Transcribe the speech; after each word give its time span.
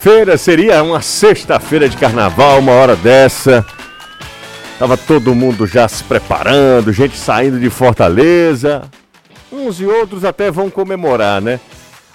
Feira 0.00 0.38
seria 0.38 0.82
uma 0.82 1.02
sexta-feira 1.02 1.86
de 1.86 1.94
carnaval, 1.94 2.58
uma 2.58 2.72
hora 2.72 2.96
dessa. 2.96 3.66
Tava 4.78 4.96
todo 4.96 5.34
mundo 5.34 5.66
já 5.66 5.86
se 5.86 6.02
preparando, 6.02 6.90
gente 6.90 7.18
saindo 7.18 7.60
de 7.60 7.68
Fortaleza. 7.68 8.80
Uns 9.52 9.78
e 9.78 9.84
outros 9.84 10.24
até 10.24 10.50
vão 10.50 10.70
comemorar, 10.70 11.42
né? 11.42 11.60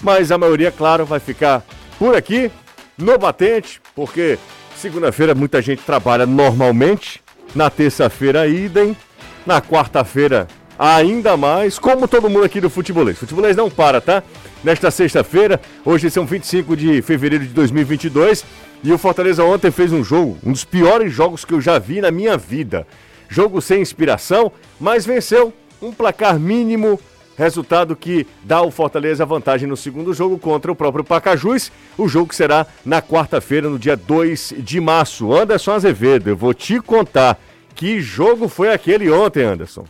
Mas 0.01 0.31
a 0.31 0.37
maioria, 0.37 0.71
claro, 0.71 1.05
vai 1.05 1.19
ficar 1.19 1.63
por 1.99 2.15
aqui, 2.15 2.49
no 2.97 3.19
batente, 3.19 3.79
porque 3.95 4.39
segunda-feira 4.75 5.35
muita 5.35 5.61
gente 5.61 5.83
trabalha 5.83 6.25
normalmente. 6.25 7.21
Na 7.53 7.69
terça-feira, 7.69 8.47
idem. 8.47 8.97
Na 9.45 9.61
quarta-feira, 9.61 10.47
ainda 10.79 11.37
mais. 11.37 11.77
Como 11.77 12.07
todo 12.07 12.31
mundo 12.31 12.45
aqui 12.45 12.59
do 12.59 12.67
Futebolês. 12.67 13.19
Futebolês 13.19 13.55
não 13.55 13.69
para, 13.69 14.01
tá? 14.01 14.23
Nesta 14.65 14.89
sexta-feira, 14.89 15.61
hoje 15.85 16.09
são 16.09 16.25
25 16.25 16.75
de 16.75 16.99
fevereiro 17.03 17.45
de 17.45 17.53
2022. 17.53 18.43
E 18.83 18.91
o 18.91 18.97
Fortaleza 18.97 19.43
ontem 19.43 19.69
fez 19.69 19.93
um 19.93 20.03
jogo, 20.03 20.39
um 20.43 20.51
dos 20.51 20.63
piores 20.63 21.13
jogos 21.13 21.45
que 21.45 21.53
eu 21.53 21.61
já 21.61 21.77
vi 21.77 22.01
na 22.01 22.09
minha 22.09 22.35
vida. 22.35 22.87
Jogo 23.29 23.61
sem 23.61 23.79
inspiração, 23.79 24.51
mas 24.79 25.05
venceu 25.05 25.53
um 25.79 25.91
placar 25.91 26.39
mínimo, 26.39 26.99
resultado 27.37 27.95
que 27.95 28.25
dá 28.43 28.57
ao 28.57 28.71
Fortaleza 28.71 29.23
vantagem 29.23 29.69
no 29.69 29.77
segundo 29.77 30.15
jogo 30.15 30.39
contra 30.39 30.71
o 30.71 30.75
próprio 30.75 31.03
Pacajus. 31.03 31.71
O 31.95 32.07
jogo 32.07 32.33
será 32.33 32.65
na 32.83 33.03
quarta-feira, 33.03 33.69
no 33.69 33.77
dia 33.77 33.95
2 33.95 34.55
de 34.57 34.81
março. 34.81 35.31
Anderson 35.31 35.73
Azevedo, 35.73 36.31
eu 36.31 36.35
vou 36.35 36.55
te 36.55 36.81
contar 36.81 37.39
que 37.75 38.01
jogo 38.01 38.47
foi 38.47 38.73
aquele 38.73 39.11
ontem, 39.11 39.43
Anderson. 39.43 39.85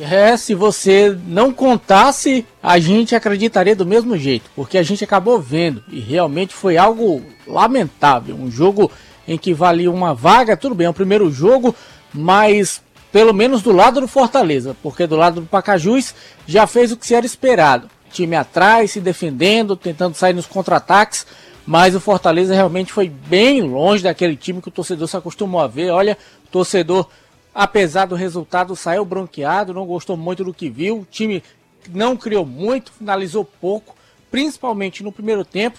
É, 0.00 0.36
se 0.36 0.54
você 0.54 1.16
não 1.26 1.52
contasse, 1.52 2.44
a 2.62 2.78
gente 2.78 3.14
acreditaria 3.14 3.76
do 3.76 3.86
mesmo 3.86 4.16
jeito, 4.16 4.50
porque 4.56 4.76
a 4.76 4.82
gente 4.82 5.04
acabou 5.04 5.40
vendo 5.40 5.84
e 5.88 6.00
realmente 6.00 6.52
foi 6.52 6.76
algo 6.76 7.22
lamentável. 7.46 8.34
Um 8.34 8.50
jogo 8.50 8.90
em 9.26 9.38
que 9.38 9.54
valia 9.54 9.90
uma 9.90 10.12
vaga, 10.12 10.56
tudo 10.56 10.74
bem, 10.74 10.86
é 10.86 10.90
o 10.90 10.94
primeiro 10.94 11.30
jogo, 11.30 11.74
mas 12.12 12.82
pelo 13.12 13.32
menos 13.32 13.62
do 13.62 13.70
lado 13.70 14.00
do 14.00 14.08
Fortaleza, 14.08 14.76
porque 14.82 15.06
do 15.06 15.14
lado 15.14 15.40
do 15.40 15.46
Pacajus 15.46 16.14
já 16.46 16.66
fez 16.66 16.90
o 16.90 16.96
que 16.96 17.06
se 17.06 17.14
era 17.14 17.24
esperado. 17.24 17.88
Time 18.10 18.34
atrás, 18.34 18.90
se 18.90 19.00
defendendo, 19.00 19.76
tentando 19.76 20.16
sair 20.16 20.32
nos 20.32 20.46
contra-ataques, 20.46 21.24
mas 21.64 21.94
o 21.94 22.00
Fortaleza 22.00 22.52
realmente 22.52 22.92
foi 22.92 23.08
bem 23.08 23.62
longe 23.62 24.02
daquele 24.02 24.36
time 24.36 24.60
que 24.60 24.68
o 24.68 24.72
torcedor 24.72 25.06
se 25.06 25.16
acostumou 25.16 25.60
a 25.60 25.68
ver. 25.68 25.90
Olha, 25.90 26.18
torcedor 26.50 27.08
apesar 27.54 28.06
do 28.06 28.14
resultado, 28.14 28.74
saiu 28.74 29.04
bronqueado, 29.04 29.72
não 29.72 29.86
gostou 29.86 30.16
muito 30.16 30.42
do 30.42 30.52
que 30.52 30.68
viu. 30.68 31.00
O 31.00 31.06
time 31.08 31.42
não 31.90 32.16
criou 32.16 32.44
muito, 32.44 32.92
finalizou 32.92 33.44
pouco, 33.44 33.94
principalmente 34.30 35.02
no 35.02 35.12
primeiro 35.12 35.44
tempo. 35.44 35.78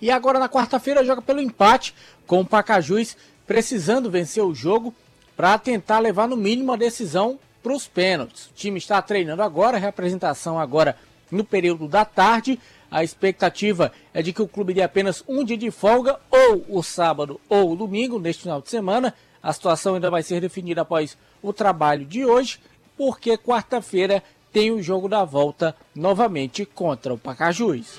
E 0.00 0.10
agora 0.10 0.38
na 0.38 0.48
quarta-feira 0.48 1.04
joga 1.04 1.22
pelo 1.22 1.40
empate 1.40 1.94
com 2.26 2.40
o 2.40 2.46
Pacajus 2.46 3.16
precisando 3.46 4.10
vencer 4.10 4.42
o 4.42 4.54
jogo 4.54 4.94
para 5.36 5.58
tentar 5.58 5.98
levar 5.98 6.28
no 6.28 6.36
mínimo 6.36 6.72
a 6.72 6.76
decisão 6.76 7.38
para 7.62 7.72
os 7.72 7.86
pênaltis. 7.86 8.46
O 8.46 8.54
time 8.54 8.78
está 8.78 9.00
treinando 9.00 9.42
agora, 9.42 9.78
representação 9.78 10.58
agora 10.58 10.96
no 11.30 11.44
período 11.44 11.88
da 11.88 12.04
tarde. 12.04 12.58
A 12.90 13.02
expectativa 13.02 13.92
é 14.12 14.22
de 14.22 14.32
que 14.32 14.42
o 14.42 14.48
clube 14.48 14.74
dê 14.74 14.82
apenas 14.82 15.24
um 15.26 15.44
dia 15.44 15.56
de 15.56 15.70
folga, 15.70 16.18
ou 16.30 16.64
o 16.68 16.82
sábado 16.82 17.40
ou 17.48 17.72
o 17.72 17.76
domingo, 17.76 18.20
neste 18.20 18.42
final 18.42 18.60
de 18.60 18.70
semana. 18.70 19.14
A 19.44 19.52
situação 19.52 19.94
ainda 19.94 20.10
vai 20.10 20.22
ser 20.22 20.40
definida 20.40 20.80
após 20.80 21.16
o 21.42 21.52
trabalho 21.52 22.04
de 22.04 22.24
hoje, 22.24 22.58
porque 22.96 23.38
quarta-feira 23.38 24.22
tem 24.52 24.72
o 24.72 24.82
jogo 24.82 25.08
da 25.08 25.22
volta 25.24 25.76
novamente 25.94 26.64
contra 26.64 27.12
o 27.12 27.18
Pacajus. 27.18 27.98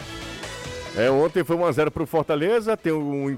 É, 0.98 1.10
ontem 1.12 1.44
foi 1.44 1.56
1x0 1.56 1.92
para 1.92 2.04
o 2.04 2.08
Fortaleza, 2.08 2.76
tem 2.76 2.92
um 2.92 3.38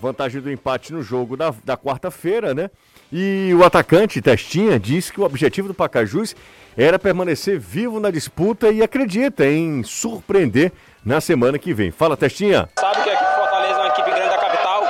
vantagem 0.00 0.40
do 0.40 0.50
empate 0.50 0.92
no 0.92 1.02
jogo 1.02 1.36
da, 1.36 1.54
da 1.64 1.76
quarta-feira, 1.76 2.54
né? 2.54 2.70
E 3.12 3.52
o 3.54 3.64
atacante 3.64 4.22
Testinha 4.22 4.78
disse 4.78 5.12
que 5.12 5.20
o 5.20 5.24
objetivo 5.24 5.68
do 5.68 5.74
Pacajus 5.74 6.34
era 6.76 6.98
permanecer 6.98 7.58
vivo 7.58 8.00
na 8.00 8.10
disputa 8.10 8.70
e 8.70 8.82
acredita 8.82 9.44
em 9.44 9.82
surpreender 9.82 10.72
na 11.04 11.20
semana 11.20 11.58
que 11.58 11.74
vem. 11.74 11.90
Fala, 11.90 12.16
Testinha. 12.16 12.68
Sabe 12.78 13.02
que 13.02 13.10
aqui 13.10 13.24
Fortaleza 13.34 13.74
é 13.74 13.82
uma 13.82 13.88
equipe 13.88 14.10
grande 14.10 14.30
da 14.30 14.38
capital. 14.38 14.82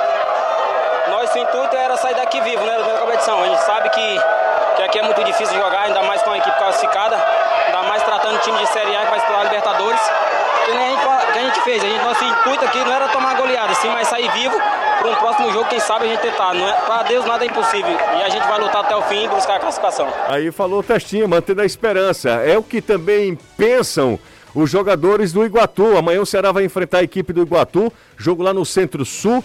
Nosso 1.09 1.37
intuito 1.37 1.75
era 1.75 1.97
sair 1.97 2.15
daqui 2.15 2.39
vivo, 2.41 2.63
né, 2.63 2.77
da 2.77 2.99
competição. 2.99 3.41
A 3.41 3.47
gente 3.47 3.63
sabe 3.63 3.89
que, 3.89 4.19
que 4.77 4.83
aqui 4.83 4.99
é 4.99 5.03
muito 5.03 5.23
difícil 5.23 5.55
jogar, 5.55 5.83
ainda 5.83 6.03
mais 6.03 6.21
com 6.21 6.29
uma 6.29 6.37
equipe 6.37 6.57
classificada, 6.57 7.17
ainda 7.65 7.83
mais 7.83 8.03
tratando 8.03 8.39
time 8.41 8.59
de 8.59 8.67
Série 8.67 8.95
A 8.95 9.01
que 9.01 9.09
vai 9.09 9.17
explorar 9.17 9.41
a 9.41 9.43
Libertadores. 9.45 10.01
Que 10.65 10.71
nem 10.73 10.85
a 10.85 10.89
gente, 10.89 11.33
que 11.33 11.39
a 11.39 11.41
gente 11.41 11.61
fez. 11.61 11.83
A 11.83 11.87
gente, 11.87 12.03
nosso 12.03 12.23
intuito 12.23 12.65
aqui 12.65 12.77
não 12.83 12.93
era 12.93 13.07
tomar 13.07 13.35
goleada, 13.35 13.73
sim, 13.73 13.89
mas 13.89 14.07
sair 14.07 14.29
vivo 14.31 14.55
para 14.99 15.09
um 15.09 15.15
próximo 15.15 15.51
jogo, 15.51 15.67
quem 15.67 15.79
sabe 15.91 16.05
a 16.05 16.07
gente 16.07 16.21
tentar. 16.21 16.53
Não 16.53 16.65
é, 16.65 16.73
para 16.85 17.03
Deus 17.03 17.25
nada 17.25 17.43
é 17.43 17.47
impossível. 17.47 17.91
E 17.91 18.23
a 18.23 18.29
gente 18.29 18.47
vai 18.47 18.59
lutar 18.61 18.85
até 18.85 18.95
o 18.95 19.01
fim 19.01 19.25
e 19.25 19.27
buscar 19.27 19.57
a 19.57 19.59
classificação. 19.59 20.07
Aí 20.29 20.49
falou 20.49 20.79
o 20.79 20.83
Testinha, 20.83 21.27
mantendo 21.27 21.61
a 21.61 21.65
esperança. 21.65 22.29
É 22.29 22.57
o 22.57 22.63
que 22.63 22.81
também 22.81 23.37
pensam 23.57 24.17
os 24.55 24.69
jogadores 24.69 25.33
do 25.33 25.45
Iguatu. 25.45 25.97
Amanhã 25.97 26.21
o 26.21 26.25
Ceará 26.25 26.53
vai 26.53 26.63
enfrentar 26.63 26.99
a 26.99 27.03
equipe 27.03 27.33
do 27.33 27.41
Iguatu, 27.41 27.91
jogo 28.17 28.41
lá 28.41 28.53
no 28.53 28.65
Centro-Sul, 28.65 29.43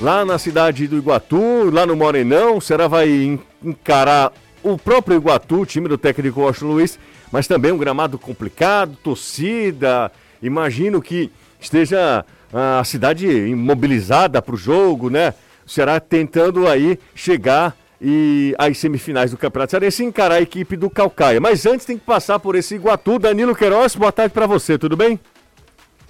lá 0.00 0.24
na 0.24 0.36
cidade 0.36 0.88
do 0.88 0.96
Iguatu, 0.96 1.70
lá 1.72 1.86
no 1.86 1.94
Morenão. 1.94 2.56
O 2.56 2.60
Ceará 2.60 2.88
vai 2.88 3.38
encarar 3.62 4.32
o 4.64 4.76
próprio 4.76 5.16
Iguatu, 5.16 5.64
time 5.64 5.88
do 5.88 5.96
técnico 5.96 6.40
Washington 6.40 6.72
Luiz, 6.72 6.98
mas 7.30 7.46
também 7.46 7.70
um 7.70 7.78
gramado 7.78 8.18
complicado, 8.18 8.96
torcida. 9.00 10.10
Imagino 10.42 11.00
que 11.00 11.30
esteja 11.60 12.24
a 12.52 12.82
cidade 12.82 13.28
imobilizada 13.28 14.42
para 14.42 14.54
o 14.56 14.58
jogo, 14.58 15.08
né? 15.08 15.34
O 15.66 15.70
Ceará 15.70 15.98
tentando 16.00 16.66
aí 16.68 16.98
chegar 17.14 17.76
e 18.00 18.54
às 18.58 18.76
semifinais 18.78 19.30
do 19.30 19.38
Campeonato 19.38 19.70
Cearense 19.70 20.04
encarar 20.04 20.36
a 20.36 20.42
equipe 20.42 20.76
do 20.76 20.90
Calcaia. 20.90 21.40
Mas 21.40 21.64
antes 21.64 21.86
tem 21.86 21.96
que 21.96 22.04
passar 22.04 22.38
por 22.38 22.54
esse 22.54 22.74
Iguatu. 22.74 23.18
Danilo 23.18 23.54
Queiroz, 23.54 23.96
boa 23.96 24.12
tarde 24.12 24.34
para 24.34 24.46
você, 24.46 24.76
tudo 24.76 24.96
bem? 24.96 25.18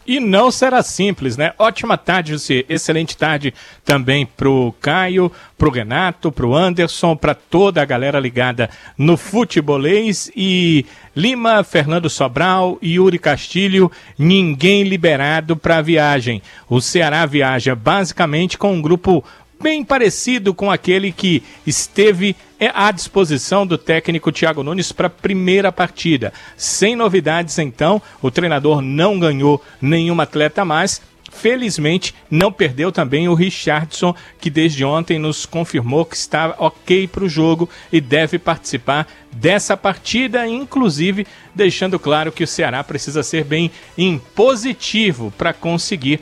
E 0.06 0.20
não 0.20 0.50
será 0.50 0.82
simples, 0.82 1.36
né? 1.36 1.54
Ótima 1.58 1.96
tarde, 1.96 2.32
José. 2.32 2.64
Excelente 2.68 3.16
tarde 3.16 3.54
também 3.84 4.26
pro 4.26 4.74
Caio, 4.80 5.32
pro 5.56 5.70
Renato, 5.70 6.30
pro 6.30 6.54
Anderson, 6.54 7.16
para 7.16 7.34
toda 7.34 7.80
a 7.80 7.86
galera 7.86 8.20
ligada 8.20 8.68
no 8.98 9.16
futebolês 9.16 10.30
e 10.36 10.84
Lima, 11.16 11.64
Fernando 11.64 12.10
Sobral, 12.10 12.78
Yuri 12.82 13.18
Castilho, 13.18 13.90
ninguém 14.18 14.82
liberado 14.82 15.56
para 15.56 15.80
viagem. 15.80 16.42
O 16.68 16.82
Ceará 16.82 17.24
viaja 17.24 17.74
basicamente 17.74 18.58
com 18.58 18.74
um 18.74 18.82
grupo 18.82 19.24
bem 19.60 19.84
parecido 19.84 20.52
com 20.54 20.70
aquele 20.70 21.12
que 21.12 21.42
esteve 21.66 22.36
à 22.72 22.90
disposição 22.90 23.66
do 23.66 23.78
técnico 23.78 24.32
Thiago 24.32 24.62
Nunes 24.62 24.92
para 24.92 25.06
a 25.06 25.10
primeira 25.10 25.72
partida. 25.72 26.32
Sem 26.56 26.96
novidades, 26.96 27.58
então, 27.58 28.00
o 28.20 28.30
treinador 28.30 28.80
não 28.80 29.18
ganhou 29.18 29.62
nenhum 29.80 30.20
atleta 30.20 30.62
a 30.62 30.64
mais. 30.64 31.00
Felizmente, 31.32 32.14
não 32.30 32.52
perdeu 32.52 32.92
também 32.92 33.28
o 33.28 33.34
Richardson, 33.34 34.14
que 34.40 34.48
desde 34.48 34.84
ontem 34.84 35.18
nos 35.18 35.44
confirmou 35.44 36.04
que 36.04 36.14
está 36.14 36.54
ok 36.58 37.08
para 37.08 37.24
o 37.24 37.28
jogo 37.28 37.68
e 37.92 38.00
deve 38.00 38.38
participar 38.38 39.08
dessa 39.32 39.76
partida, 39.76 40.46
inclusive 40.46 41.26
deixando 41.52 41.98
claro 41.98 42.30
que 42.30 42.44
o 42.44 42.46
Ceará 42.46 42.84
precisa 42.84 43.22
ser 43.22 43.44
bem 43.44 43.70
impositivo 43.98 45.32
para 45.36 45.52
conseguir 45.52 46.20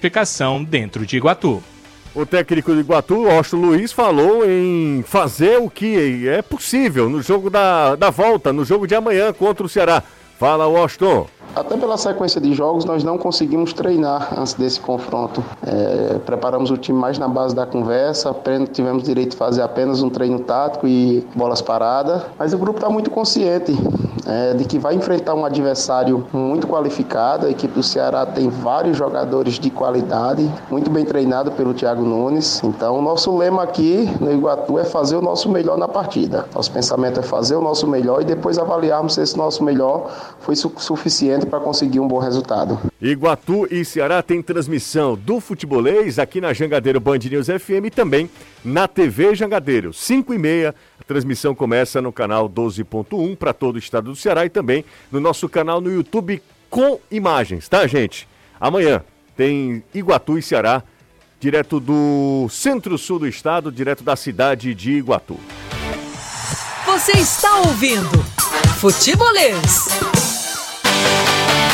ficação 0.00 0.62
dentro 0.62 1.04
de 1.04 1.16
Iguatu. 1.16 1.62
O 2.14 2.26
técnico 2.26 2.74
do 2.74 2.80
Iguatu, 2.80 3.26
Austin 3.26 3.56
Luiz, 3.56 3.90
falou 3.90 4.44
em 4.44 5.02
fazer 5.06 5.58
o 5.58 5.70
que 5.70 6.28
é 6.28 6.42
possível 6.42 7.08
no 7.08 7.22
jogo 7.22 7.48
da, 7.48 7.96
da 7.96 8.10
volta, 8.10 8.52
no 8.52 8.66
jogo 8.66 8.86
de 8.86 8.94
amanhã 8.94 9.32
contra 9.32 9.64
o 9.64 9.68
Ceará. 9.68 10.02
Fala, 10.38 10.66
Washington. 10.66 11.26
Até 11.54 11.76
pela 11.76 11.98
sequência 11.98 12.40
de 12.40 12.54
jogos, 12.54 12.86
nós 12.86 13.04
não 13.04 13.18
conseguimos 13.18 13.74
treinar 13.74 14.32
antes 14.38 14.54
desse 14.54 14.80
confronto. 14.80 15.44
É, 15.62 16.18
preparamos 16.24 16.70
o 16.70 16.78
time 16.78 16.98
mais 16.98 17.18
na 17.18 17.28
base 17.28 17.54
da 17.54 17.66
conversa, 17.66 18.34
tivemos 18.72 19.02
direito 19.02 19.32
de 19.32 19.36
fazer 19.36 19.60
apenas 19.60 20.02
um 20.02 20.08
treino 20.08 20.38
tático 20.40 20.86
e 20.88 21.26
bolas 21.34 21.60
paradas, 21.60 22.22
mas 22.38 22.54
o 22.54 22.58
grupo 22.58 22.78
está 22.78 22.88
muito 22.88 23.10
consciente 23.10 23.76
é, 24.26 24.54
de 24.54 24.64
que 24.64 24.78
vai 24.78 24.94
enfrentar 24.94 25.34
um 25.34 25.44
adversário 25.44 26.26
muito 26.32 26.66
qualificado. 26.66 27.46
A 27.46 27.50
equipe 27.50 27.74
do 27.74 27.82
Ceará 27.82 28.24
tem 28.24 28.48
vários 28.48 28.96
jogadores 28.96 29.58
de 29.58 29.68
qualidade, 29.68 30.50
muito 30.70 30.90
bem 30.90 31.04
treinado 31.04 31.50
pelo 31.52 31.74
Thiago 31.74 32.02
Nunes. 32.02 32.62
Então, 32.64 32.98
o 32.98 33.02
nosso 33.02 33.36
lema 33.36 33.62
aqui 33.62 34.10
no 34.20 34.32
Iguatu 34.32 34.78
é 34.78 34.84
fazer 34.84 35.16
o 35.16 35.22
nosso 35.22 35.50
melhor 35.50 35.76
na 35.76 35.88
partida. 35.88 36.46
Nosso 36.54 36.70
pensamento 36.70 37.20
é 37.20 37.22
fazer 37.22 37.56
o 37.56 37.60
nosso 37.60 37.86
melhor 37.86 38.22
e 38.22 38.24
depois 38.24 38.58
avaliarmos 38.58 39.14
se 39.14 39.20
esse 39.20 39.36
nosso 39.36 39.62
melhor 39.62 40.10
foi 40.40 40.56
su 40.56 40.72
suficiente 40.78 41.31
para 41.46 41.60
conseguir 41.60 42.00
um 42.00 42.06
bom 42.06 42.18
resultado. 42.18 42.78
Iguatu 43.00 43.66
e 43.70 43.84
Ceará 43.84 44.22
tem 44.22 44.42
transmissão 44.42 45.16
do 45.16 45.40
futebolês 45.40 46.18
aqui 46.18 46.40
na 46.40 46.52
Jangadeiro 46.52 47.00
Band 47.00 47.18
News 47.18 47.46
FM 47.46 47.86
e 47.86 47.90
também 47.90 48.30
na 48.64 48.86
TV 48.86 49.34
Jangadeiro, 49.34 49.92
5 49.92 50.32
e 50.34 50.38
meia. 50.38 50.74
A 51.00 51.04
transmissão 51.04 51.54
começa 51.54 52.00
no 52.00 52.12
canal 52.12 52.48
12.1 52.48 53.36
para 53.36 53.52
todo 53.52 53.76
o 53.76 53.78
estado 53.78 54.10
do 54.10 54.16
Ceará 54.16 54.44
e 54.44 54.50
também 54.50 54.84
no 55.10 55.20
nosso 55.20 55.48
canal 55.48 55.80
no 55.80 55.92
YouTube 55.92 56.42
com 56.70 56.98
imagens, 57.10 57.68
tá, 57.68 57.86
gente? 57.86 58.28
Amanhã, 58.60 59.02
tem 59.36 59.82
Iguatu 59.92 60.38
e 60.38 60.42
Ceará, 60.42 60.82
direto 61.40 61.80
do 61.80 62.48
centro-sul 62.48 63.18
do 63.18 63.26
estado, 63.26 63.72
direto 63.72 64.04
da 64.04 64.14
cidade 64.14 64.74
de 64.74 64.92
Iguatu. 64.92 65.38
Você 66.86 67.12
está 67.12 67.58
ouvindo 67.58 68.22
Futebolês. 68.78 70.31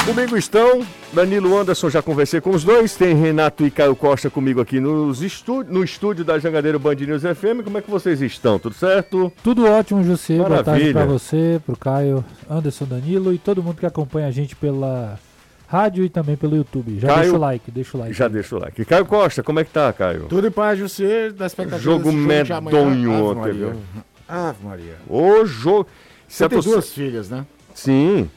Comigo 0.08 0.38
estão 0.38 0.80
Danilo 1.12 1.54
Anderson, 1.58 1.90
já 1.90 2.00
conversei 2.00 2.40
com 2.40 2.48
os 2.50 2.64
dois. 2.64 2.96
Tem 2.96 3.14
Renato 3.14 3.66
e 3.66 3.70
Caio 3.70 3.94
Costa 3.94 4.30
comigo 4.30 4.58
aqui 4.58 4.80
nos 4.80 5.20
estúdio, 5.20 5.70
no 5.70 5.84
estúdio 5.84 6.24
da 6.24 6.38
Jangadeiro 6.38 6.78
Band 6.78 6.94
News 6.94 7.22
FM. 7.22 7.62
Como 7.62 7.76
é 7.76 7.82
que 7.82 7.90
vocês 7.90 8.22
estão? 8.22 8.58
Tudo 8.58 8.74
certo? 8.74 9.30
Tudo 9.44 9.66
ótimo, 9.66 10.02
José. 10.02 10.38
Boa 10.38 10.64
tarde 10.64 10.92
pra 10.94 11.04
você, 11.04 11.60
pro 11.64 11.76
Caio, 11.76 12.24
Anderson, 12.48 12.86
Danilo 12.86 13.34
e 13.34 13.38
todo 13.38 13.62
mundo 13.62 13.76
que 13.76 13.84
acompanha 13.84 14.28
a 14.28 14.30
gente 14.30 14.56
pela 14.56 15.18
rádio 15.66 16.02
e 16.02 16.08
também 16.08 16.36
pelo 16.36 16.56
YouTube. 16.56 16.98
Já 16.98 17.08
Caio- 17.08 17.20
deixa 17.20 17.36
o 17.36 17.40
like, 17.40 17.70
deixa 17.70 17.96
o 17.96 18.00
like. 18.00 18.14
Já 18.14 18.28
deixa 18.28 18.56
o 18.56 18.58
like. 18.58 18.84
Caio 18.86 19.04
Costa, 19.04 19.42
como 19.42 19.60
é 19.60 19.64
que 19.64 19.70
tá, 19.70 19.92
Caio? 19.92 20.24
Tudo 20.26 20.46
em 20.46 20.50
paz, 20.50 20.78
você, 20.80 21.30
da 21.30 21.44
expectativa 21.44 21.82
Jogo 21.82 22.10
medonho 22.10 23.12
Ave 23.12 23.22
ontem, 23.22 23.40
Maria. 23.40 23.52
viu? 23.66 23.80
Ave 24.26 24.64
Maria. 24.64 24.94
O 25.06 25.44
jogo. 25.44 25.86
Você 26.26 26.48
tem 26.48 26.60
duas 26.60 26.90
filhas, 26.90 27.28
né? 27.28 27.44
Sim, 27.74 28.28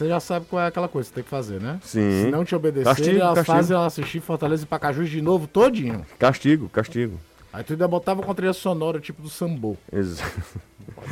Você 0.00 0.08
já 0.08 0.18
sabe 0.18 0.46
qual 0.48 0.62
é 0.62 0.66
aquela 0.66 0.88
coisa 0.88 1.06
que 1.08 1.10
você 1.10 1.14
tem 1.16 1.24
que 1.24 1.28
fazer, 1.28 1.60
né? 1.60 1.78
sim. 1.84 2.24
Se 2.24 2.30
não 2.30 2.42
te 2.42 2.54
obedecer, 2.54 2.84
Castigo, 2.86 3.18
elas 3.18 3.34
castigo. 3.34 3.56
fazem 3.56 3.76
ela 3.76 3.84
assistir 3.86 4.20
Fortaleza 4.20 4.62
e 4.62 4.66
Pacajus 4.66 5.10
de 5.10 5.20
novo 5.20 5.46
todinho. 5.46 6.06
Castigo, 6.18 6.70
castigo. 6.70 7.20
Aí 7.52 7.62
tu 7.62 7.74
ainda 7.74 7.86
botava 7.86 8.22
com 8.22 8.34
trilha 8.34 8.54
sonora, 8.54 8.98
tipo 8.98 9.20
do 9.20 9.28
sambô. 9.28 9.76
Ex- 9.92 10.22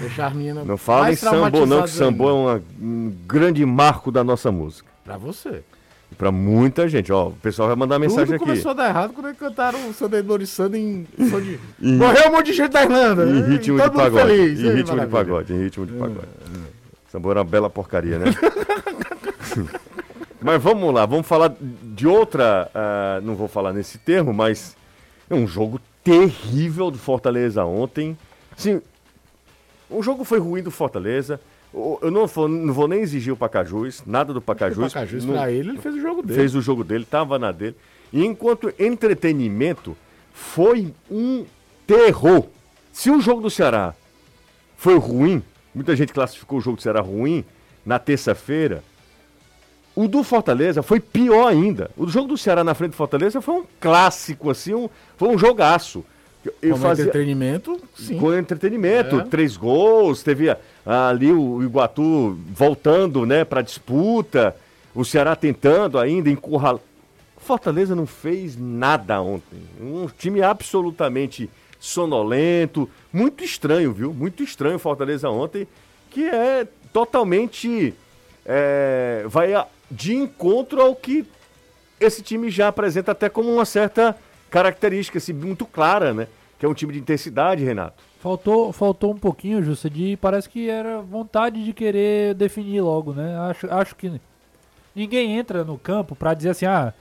Deixar 0.00 0.28
as 0.28 0.32
meninas 0.32 0.66
Não 0.66 0.78
fala 0.78 1.12
em 1.12 1.16
sambô, 1.16 1.66
não, 1.66 1.82
que 1.82 1.90
sambô 1.90 2.30
é 2.30 2.32
uma- 2.32 2.62
um 2.80 3.14
grande 3.26 3.62
marco 3.66 4.10
da 4.10 4.24
nossa 4.24 4.50
música. 4.50 4.88
Pra 5.04 5.18
você. 5.18 5.62
E 6.10 6.14
pra 6.14 6.32
muita 6.32 6.88
gente, 6.88 7.12
ó. 7.12 7.28
O 7.28 7.32
pessoal 7.32 7.68
vai 7.68 7.76
mandar 7.76 7.98
mensagem 7.98 8.24
Tudo 8.24 8.36
aqui. 8.36 8.44
começou 8.46 8.70
a 8.70 8.74
dar 8.74 8.88
errado 8.88 9.12
quando 9.12 9.26
eles 9.26 9.38
cantaram 9.38 9.86
o 9.90 9.92
Sunday 9.92 10.22
Sunday 10.46 10.80
em 11.18 11.28
som 11.28 11.40
de... 11.42 11.58
Morreu 11.78 12.28
um 12.28 12.32
monte 12.32 12.46
de 12.46 12.52
gente 12.54 12.70
da 12.72 12.84
Irlanda. 12.84 13.24
Em 13.26 13.42
ritmo 13.50 13.76
de 13.78 13.90
pagode. 13.90 14.16
feliz. 14.16 14.60
Em 14.60 14.72
ritmo 14.76 14.98
de 14.98 15.06
pagode, 15.08 15.52
em 15.52 15.58
ritmo 15.64 15.84
de 15.84 15.92
pagode. 15.92 16.28
Sambô 17.18 17.30
era 17.32 17.40
uma 17.40 17.44
bela 17.44 17.68
porcaria, 17.68 18.18
né? 18.18 18.26
mas 20.40 20.62
vamos 20.62 20.94
lá, 20.94 21.04
vamos 21.04 21.26
falar 21.26 21.52
de 21.60 22.06
outra. 22.06 22.70
ah, 22.74 23.20
não 23.22 23.34
vou 23.34 23.48
falar 23.48 23.72
nesse 23.72 23.98
termo, 23.98 24.32
mas 24.32 24.76
é 25.28 25.34
um 25.34 25.46
jogo 25.46 25.80
terrível 26.04 26.90
do 26.90 26.98
Fortaleza 26.98 27.64
ontem. 27.64 28.16
Sim, 28.56 28.80
o 29.90 30.02
jogo 30.02 30.24
foi 30.24 30.38
ruim 30.38 30.62
do 30.62 30.70
Fortaleza. 30.70 31.40
O- 31.74 31.98
Eu 32.00 32.10
não 32.10 32.26
vou, 32.26 32.48
não 32.48 32.72
vou 32.72 32.88
nem 32.88 33.00
exigir 33.00 33.32
o 33.32 33.36
Pacajus, 33.36 34.02
nada 34.06 34.32
do 34.32 34.38
O 34.38 34.42
Pacajus. 34.42 34.92
Pacajus, 34.92 35.24
Não- 35.24 35.34
pra 35.34 35.50
ele, 35.50 35.70
ele 35.70 35.78
fez 35.80 35.94
o 35.96 36.00
jogo 36.00 36.22
dele. 36.22 36.34
fez 36.38 36.54
o 36.54 36.62
jogo 36.62 36.84
dele, 36.84 37.04
tava 37.04 37.38
na 37.38 37.52
dele. 37.52 37.76
E 38.12 38.24
enquanto 38.24 38.72
entretenimento, 38.78 39.94
foi 40.32 40.94
um 41.10 41.44
terror. 41.86 42.46
Se 42.92 43.10
o 43.10 43.20
jogo 43.20 43.42
do 43.42 43.50
Ceará 43.50 43.92
foi 44.78 44.96
ruim, 44.96 45.42
muita 45.78 45.94
gente 45.94 46.12
classificou 46.12 46.58
o 46.58 46.60
jogo 46.60 46.76
do 46.76 46.82
Ceará 46.82 47.00
ruim 47.00 47.44
na 47.86 47.98
terça-feira. 47.98 48.82
O 49.94 50.06
do 50.08 50.22
Fortaleza 50.24 50.82
foi 50.82 50.98
pior 51.00 51.46
ainda. 51.48 51.90
O 51.96 52.06
jogo 52.08 52.28
do 52.28 52.36
Ceará 52.36 52.62
na 52.64 52.74
frente 52.74 52.90
do 52.90 52.96
Fortaleza 52.96 53.40
foi 53.40 53.54
um 53.54 53.64
clássico, 53.80 54.50
assim, 54.50 54.74
um, 54.74 54.88
foi 55.16 55.28
um 55.28 55.38
jogaço. 55.38 56.04
Eu 56.62 56.72
Como 56.72 56.82
fazia, 56.82 57.04
entretenimento, 57.04 57.80
sim. 57.96 58.18
com 58.18 58.32
entretenimento, 58.34 59.20
É. 59.20 59.24
três 59.24 59.56
gols, 59.56 60.22
teve 60.22 60.54
ali 60.84 61.32
o 61.32 61.62
Iguatu 61.62 62.38
voltando, 62.52 63.24
né, 63.26 63.44
para 63.44 63.60
disputa, 63.62 64.54
o 64.94 65.04
Ceará 65.04 65.36
tentando 65.36 65.98
ainda 65.98 66.28
encurralar. 66.30 66.80
Fortaleza 67.36 67.94
não 67.94 68.06
fez 68.06 68.56
nada 68.58 69.20
ontem. 69.20 69.60
Um 69.80 70.08
time 70.18 70.42
absolutamente 70.42 71.48
sonolento, 71.78 72.88
muito 73.12 73.44
estranho, 73.44 73.92
viu? 73.92 74.12
Muito 74.12 74.42
estranho 74.42 74.78
Fortaleza 74.78 75.28
ontem, 75.30 75.66
que 76.10 76.24
é 76.24 76.66
totalmente 76.92 77.94
é, 78.44 79.24
vai 79.26 79.52
de 79.90 80.14
encontro 80.14 80.80
ao 80.80 80.94
que 80.94 81.26
esse 82.00 82.22
time 82.22 82.50
já 82.50 82.68
apresenta 82.68 83.12
até 83.12 83.28
como 83.28 83.52
uma 83.52 83.64
certa 83.64 84.16
característica 84.50 85.18
assim, 85.18 85.32
muito 85.32 85.66
clara, 85.66 86.14
né? 86.14 86.28
Que 86.58 86.66
é 86.66 86.68
um 86.68 86.74
time 86.74 86.92
de 86.92 86.98
intensidade, 86.98 87.64
Renato. 87.64 88.02
Faltou, 88.20 88.72
faltou 88.72 89.12
um 89.12 89.18
pouquinho, 89.18 89.62
Justa, 89.62 89.88
de 89.88 90.16
parece 90.16 90.48
que 90.48 90.68
era 90.68 91.00
vontade 91.00 91.64
de 91.64 91.72
querer 91.72 92.34
definir 92.34 92.80
logo, 92.80 93.12
né? 93.12 93.38
Acho, 93.38 93.72
acho 93.72 93.94
que 93.94 94.20
ninguém 94.94 95.38
entra 95.38 95.62
no 95.62 95.78
campo 95.78 96.16
pra 96.16 96.34
dizer 96.34 96.50
assim, 96.50 96.66
ah, 96.66 96.92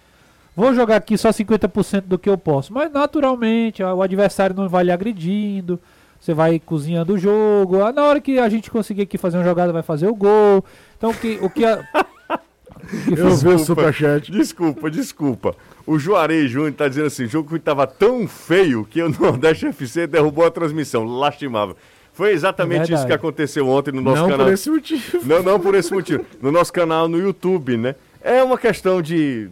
vou 0.58 0.74
jogar 0.74 0.96
aqui 0.98 1.18
só 1.18 1.30
50% 1.30 2.02
do 2.02 2.18
que 2.18 2.28
eu 2.28 2.38
posso. 2.38 2.74
Mas 2.74 2.92
naturalmente, 2.92 3.84
o 3.84 4.02
adversário 4.02 4.56
não 4.56 4.68
vai 4.68 4.84
lhe 4.84 4.92
agredindo, 4.92 5.80
você 6.20 6.34
vai 6.34 6.60
cozinhando 6.60 7.14
o 7.14 7.18
jogo. 7.18 7.84
Ah, 7.84 7.94
na 7.94 8.04
hora 8.04 8.20
que 8.20 8.40
a 8.40 8.50
gente 8.50 8.72
conseguir 8.72 9.04
aqui 9.04 9.18
fazer 9.18 9.38
uma 9.38 9.44
jogada, 9.44 9.72
vai 9.72 9.84
fazer 9.84 10.08
o 10.08 10.16
gol. 10.16 10.66
Então 10.98 11.12
o 11.12 11.14
que, 11.14 11.38
o 11.42 11.50
que 11.50 11.64
a, 11.64 11.86
Eu 13.16 13.36
vi 13.36 13.50
o 13.50 13.60
superchat. 13.60 14.32
Desculpa, 14.32 14.90
desculpa. 14.90 15.56
O 15.86 16.00
Juarez 16.00 16.50
Júnior 16.50 16.74
tá 16.74 16.88
dizendo 16.88 17.08
assim: 17.08 17.26
o 17.26 17.28
jogo 17.30 17.50
que 17.50 17.60
tava 17.60 17.86
tão 17.86 18.28
feio 18.28 18.86
que 18.86 19.02
o 19.02 19.10
Nordeste 19.20 19.68
FC 19.68 20.08
derrubou 20.08 20.46
a 20.46 20.52
transmissão. 20.52 21.06
Lastimável. 21.06 21.76
Foi 22.14 22.32
exatamente 22.32 22.80
Verdade. 22.80 22.94
isso 22.96 23.06
que 23.06 23.14
aconteceu 23.14 23.68
ontem 23.68 23.92
no 23.92 24.02
nosso 24.02 24.24
Não 24.24 24.30
canal. 24.30 24.48
por 24.48 24.54
esse 24.54 24.70
motivo. 24.72 25.20
Não, 25.24 25.44
não 25.44 25.60
por 25.60 25.76
esse 25.76 25.94
motivo. 25.94 26.26
No 26.42 26.52
nosso 26.52 26.74
canal 26.74 27.08
no 27.08 27.20
YouTube, 27.20 27.78
né? 27.78 27.94
É 28.22 28.44
uma 28.44 28.58
questão 28.58 29.04
de, 29.04 29.48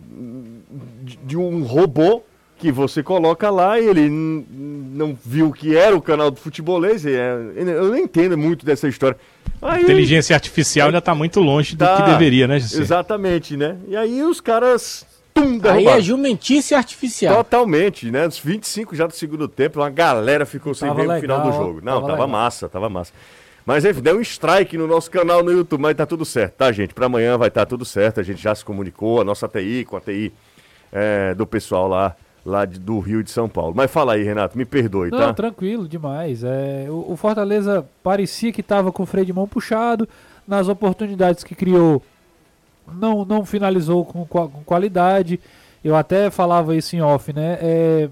de, 1.23 1.38
um 1.38 1.63
robô 1.63 2.23
que 2.57 2.71
você 2.71 3.03
coloca 3.03 3.50
lá 3.50 3.79
e 3.79 3.88
ele 3.88 4.09
não 4.09 5.17
viu 5.25 5.51
que 5.51 5.75
era 5.75 5.95
o 5.95 6.01
canal 6.01 6.31
do 6.31 6.39
futebolês. 6.39 7.06
e 7.06 7.12
é- 7.12 7.38
eu 7.57 7.89
não 7.89 7.97
entendo 7.97 8.38
muito 8.38 8.65
dessa 8.65 8.88
história. 8.88 9.17
Aí, 9.62 9.83
Inteligência 9.83 10.35
artificial 10.35 10.88
ainda 10.88 11.01
tá 11.01 11.15
muito 11.15 11.39
longe 11.39 11.75
do 11.75 11.79
tá, 11.79 11.97
que 11.97 12.12
deveria, 12.12 12.47
né, 12.47 12.59
José? 12.59 12.81
Exatamente, 12.81 13.57
né? 13.57 13.77
E 13.88 13.95
aí 13.95 14.23
os 14.23 14.39
caras. 14.39 15.06
Tum, 15.33 15.59
Aí 15.63 15.85
é 15.85 16.00
jumentice 16.00 16.73
artificial. 16.73 17.35
Totalmente, 17.35 18.09
né? 18.09 18.25
Os 18.25 18.39
25 18.39 18.95
já 18.95 19.06
do 19.06 19.13
segundo 19.13 19.50
tempo, 19.50 19.81
uma 19.81 19.89
galera 19.89 20.45
ficou 20.45 20.73
sem 20.73 20.88
Tava 20.88 21.01
ver 21.01 21.17
o 21.17 21.19
final 21.19 21.41
do 21.41 21.51
jogo. 21.51 21.81
Não, 21.83 21.95
tava 22.00 22.13
tava, 22.13 22.27
massa, 22.27 22.69
tava 22.69 22.89
massa. 22.89 23.12
Mas 23.65 23.83
enfim, 23.83 24.00
deu 24.01 24.17
um 24.17 24.21
strike 24.21 24.77
no 24.77 24.88
nosso 24.88 25.12
canal 25.12 25.44
no 25.44 25.51
YouTube, 25.51 25.81
mas 25.81 25.95
tá 25.95 26.06
tudo 26.06 26.23
certo, 26.23 26.53
tá, 26.53 26.71
gente? 26.71 26.94
Pra 26.94 27.07
amanhã 27.07 27.38
vai 27.38 27.50
estar 27.50 27.65
tudo 27.65 27.83
certo. 27.83 28.21
A 28.21 28.23
gente 28.23 28.41
já 28.41 28.56
se 28.56 28.63
comunicou, 28.63 29.19
a 29.19 29.23
nossa 29.25 29.45
TI 29.47 29.83
com 29.83 29.97
a 29.97 30.01
TI 30.01 30.31
é, 30.97 31.36
do 31.36 31.45
pessoal 31.45 31.88
lá, 31.89 32.15
lá 32.45 32.63
de- 32.63 32.80
do 32.80 33.00
Rio 33.00 33.21
de 33.21 33.30
São 33.30 33.50
Paulo. 33.50 33.74
Mas 33.75 33.92
fala 33.92 34.13
aí, 34.13 34.24
Renato, 34.24 34.58
me 34.58 34.63
perdoe, 34.65 35.12
Não, 35.12 35.17
tá? 35.17 35.34
tranquilo 35.34 35.88
demais. 35.88 36.43
É, 36.43 36.86
o, 36.89 37.12
o 37.12 37.15
Fortaleza 37.17 37.86
parecia 38.01 38.51
que 38.53 38.62
estava 38.62 38.91
com 38.91 39.03
o 39.03 39.05
freio 39.05 39.25
de 39.25 39.34
mão 39.34 39.46
puxado. 39.48 40.08
Nas 40.48 40.67
oportunidades 40.70 41.43
que 41.43 41.55
criou, 41.55 42.01
não, 43.00 43.25
não 43.25 43.43
finalizou 43.46 44.05
com, 44.05 44.25
com 44.25 44.48
qualidade. 44.63 45.39
Eu 45.84 45.96
até 45.96 46.29
falava 46.29 46.75
isso 46.75 46.96
em 46.96 47.01
off, 47.01 47.34
né? 47.34 47.58
É, 47.62 48.10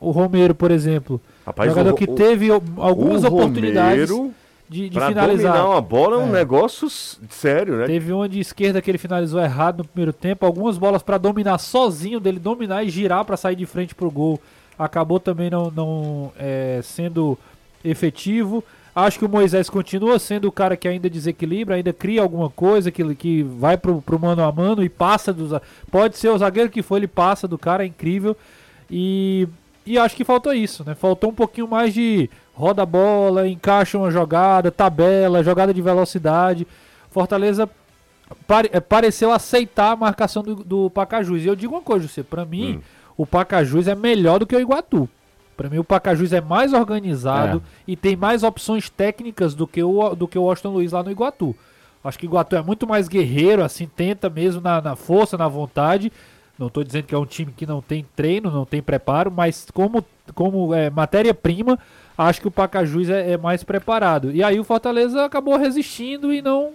o 0.00 0.10
Romero, 0.12 0.54
por 0.54 0.70
exemplo, 0.70 1.20
Rapaz, 1.44 1.68
jogador 1.68 1.90
o- 1.92 1.96
que 1.96 2.06
teve 2.06 2.50
al- 2.50 2.62
algumas 2.78 3.24
oportunidades 3.24 4.08
Romero, 4.10 4.34
de, 4.68 4.88
de 4.88 4.96
pra 4.96 5.08
finalizar. 5.08 5.52
dominar 5.52 5.70
uma 5.70 5.80
bola 5.80 6.16
é 6.16 6.24
um 6.24 6.28
É. 6.28 6.32
negócio 6.32 6.88
sério, 6.90 7.76
né? 7.76 7.86
Teve 7.86 8.12
uma 8.12 8.28
de 8.28 8.40
esquerda 8.40 8.80
que 8.80 8.90
ele 8.90 8.98
finalizou 8.98 9.40
errado 9.40 9.78
no 9.78 9.84
primeiro 9.84 10.12
tempo, 10.12 10.46
algumas 10.46 10.78
bolas 10.78 11.02
para 11.02 11.18
dominar 11.18 11.58
sozinho, 11.58 12.18
dele 12.20 12.38
dominar 12.38 12.82
e 12.84 12.88
girar 12.90 13.24
para 13.24 13.36
sair 13.36 13.56
de 13.56 13.66
frente 13.66 13.94
pro 13.94 14.10
gol. 14.10 14.40
Acabou 14.78 15.20
também 15.20 15.50
não, 15.50 15.70
não 15.70 16.32
é, 16.38 16.80
sendo 16.82 17.38
efetivo. 17.84 18.64
Acho 18.96 19.18
que 19.18 19.24
o 19.24 19.28
Moisés 19.28 19.68
continua 19.68 20.18
sendo 20.20 20.46
o 20.46 20.52
cara 20.52 20.76
que 20.76 20.86
ainda 20.86 21.10
desequilibra, 21.10 21.74
ainda 21.74 21.92
cria 21.92 22.22
alguma 22.22 22.48
coisa, 22.48 22.90
que, 22.92 23.14
que 23.16 23.42
vai 23.42 23.76
pro, 23.76 24.00
pro 24.00 24.18
mano 24.20 24.42
a 24.44 24.52
mano 24.52 24.82
e 24.84 24.88
passa 24.88 25.32
dos. 25.32 25.50
Pode 25.90 26.16
ser 26.16 26.28
o 26.28 26.38
zagueiro 26.38 26.70
que 26.70 26.80
for, 26.82 26.96
ele 26.96 27.08
passa 27.08 27.48
do 27.48 27.58
cara, 27.58 27.82
é 27.82 27.86
incrível. 27.86 28.36
E, 28.90 29.48
e 29.84 29.98
acho 29.98 30.14
que 30.14 30.24
faltou 30.24 30.52
isso, 30.54 30.84
né? 30.84 30.94
Faltou 30.94 31.30
um 31.30 31.34
pouquinho 31.34 31.66
mais 31.66 31.92
de 31.92 32.30
roda 32.54 32.82
a 32.82 32.86
bola, 32.86 33.48
encaixa 33.48 33.98
uma 33.98 34.10
jogada, 34.10 34.70
tabela, 34.70 35.42
jogada 35.42 35.74
de 35.74 35.82
velocidade. 35.82 36.66
Fortaleza 37.10 37.68
pare- 38.46 38.70
eh, 38.72 38.80
pareceu 38.80 39.32
aceitar 39.32 39.92
a 39.92 39.96
marcação 39.96 40.42
do, 40.42 40.54
do 40.56 40.90
Pacajus. 40.90 41.42
E 41.42 41.46
eu 41.46 41.56
digo 41.56 41.74
uma 41.74 41.82
coisa, 41.82 42.06
você, 42.08 42.22
pra 42.22 42.44
mim, 42.44 42.80
o 43.16 43.26
Pacajus 43.26 43.88
é 43.88 43.94
melhor 43.94 44.38
do 44.38 44.46
que 44.46 44.54
o 44.56 44.60
Iguatu. 44.60 45.08
Pra 45.56 45.68
mim, 45.68 45.78
o 45.78 45.84
Pacajus 45.84 46.32
é 46.32 46.40
mais 46.40 46.72
organizado 46.72 47.62
e 47.86 47.94
tem 47.96 48.16
mais 48.16 48.42
opções 48.42 48.90
técnicas 48.90 49.54
do 49.54 49.66
que 49.68 49.82
o, 49.82 50.14
do 50.14 50.26
que 50.26 50.36
o 50.38 50.42
Washington 50.42 50.70
Luiz 50.70 50.90
lá 50.92 51.02
no 51.02 51.10
Iguatu. 51.12 51.54
Acho 52.02 52.18
que 52.18 52.26
o 52.26 52.28
Iguatu 52.28 52.56
é 52.56 52.62
muito 52.62 52.86
mais 52.86 53.06
guerreiro, 53.08 53.62
assim, 53.64 53.86
tenta 53.86 54.28
mesmo 54.28 54.60
na, 54.60 54.80
na 54.80 54.96
força, 54.96 55.38
na 55.38 55.46
vontade. 55.48 56.12
Não 56.58 56.66
estou 56.66 56.84
dizendo 56.84 57.04
que 57.04 57.14
é 57.14 57.18
um 57.18 57.24
time 57.24 57.52
que 57.56 57.66
não 57.66 57.80
tem 57.80 58.04
treino, 58.14 58.50
não 58.50 58.64
tem 58.64 58.82
preparo, 58.82 59.30
mas 59.30 59.66
como, 59.72 60.04
como 60.34 60.74
é, 60.74 60.90
matéria-prima, 60.90 61.78
acho 62.16 62.40
que 62.40 62.48
o 62.48 62.50
Pacajus 62.50 63.08
é, 63.08 63.32
é 63.32 63.36
mais 63.36 63.62
preparado. 63.64 64.30
E 64.32 64.42
aí 64.42 64.58
o 64.58 64.64
Fortaleza 64.64 65.24
acabou 65.24 65.56
resistindo 65.56 66.32
e 66.32 66.40
não, 66.40 66.70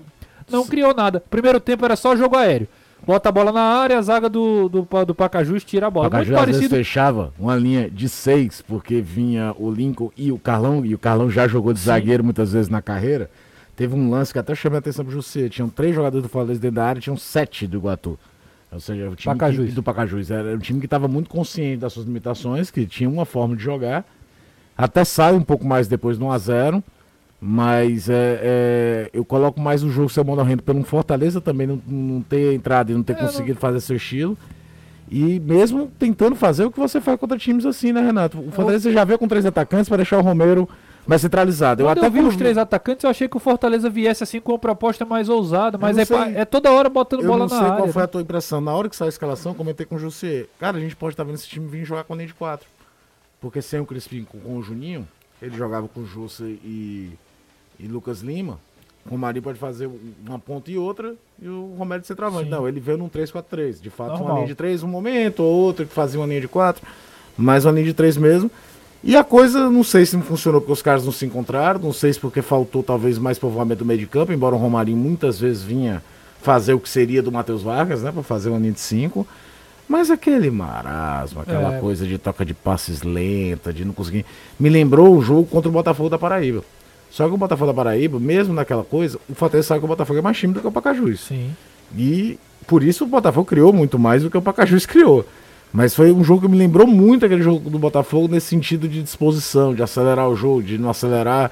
não 0.50 0.66
criou 0.66 0.94
nada. 0.94 1.24
Primeiro 1.30 1.60
tempo 1.60 1.86
era 1.86 1.96
só 1.96 2.16
jogo 2.16 2.36
aéreo. 2.36 2.68
bota 3.06 3.30
a 3.30 3.32
bola 3.32 3.52
na 3.52 3.62
área, 3.62 3.98
a 3.98 4.02
zaga 4.02 4.30
do, 4.30 4.68
do, 4.70 4.88
do 5.06 5.16
Pacajus 5.16 5.64
tira 5.64 5.88
a 5.88 5.90
bola. 5.90 6.08
O 6.08 6.12
Pacajus 6.12 6.30
Muito 6.30 6.40
às 6.40 6.46
vezes 6.46 6.62
parecido. 6.62 6.76
fechava 6.76 7.34
uma 7.40 7.56
linha 7.56 7.90
de 7.90 8.10
seis, 8.10 8.62
porque 8.62 9.02
vinha 9.02 9.54
o 9.58 9.72
Lincoln 9.72 10.12
e 10.18 10.32
o 10.32 10.38
Carlão, 10.38 10.86
e 10.86 10.94
o 10.94 10.98
Carlão 10.98 11.30
já 11.30 11.48
jogou 11.48 11.74
de 11.74 11.80
zagueiro 11.80 12.24
muitas 12.24 12.54
vezes 12.54 12.70
na 12.70 12.82
carreira. 12.82 13.30
Teve 13.76 13.96
um 13.96 14.10
lance 14.10 14.34
que 14.34 14.40
até 14.40 14.54
chamei 14.54 14.76
a 14.76 14.80
atenção 14.80 15.06
pro 15.06 15.14
José. 15.14 15.48
Tinham 15.48 15.70
três 15.70 15.96
jogadores 15.96 16.22
do 16.22 16.30
Fortaleza 16.30 16.60
dentro 16.60 16.76
da 16.76 16.86
área, 16.86 17.02
tinham 17.02 17.16
sete 17.16 17.66
do 17.66 17.78
Iguatu. 17.78 18.20
Ou 18.72 18.80
seja, 18.80 19.10
o 19.10 19.16
time 19.16 19.34
Pacajus. 19.34 19.70
que, 19.70 19.72
do 19.72 19.82
Pacajus. 19.82 20.30
Era 20.30 20.54
um 20.54 20.60
time 20.60 20.80
que 20.82 20.86
estava 20.86 21.08
muito 21.08 21.30
consciente 21.30 21.78
das 21.78 21.94
suas 21.94 22.06
limitações, 22.06 22.70
que 22.70 22.86
tinha 22.86 23.10
uma 23.10 23.24
forma 23.24 23.56
de 23.56 23.64
jogar. 23.64 24.06
Até 24.80 25.04
sai 25.04 25.34
um 25.34 25.42
pouco 25.42 25.68
mais 25.68 25.88
depois 25.88 26.18
do 26.18 26.26
1x0. 26.26 26.82
Mas 27.42 28.10
é, 28.10 28.40
é, 28.42 29.10
eu 29.14 29.24
coloco 29.24 29.62
mais 29.62 29.82
o 29.82 29.90
jogo 29.90 30.10
seu 30.10 30.26
mão 30.26 30.36
renda 30.44 30.62
pelo 30.62 30.84
Fortaleza 30.84 31.40
também 31.40 31.68
não, 31.68 31.82
não 31.88 32.22
ter 32.22 32.54
entrado 32.54 32.92
e 32.92 32.94
não 32.94 33.02
ter 33.04 33.16
conseguido 33.16 33.58
fazer 33.60 33.80
seu 33.80 33.96
estilo. 33.96 34.38
E 35.10 35.40
mesmo 35.40 35.90
tentando 35.98 36.36
fazer 36.36 36.66
o 36.66 36.72
que 36.72 36.80
você 36.80 37.00
faz 37.00 37.18
contra 37.20 37.38
times 37.38 37.66
assim, 37.66 37.94
né, 37.94 38.02
Renato? 38.02 38.40
O 38.40 38.52
Fortaleza 38.52 38.92
já 38.92 39.06
veio 39.06 39.18
com 39.18 39.28
três 39.28 39.46
atacantes 39.46 39.88
para 39.88 39.98
deixar 39.98 40.18
o 40.18 40.22
Romero 40.22 40.68
mais 41.08 41.22
centralizado. 41.22 41.82
Eu 41.82 41.88
Quando 41.88 41.98
até 42.00 42.08
eu 42.08 42.12
vi 42.12 42.20
os 42.20 42.36
três 42.36 42.58
atacantes, 42.58 43.06
eu 43.06 43.10
achei 43.10 43.28
que 43.28 43.38
o 43.38 43.40
Fortaleza 43.40 43.90
viesse 43.90 44.22
assim 44.22 44.42
com 44.42 44.52
uma 44.52 44.60
proposta 44.60 45.06
mais 45.06 45.30
ousada, 45.30 45.78
mas 45.78 45.96
não 45.96 46.04
é, 46.04 46.06
sei. 46.06 46.18
é 46.36 46.46
toda 46.46 46.72
hora 46.72 46.90
botando 46.90 47.22
Eu 47.22 47.28
bola 47.28 47.40
não 47.40 47.48
na 47.48 47.56
sei 47.56 47.66
área. 47.66 47.78
qual 47.78 47.88
foi 47.88 48.02
né? 48.02 48.06
a 48.06 48.08
tua 48.08 48.22
impressão. 48.22 48.60
Na 48.60 48.74
hora 48.74 48.90
que 48.90 48.96
saiu 48.96 49.08
a 49.08 49.10
escalação, 49.10 49.54
eu 49.54 49.56
comentei 49.56 49.86
com 49.86 49.96
o 49.96 50.00
José. 50.00 50.46
Cara, 50.60 50.78
a 50.78 50.82
gente 50.82 50.96
pode 50.96 51.14
estar 51.14 51.24
vendo 51.24 51.36
esse 51.36 51.48
time 51.48 51.68
vir 51.68 51.86
jogar 51.86 52.04
com 52.04 52.14
a 52.14 52.16
linha 52.18 52.28
de 52.28 52.34
quatro. 52.34 52.68
Porque 53.40 53.62
sem 53.62 53.80
o 53.80 53.86
Crispim 53.86 54.24
com, 54.24 54.40
com 54.40 54.58
o 54.58 54.64
Juninho, 54.64 55.08
ele 55.42 55.56
jogava 55.56 55.88
com 55.88 56.02
o 56.02 56.06
José 56.06 56.46
e, 56.46 57.12
e 57.80 57.88
Lucas 57.88 58.22
Lima. 58.22 58.60
O 59.06 59.12
Romarinho 59.12 59.42
pode 59.42 59.58
fazer 59.58 59.90
uma 60.28 60.38
ponta 60.38 60.70
e 60.70 60.78
outra 60.78 61.16
e 61.42 61.48
o 61.48 61.74
Romero 61.78 62.02
de 62.02 62.08
centroavante. 62.08 62.46
Sim. 62.46 62.50
Não, 62.52 62.68
ele 62.68 62.80
veio 62.80 62.98
num 62.98 63.10
3-4-3. 63.10 63.82
De 63.82 63.90
fato, 63.90 64.10
uma 64.10 64.20
Normal. 64.20 64.36
linha 64.38 64.48
de 64.48 64.56
3 64.56 64.84
um 64.84 64.88
momento, 64.88 65.42
ou 65.42 65.52
outro 65.52 65.86
que 65.86 65.94
fazia 65.94 66.20
uma 66.20 66.28
linha 66.28 66.42
de 66.42 66.48
4. 66.48 66.86
Mas 67.38 67.66
uma 67.66 67.72
linha 67.72 67.86
de 67.86 67.94
3 67.94 68.18
mesmo. 68.18 68.52
E 69.02 69.16
a 69.16 69.24
coisa, 69.24 69.70
não 69.70 69.84
sei 69.84 70.06
se 70.06 70.18
não 70.18 70.24
funcionou 70.24 70.60
porque 70.60 70.74
os 70.74 70.82
caras 70.82 71.06
não 71.06 71.12
se 71.14 71.26
encontraram, 71.26 71.80
não 71.80 71.94
sei 71.94 72.12
se 72.12 72.20
porque 72.20 72.42
faltou 72.42 72.84
talvez 72.84 73.18
mais 73.18 73.40
povoamento 73.40 73.80
do 73.80 73.86
meio 73.86 74.00
de 74.00 74.06
campo, 74.06 74.34
embora 74.34 74.56
o 74.56 74.58
Romarinho 74.58 74.98
muitas 74.98 75.40
vezes 75.40 75.64
vinha 75.64 76.04
fazer 76.42 76.74
o 76.74 76.80
que 76.80 76.90
seria 76.90 77.22
do 77.22 77.32
Matheus 77.32 77.64
Vargas, 77.64 78.04
né, 78.04 78.12
para 78.12 78.24
fazer 78.24 78.50
uma 78.50 78.60
linha 78.60 78.74
de 78.74 78.82
5. 78.82 79.26
Mas 79.90 80.12
aquele 80.12 80.52
marasmo, 80.52 81.42
aquela 81.42 81.76
É. 81.78 81.80
coisa 81.80 82.06
de 82.06 82.20
toca 82.20 82.46
de 82.46 82.54
passes 82.54 83.02
lenta, 83.02 83.74
de 83.74 83.84
não 83.84 83.92
conseguir. 83.92 84.24
Me 84.60 84.70
lembrou 84.70 85.18
o 85.18 85.22
jogo 85.22 85.46
contra 85.46 85.68
o 85.68 85.72
Botafogo 85.72 86.10
da 86.10 86.18
Paraíba. 86.20 86.64
Só 87.10 87.28
que 87.28 87.34
o 87.34 87.38
Botafogo 87.38 87.72
da 87.72 87.74
Paraíba, 87.76 88.20
mesmo 88.20 88.54
naquela 88.54 88.84
coisa, 88.84 89.20
o 89.28 89.34
Fortaleza 89.34 89.70
sabe 89.70 89.80
que 89.80 89.86
o 89.86 89.88
Botafogo 89.88 90.20
é 90.20 90.22
mais 90.22 90.38
time 90.38 90.54
do 90.54 90.62
que 90.62 90.68
o 90.68 90.72
Pacajus. 90.72 91.22
Sim. 91.22 91.50
E 91.98 92.38
por 92.68 92.84
isso 92.84 93.04
o 93.04 93.08
Botafogo 93.08 93.46
criou 93.48 93.74
muito 93.74 93.98
mais 93.98 94.22
do 94.22 94.30
que 94.30 94.38
o 94.38 94.42
Pacajus 94.44 94.86
criou. 94.88 95.26
Mas 95.74 95.96
foi 95.96 96.12
um 96.12 96.24
jogo 96.24 96.42
que 96.44 96.48
me 96.48 96.58
lembrou 96.58 96.86
muito 96.86 97.26
aquele 97.26 97.42
jogo 97.42 97.68
do 97.68 97.80
Botafogo 97.80 98.28
nesse 98.28 98.46
sentido 98.48 98.88
de 98.88 99.02
disposição, 99.02 99.74
de 99.74 99.82
acelerar 99.82 100.30
o 100.30 100.36
jogo, 100.36 100.62
de 100.62 100.78
não 100.78 100.92
acelerar. 100.92 101.52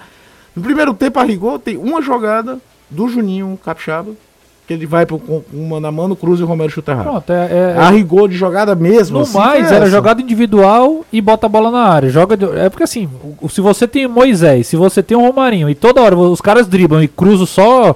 No 0.55 0.61
primeiro 0.61 0.93
tempo, 0.93 1.19
a 1.19 1.23
rigor, 1.23 1.57
tem 1.59 1.75
uma 1.75 2.03
jogada 2.03 2.59
do 2.89 3.07
Juninho 3.07 3.59
Capixaba, 3.65 4.11
que 4.67 4.73
ele 4.73 4.85
vai 4.85 5.05
pro, 5.05 5.17
com 5.17 5.41
mano 5.53 5.87
a 5.87 5.91
mano, 5.91 6.13
cruza 6.15 6.41
e 6.41 6.43
o 6.43 6.47
Romero 6.47 6.69
chuta 6.69 6.91
errado. 6.91 7.05
Pronto, 7.05 7.31
é, 7.31 7.73
é- 7.75 7.75
A 7.79 7.89
rigor 7.89 8.27
de 8.27 8.35
jogada 8.35 8.75
mesmo. 8.75 9.17
No 9.19 9.23
assim, 9.23 9.37
mais, 9.37 9.65
foi 9.67 9.75
era 9.77 9.85
essa. 9.85 9.95
jogada 9.95 10.21
individual 10.21 11.05
e 11.11 11.21
bota 11.21 11.45
a 11.45 11.49
bola 11.49 11.71
na 11.71 11.83
área. 11.83 12.09
Joga 12.09 12.35
de- 12.35 12.45
É 12.57 12.69
porque 12.69 12.83
assim, 12.83 13.07
se 13.49 13.61
você 13.61 13.87
tem 13.87 14.05
o 14.05 14.09
Moisés, 14.09 14.67
se 14.67 14.75
você 14.75 15.01
tem 15.01 15.15
o 15.17 15.21
Romarinho 15.21 15.69
e 15.69 15.75
toda 15.75 16.01
hora 16.01 16.17
os 16.17 16.41
caras 16.41 16.67
driblam 16.67 17.01
e 17.01 17.07
cruzam 17.07 17.45
só 17.45 17.95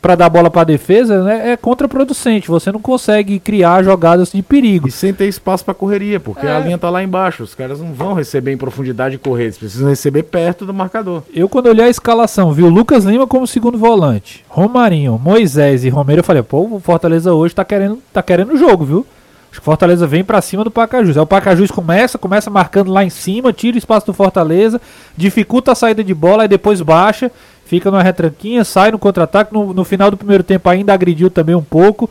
pra 0.00 0.14
dar 0.14 0.28
bola 0.30 0.50
pra 0.50 0.64
defesa, 0.64 1.22
né, 1.22 1.52
é 1.52 1.56
contraproducente. 1.56 2.48
Você 2.48 2.72
não 2.72 2.80
consegue 2.80 3.38
criar 3.38 3.82
jogadas 3.82 4.32
de 4.32 4.42
perigo. 4.42 4.88
E 4.88 4.90
sem 4.90 5.12
ter 5.12 5.26
espaço 5.26 5.64
pra 5.64 5.74
correria, 5.74 6.18
porque 6.18 6.46
É. 6.46 6.56
a 6.56 6.58
linha 6.58 6.78
tá 6.78 6.88
lá 6.88 7.02
embaixo. 7.02 7.42
Os 7.42 7.54
caras 7.54 7.80
não 7.80 7.92
vão 7.92 8.14
receber 8.14 8.52
em 8.52 8.56
profundidade 8.56 9.16
e 9.16 9.18
correr, 9.18 9.44
eles 9.44 9.58
precisam 9.58 9.88
receber 9.88 10.22
perto 10.22 10.64
do 10.64 10.72
marcador. 10.72 11.22
Eu, 11.34 11.48
quando 11.48 11.66
olhei 11.66 11.84
a 11.84 11.90
escalação, 11.90 12.52
vi 12.52 12.62
o 12.62 12.68
Lucas 12.70 13.04
Lima 13.04 13.26
como 13.26 13.46
segundo 13.46 13.76
volante, 13.76 14.44
Romarinho, 14.48 15.20
Moisés 15.22 15.84
e 15.84 15.88
Romero. 15.88 16.20
Eu 16.20 16.24
falei, 16.24 16.42
pô, 16.42 16.60
o 16.70 16.80
Fortaleza 16.80 17.32
hoje 17.34 17.54
tá 17.54 17.64
querendo, 17.64 17.98
tá 18.12 18.22
querendo 18.22 18.54
o 18.54 18.56
jogo, 18.56 18.84
viu? 18.84 19.06
Acho 19.50 19.60
que 19.60 19.64
o 19.64 19.64
Fortaleza 19.64 20.06
vem 20.06 20.22
pra 20.22 20.40
cima 20.40 20.62
do 20.62 20.70
Pacajus. 20.70 21.16
Aí 21.16 21.22
o 21.22 21.26
Pacajus 21.26 21.72
começa, 21.72 22.16
começa 22.16 22.48
marcando 22.48 22.92
lá 22.92 23.04
em 23.04 23.10
cima, 23.10 23.52
tira 23.52 23.74
o 23.74 23.78
espaço 23.78 24.06
do 24.06 24.14
Fortaleza, 24.14 24.80
dificulta 25.16 25.72
a 25.72 25.74
saída 25.74 26.04
de 26.04 26.14
bola, 26.14 26.42
aí 26.44 26.48
depois 26.48 26.80
baixa, 26.80 27.32
fica 27.70 27.88
numa 27.90 28.02
retranquinha, 28.02 28.64
sai 28.64 28.90
no 28.90 28.98
contra-ataque. 28.98 29.54
No, 29.54 29.72
no 29.72 29.84
final 29.84 30.10
do 30.10 30.16
primeiro 30.16 30.42
tempo 30.42 30.68
ainda 30.68 30.92
agrediu 30.92 31.30
também 31.30 31.54
um 31.54 31.62
pouco. 31.62 32.10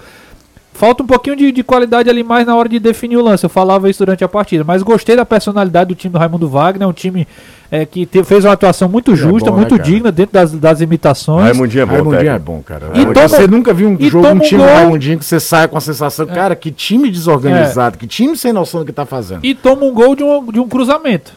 Falta 0.74 1.04
um 1.04 1.06
pouquinho 1.06 1.36
de, 1.36 1.52
de 1.52 1.62
qualidade 1.62 2.10
ali 2.10 2.24
mais 2.24 2.48
na 2.48 2.56
hora 2.56 2.70
de 2.70 2.80
definir 2.80 3.18
o 3.18 3.22
lance. 3.22 3.44
Eu 3.46 3.50
falava 3.50 3.90
isso 3.90 4.00
durante 4.00 4.24
a 4.24 4.30
partida. 4.30 4.64
Mas 4.66 4.82
gostei 4.82 5.14
da 5.18 5.26
personalidade 5.26 5.90
do 5.90 5.96
time 5.96 6.14
do 6.14 6.18
Raimundo 6.18 6.48
Wagner. 6.48 6.84
É 6.84 6.88
um 6.88 6.94
time 6.94 7.28
é, 7.70 7.86
que 7.86 8.06
te- 8.06 8.24
fez 8.24 8.46
uma 8.46 8.54
atuação 8.54 8.88
muito 8.88 9.14
justa, 9.14 9.50
bom, 9.50 9.58
né, 9.58 9.62
muito 9.64 9.76
cara? 9.76 9.84
digna 9.84 10.10
dentro 10.10 10.32
das, 10.32 10.54
das 10.54 10.80
imitações. 10.80 11.44
Raimundinho 11.44 11.82
é 11.82 11.86
bom, 11.86 11.94
Raimundinho 11.96 12.32
é 12.32 12.40
bom, 12.40 12.62
cara. 12.66 12.92
E 12.94 13.06
toma- 13.08 13.28
você 13.28 13.46
nunca 13.46 13.74
viu 13.74 13.90
um 13.90 14.00
jogo, 14.00 14.26
um 14.28 14.32
um 14.36 14.40
time 14.40 14.64
gol. 14.64 14.74
Raimundinho 14.74 15.20
que 15.20 15.26
você 15.26 15.38
sai 15.42 15.68
com 15.68 15.78
a 15.78 15.82
sensação, 15.82 16.26
cara, 16.28 16.56
que 16.56 16.72
time 16.72 17.12
desorganizado, 17.12 17.98
que 17.98 18.08
time 18.08 18.38
sem 18.38 18.54
noção 18.54 18.80
do 18.80 18.86
que 18.86 18.94
tá 18.94 19.06
fazendo. 19.06 19.44
E 19.44 19.54
toma 19.54 19.84
um 19.84 19.92
gol 19.94 20.16
de 20.16 20.24
um, 20.24 20.50
de 20.50 20.62
um 20.62 20.70
cruzamento. 20.70 21.34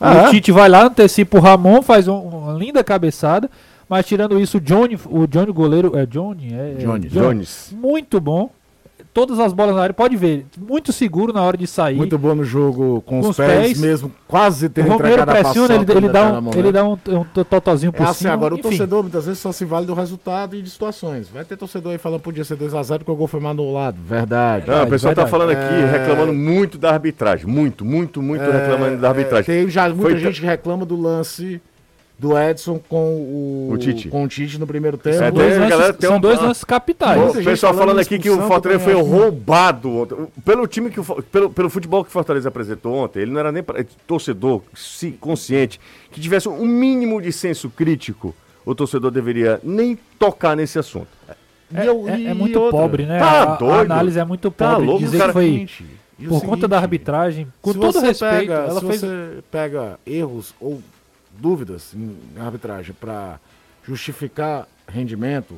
Ah, 0.00 0.14
o 0.14 0.18
é? 0.26 0.30
Tite 0.30 0.52
vai 0.52 0.68
lá, 0.68 0.84
antecipa 0.84 1.38
o 1.38 1.40
Ramon, 1.40 1.82
faz 1.82 2.06
um- 2.08 2.18
uma 2.20 2.52
linda 2.52 2.82
cabeçada. 2.84 3.50
Mas 3.88 4.06
tirando 4.06 4.38
isso, 4.38 4.58
o 4.58 4.60
Johnny, 4.60 4.98
o 5.06 5.26
Johnny 5.26 5.50
goleiro. 5.50 5.96
É 5.96 6.04
Johnny? 6.04 6.52
É, 6.52 6.72
é 6.72 6.74
Johnny, 6.74 7.08
Jones. 7.08 7.72
Muito 7.74 8.20
bom. 8.20 8.50
Todas 9.18 9.40
as 9.40 9.52
bolas 9.52 9.74
na 9.74 9.82
área, 9.82 9.92
pode 9.94 10.16
ver. 10.16 10.46
Muito 10.56 10.92
seguro 10.92 11.32
na 11.32 11.42
hora 11.42 11.56
de 11.56 11.66
sair. 11.66 11.96
Muito 11.96 12.16
bom 12.16 12.36
no 12.36 12.44
jogo 12.44 13.02
com, 13.04 13.20
Com 13.20 13.28
os 13.30 13.36
pés, 13.36 13.66
pés. 13.68 13.80
mesmo, 13.80 14.12
quase 14.28 14.66
o 14.66 14.70
tendo 14.70 14.90
Romero 14.90 15.08
entregado 15.08 15.30
a 15.30 15.32
pressiona, 15.40 15.74
ele, 15.74 15.92
ele 15.92 16.08
dá 16.08 16.30
tá 16.32 16.38
um, 16.38 16.50
ele 16.52 16.62
né? 16.62 16.72
dá 16.72 16.84
um, 16.84 16.92
um 16.92 17.24
totozinho 17.44 17.90
É 17.90 17.92
por 17.96 18.06
assim, 18.06 18.14
cima. 18.20 18.32
agora 18.32 18.54
o 18.54 18.58
enfim. 18.58 18.68
torcedor 18.68 19.02
muitas 19.02 19.26
vezes 19.26 19.40
só 19.40 19.50
se 19.50 19.64
vale 19.64 19.86
do 19.86 19.94
resultado 19.94 20.54
e 20.54 20.62
de 20.62 20.70
situações. 20.70 21.28
Vai 21.28 21.44
ter 21.44 21.56
torcedor 21.56 21.90
aí 21.92 21.98
falando 21.98 22.20
podia 22.20 22.44
ser 22.44 22.56
2x0 22.56 22.98
porque 22.98 23.10
o 23.10 23.16
gol 23.16 23.26
foi 23.26 23.40
mal 23.40 23.50
anulado. 23.50 23.96
Verdade. 24.06 24.68
Não, 24.68 24.84
o 24.84 24.86
pessoal 24.88 25.14
tá 25.16 25.24
verdade. 25.24 25.30
falando 25.30 25.50
aqui, 25.50 25.74
É. 25.82 25.98
reclamando 25.98 26.32
muito 26.32 26.78
da 26.78 26.90
arbitragem. 26.92 27.46
Muito, 27.46 27.84
muito, 27.84 28.22
muito 28.22 28.42
reclamando 28.42 28.98
da 28.98 29.08
arbitragem. 29.08 29.52
É, 29.52 29.58
tem 29.62 29.68
já 29.68 29.88
muita 29.88 30.02
Foi 30.02 30.16
gente 30.18 30.40
que 30.40 30.46
reclama 30.46 30.86
do 30.86 30.94
lance 31.00 31.60
do 32.18 32.36
Edson 32.36 32.80
com 32.88 33.14
o, 33.16 33.70
O 33.72 33.78
Tite. 33.78 34.08
com 34.08 34.24
o 34.24 34.28
Tite 34.28 34.58
no 34.58 34.66
primeiro 34.66 34.98
tempo. 34.98 35.22
É, 35.22 35.30
Dois 35.30 35.52
a 35.52 35.54
lances- 35.60 35.70
galera 35.70 35.92
tem 35.92 36.08
são 36.08 36.16
um- 36.16 36.20
dois 36.20 36.40
lances 36.42 36.64
capitais. 36.64 37.36
O 37.36 37.44
pessoal 37.44 37.72
falando 37.74 38.00
aqui 38.00 38.18
que 38.18 38.28
o 38.28 38.42
Fortaleza 38.48 38.80
foi 38.82 38.92
acho- 38.94 39.02
roubado 39.04 39.96
ontem. 39.98 40.16
Pelo 40.44 40.66
time 40.66 40.90
que 40.90 40.98
o 40.98 41.04
pelo, 41.22 41.48
pelo 41.50 41.70
futebol 41.70 42.02
que 42.02 42.08
o 42.10 42.12
Fortaleza 42.12 42.48
apresentou 42.48 42.92
ontem, 42.94 43.20
ele 43.20 43.30
não 43.30 43.38
era 43.38 43.52
nem 43.52 43.62
pra- 43.62 43.84
torcedor 44.06 44.62
se, 44.74 45.12
consciente 45.12 45.78
que 46.10 46.20
tivesse 46.20 46.48
um 46.48 46.66
mínimo 46.66 47.22
de 47.22 47.32
senso 47.32 47.70
crítico. 47.70 48.34
O 48.66 48.74
torcedor 48.74 49.10
deveria 49.12 49.60
nem 49.62 49.96
tocar 50.18 50.56
nesse 50.56 50.78
assunto. 50.78 51.06
E 51.72 51.86
eu- 51.86 52.08
É, 52.08 52.18
e 52.18 52.26
é 52.26 52.34
muito 52.34 52.58
outra, 52.60 52.80
pobre, 52.80 53.06
né? 53.06 53.18
Tá 53.18 53.24
a, 53.30 53.42
a 53.42 53.56
doido? 53.56 53.92
análise 53.92 54.18
é 54.18 54.24
muito 54.24 54.50
Tá 54.50 54.70
pobre. 54.72 54.86
louco, 54.86 55.00
dizer 55.04 55.18
cara. 55.18 55.28
que 55.28 55.32
foi 55.34 55.44
Seguinte, 55.44 55.86
por 56.18 56.28
conta 56.40 56.46
seguinte, 56.46 56.66
da 56.66 56.78
arbitragem, 56.78 57.46
com 57.62 57.72
todo 57.74 58.00
respeito, 58.00 58.38
pega, 58.40 58.54
ela 58.54 58.80
se 58.80 58.86
fez 58.86 59.00
você 59.00 59.38
pega 59.50 60.00
erros 60.06 60.54
ou 60.60 60.82
dúvidas 61.40 61.94
em 61.94 62.16
arbitragem 62.38 62.94
para 62.98 63.38
justificar 63.86 64.66
rendimento, 64.86 65.56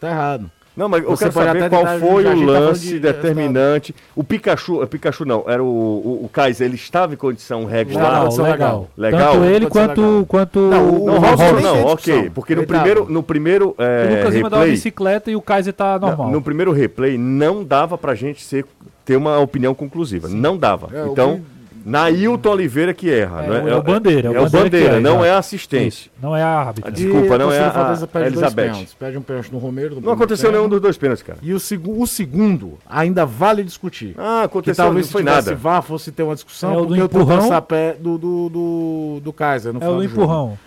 tá 0.00 0.10
errado. 0.10 0.50
Não, 0.74 0.88
mas 0.88 1.02
eu 1.02 1.10
Você 1.10 1.24
quero 1.24 1.34
pode 1.34 1.46
saber 1.46 1.68
qual 1.68 1.86
foi 1.98 2.24
o 2.24 2.46
tá 2.46 2.52
lance 2.52 2.86
de 2.86 2.98
determinante. 2.98 3.94
O 4.16 4.24
Pikachu, 4.24 4.82
o 4.82 4.86
Pikachu 4.86 5.26
não, 5.26 5.44
era 5.46 5.62
o, 5.62 5.66
o, 5.66 6.24
o 6.24 6.30
Kaiser, 6.32 6.66
ele 6.66 6.76
estava 6.76 7.12
em 7.12 7.16
condição 7.16 7.66
regular. 7.66 8.22
Legal, 8.22 8.30
legal, 8.30 8.44
legal. 8.46 8.90
legal. 8.96 9.32
Tanto 9.34 9.44
ele 9.44 9.66
quanto, 9.66 10.00
legal. 10.00 10.26
quanto 10.26 10.58
Não, 10.60 10.88
o, 10.88 11.02
o 11.02 11.06
Não, 11.06 11.14
o 11.14 11.18
Robson 11.18 11.44
Robson 11.44 11.52
Robson. 11.52 11.76
não, 11.76 11.86
ok. 11.86 12.30
Porque 12.30 12.54
no 12.54 12.66
primeiro, 12.66 13.06
no 13.06 13.22
primeiro 13.22 13.74
O 13.78 13.82
é, 13.82 14.16
Lucas 14.16 14.34
Lima 14.34 14.48
dá 14.48 14.56
uma 14.56 14.62
replay, 14.62 14.76
bicicleta 14.76 15.30
e 15.30 15.36
o 15.36 15.42
Kaiser 15.42 15.74
tá 15.74 15.98
normal. 15.98 16.30
no 16.30 16.40
primeiro 16.40 16.72
replay 16.72 17.18
não 17.18 17.62
dava 17.62 17.98
pra 17.98 18.14
gente 18.14 18.42
ser, 18.42 18.64
ter 19.04 19.16
uma 19.16 19.38
opinião 19.40 19.74
conclusiva. 19.74 20.26
Não 20.26 20.56
dava. 20.56 20.88
É, 20.96 21.02
o 21.04 21.12
então, 21.12 21.42
Nailton 21.84 22.50
Oliveira 22.50 22.94
que 22.94 23.10
erra. 23.10 23.44
É, 23.44 23.48
não 23.48 23.68
é 23.68 23.76
o 23.76 23.82
Bandeira, 23.82 24.28
É, 24.30 24.34
é 24.34 24.40
o 24.40 24.42
o 24.42 24.44
Bandeira 24.44 24.64
Bandeira, 24.64 24.88
que 24.88 24.94
erra, 24.96 25.00
não 25.00 25.24
é 25.24 25.30
a 25.30 25.38
assistência. 25.38 26.10
Não 26.20 26.36
é 26.36 26.42
a 26.42 26.48
árbitra. 26.48 26.90
Desculpa, 26.92 27.38
não 27.38 27.52
é 27.52 27.58
a- 27.60 27.68
a 27.68 28.06
perde 28.06 28.30
dois 28.30 28.42
Elizabeth. 28.42 28.62
pênaltis. 28.64 28.94
Perde 28.94 29.18
um 29.18 29.22
pênalti 29.22 29.52
no 29.52 29.58
Romero. 29.58 30.00
Não 30.00 30.12
aconteceu 30.12 30.50
nenhum 30.52 30.68
dos 30.68 30.80
dois 30.80 30.96
pênaltis, 30.96 31.22
cara. 31.22 31.38
E 31.42 31.52
o, 31.52 31.60
segu- 31.60 32.00
o 32.00 32.06
segundo 32.06 32.78
ainda 32.88 33.26
vale 33.26 33.62
discutir. 33.64 34.14
Ah, 34.18 34.40
que 34.40 34.46
aconteceu, 34.46 34.84
talvez 34.84 35.06
não 35.06 35.08
se 35.08 35.12
foi 35.12 35.22
nada. 35.22 35.54
VAR 35.54 35.82
fosse 35.82 36.12
ter 36.12 36.22
uma 36.22 36.34
discussão, 36.34 36.72
É 36.72 36.76
o 36.76 36.80
do 36.82 36.86
porque 36.88 37.00
eu 37.02 37.08
tô 37.08 37.20
empurrão. 37.22 37.62
pé 37.62 37.96
do, 37.98 38.18
do, 38.18 38.48
do, 38.48 39.20
do 39.22 39.32
Kaiser 39.32 39.72
no 39.72 39.78
É 39.78 39.80
final 39.80 39.94
o 39.94 40.02
do 40.02 40.08
jogo. 40.08 40.22
empurrão. 40.22 40.58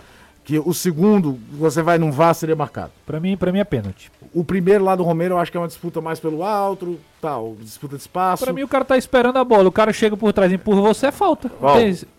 Que 0.44 0.60
o 0.60 0.74
segundo, 0.76 1.40
você 1.54 1.82
vai 1.82 1.98
num 1.98 2.12
VAR, 2.12 2.36
seria 2.36 2.56
marcado. 2.56 2.92
Pra 3.04 3.20
mim, 3.20 3.36
pra 3.36 3.52
mim 3.52 3.58
é 3.60 3.64
pênalti. 3.64 4.12
O 4.32 4.44
primeiro 4.44 4.84
lá 4.84 4.96
do 4.96 5.02
Romero 5.02 5.34
eu 5.34 5.40
acho 5.40 5.50
que 5.50 5.58
é 5.58 5.60
uma 5.60 5.68
disputa 5.68 6.02
mais 6.02 6.20
pelo 6.20 6.44
alto, 6.44 7.00
tal, 7.22 7.56
disputa 7.60 7.96
de 7.96 8.02
espaço. 8.02 8.44
Pra 8.44 8.54
mim, 8.54 8.64
o 8.64 8.68
cara 8.68 8.86
tá 8.86 8.98
esperando 8.98 9.38
a 9.38 9.44
bola. 9.44 9.68
O 9.68 9.72
cara 9.72 9.92
chega 9.94 10.16
por 10.16 10.32
trás 10.34 10.52
e 10.52 10.56
empurra 10.56 10.82
você, 10.82 11.08
é 11.08 11.12
falta. 11.12 11.50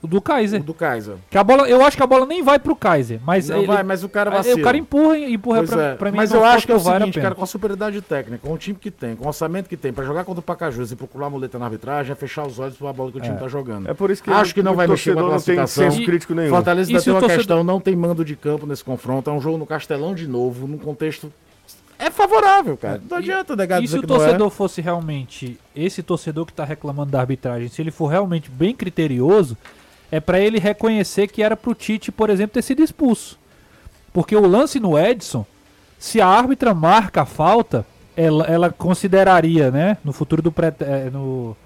O 0.02 0.06
do 0.06 0.20
Kaiser. 0.20 0.60
O 0.60 0.64
do 0.64 0.74
Kaiser. 0.74 1.14
Que 1.30 1.38
a 1.38 1.44
bola, 1.44 1.68
eu 1.68 1.84
acho 1.84 1.96
que 1.96 2.02
a 2.02 2.06
bola 2.06 2.26
nem 2.26 2.42
vai 2.42 2.58
pro 2.58 2.74
Kaiser, 2.74 3.20
mas 3.24 3.48
Não 3.48 3.58
ele- 3.58 3.66
vai, 3.66 3.82
mas 3.82 4.02
o 4.02 4.08
cara 4.08 4.30
vacila. 4.30 4.58
o 4.58 4.62
cara 4.62 4.76
empurra 4.76 5.18
e 5.18 5.34
empurra 5.34 5.58
Pois 5.58 5.70
pra, 5.70 5.82
é. 5.82 5.94
pra 5.94 6.10
mim. 6.10 6.16
Mas 6.16 6.30
não 6.30 6.38
eu 6.40 6.44
acho 6.44 6.66
que 6.66 6.72
é 6.72 6.74
o 6.76 6.80
seguinte, 6.80 7.20
cara, 7.20 7.34
com 7.34 7.42
a 7.44 7.46
superioridade 7.46 8.00
técnica, 8.02 8.46
com 8.46 8.52
o 8.54 8.58
time 8.58 8.78
que 8.78 8.90
tem, 8.90 9.14
com 9.16 9.24
o 9.24 9.28
orçamento 9.28 9.68
que 9.68 9.76
tem, 9.76 9.92
pra 9.92 10.04
jogar 10.04 10.24
contra 10.24 10.40
o 10.40 10.42
Pacajus 10.42 10.90
e 10.92 10.96
procurar 10.96 11.30
muleta 11.30 11.58
na 11.58 11.66
arbitragem, 11.66 12.12
é 12.12 12.14
fechar 12.14 12.46
os 12.46 12.58
olhos 12.58 12.76
pra 12.76 12.92
bola 12.92 13.10
que 13.12 13.18
o 13.18 13.20
time 13.20 13.36
tá 13.36 13.48
jogando. 13.48 13.88
É 13.88 13.94
por 13.94 14.10
isso 14.10 14.22
que 14.22 14.30
Acho 14.30 14.54
que 14.54 14.62
não 14.62 14.74
vai 14.74 14.86
mexer 14.86 15.12
com 15.14 15.20
a 15.20 15.22
torcedor 15.22 15.36
não 15.38 15.42
tem 15.44 15.54
classificação. 15.56 15.90
senso 15.92 16.04
crítico 16.06 16.34
nenhum. 16.34 16.50
Fortaleza 16.50 16.90
E 16.90 16.94
ainda 16.94 17.04
tem 17.04 17.12
uma 17.12 17.20
torcedor- 17.20 17.38
questão, 17.38 17.64
não 17.64 17.80
tem 17.80 17.94
mando 17.96 18.24
de 18.24 18.36
campo 18.36 18.66
nesse 18.66 18.82
confronto, 18.84 19.30
é 19.30 19.32
um 19.32 19.40
jogo 19.40 19.56
no 19.58 19.66
Castelão 19.66 20.14
de 20.14 20.26
novo, 20.26 20.66
num 20.66 20.78
contexto... 20.78 21.32
É 21.98 22.10
favorável, 22.10 22.76
cara. 22.76 23.00
Não 23.08 23.18
adianta 23.18 23.56
negar 23.56 23.82
E 23.82 23.88
se 23.88 23.98
o 23.98 24.02
é. 24.02 24.06
torcedor 24.06 24.50
fosse 24.50 24.80
realmente 24.80 25.58
esse 25.74 26.02
torcedor 26.02 26.44
que 26.46 26.52
tá 26.52 26.64
reclamando 26.64 27.10
da 27.10 27.20
arbitragem, 27.20 27.68
se 27.68 27.80
ele 27.80 27.90
for 27.90 28.08
realmente 28.08 28.50
bem 28.50 28.74
criterioso, 28.74 29.56
é 30.10 30.20
pra 30.20 30.38
ele 30.38 30.58
reconhecer 30.58 31.28
que 31.28 31.42
era 31.42 31.56
pro 31.56 31.74
Tite, 31.74 32.12
por 32.12 32.30
exemplo, 32.30 32.54
ter 32.54 32.62
sido 32.62 32.82
expulso. 32.82 33.38
Porque 34.12 34.36
o 34.36 34.46
lance 34.46 34.78
no 34.78 34.98
Edson, 34.98 35.44
se 35.98 36.20
a 36.20 36.26
árbitra 36.26 36.74
marca 36.74 37.22
a 37.22 37.26
falta, 37.26 37.86
ela, 38.16 38.44
ela 38.44 38.70
consideraria, 38.70 39.70
né, 39.70 39.98
no 40.04 40.12
futuro 40.12 40.40
do 40.40 40.52
pré, 40.52 40.74
é, 40.80 41.10
no 41.10 41.56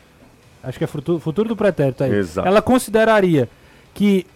acho 0.62 0.78
que 0.78 0.84
é 0.84 0.87
futuro, 0.87 1.18
futuro 1.18 1.49
do 1.49 1.56
pretérito 1.56 2.04
aí. 2.04 2.12
Exato. 2.12 2.46
Ela 2.46 2.60
consideraria 2.60 3.49
que 3.94 4.26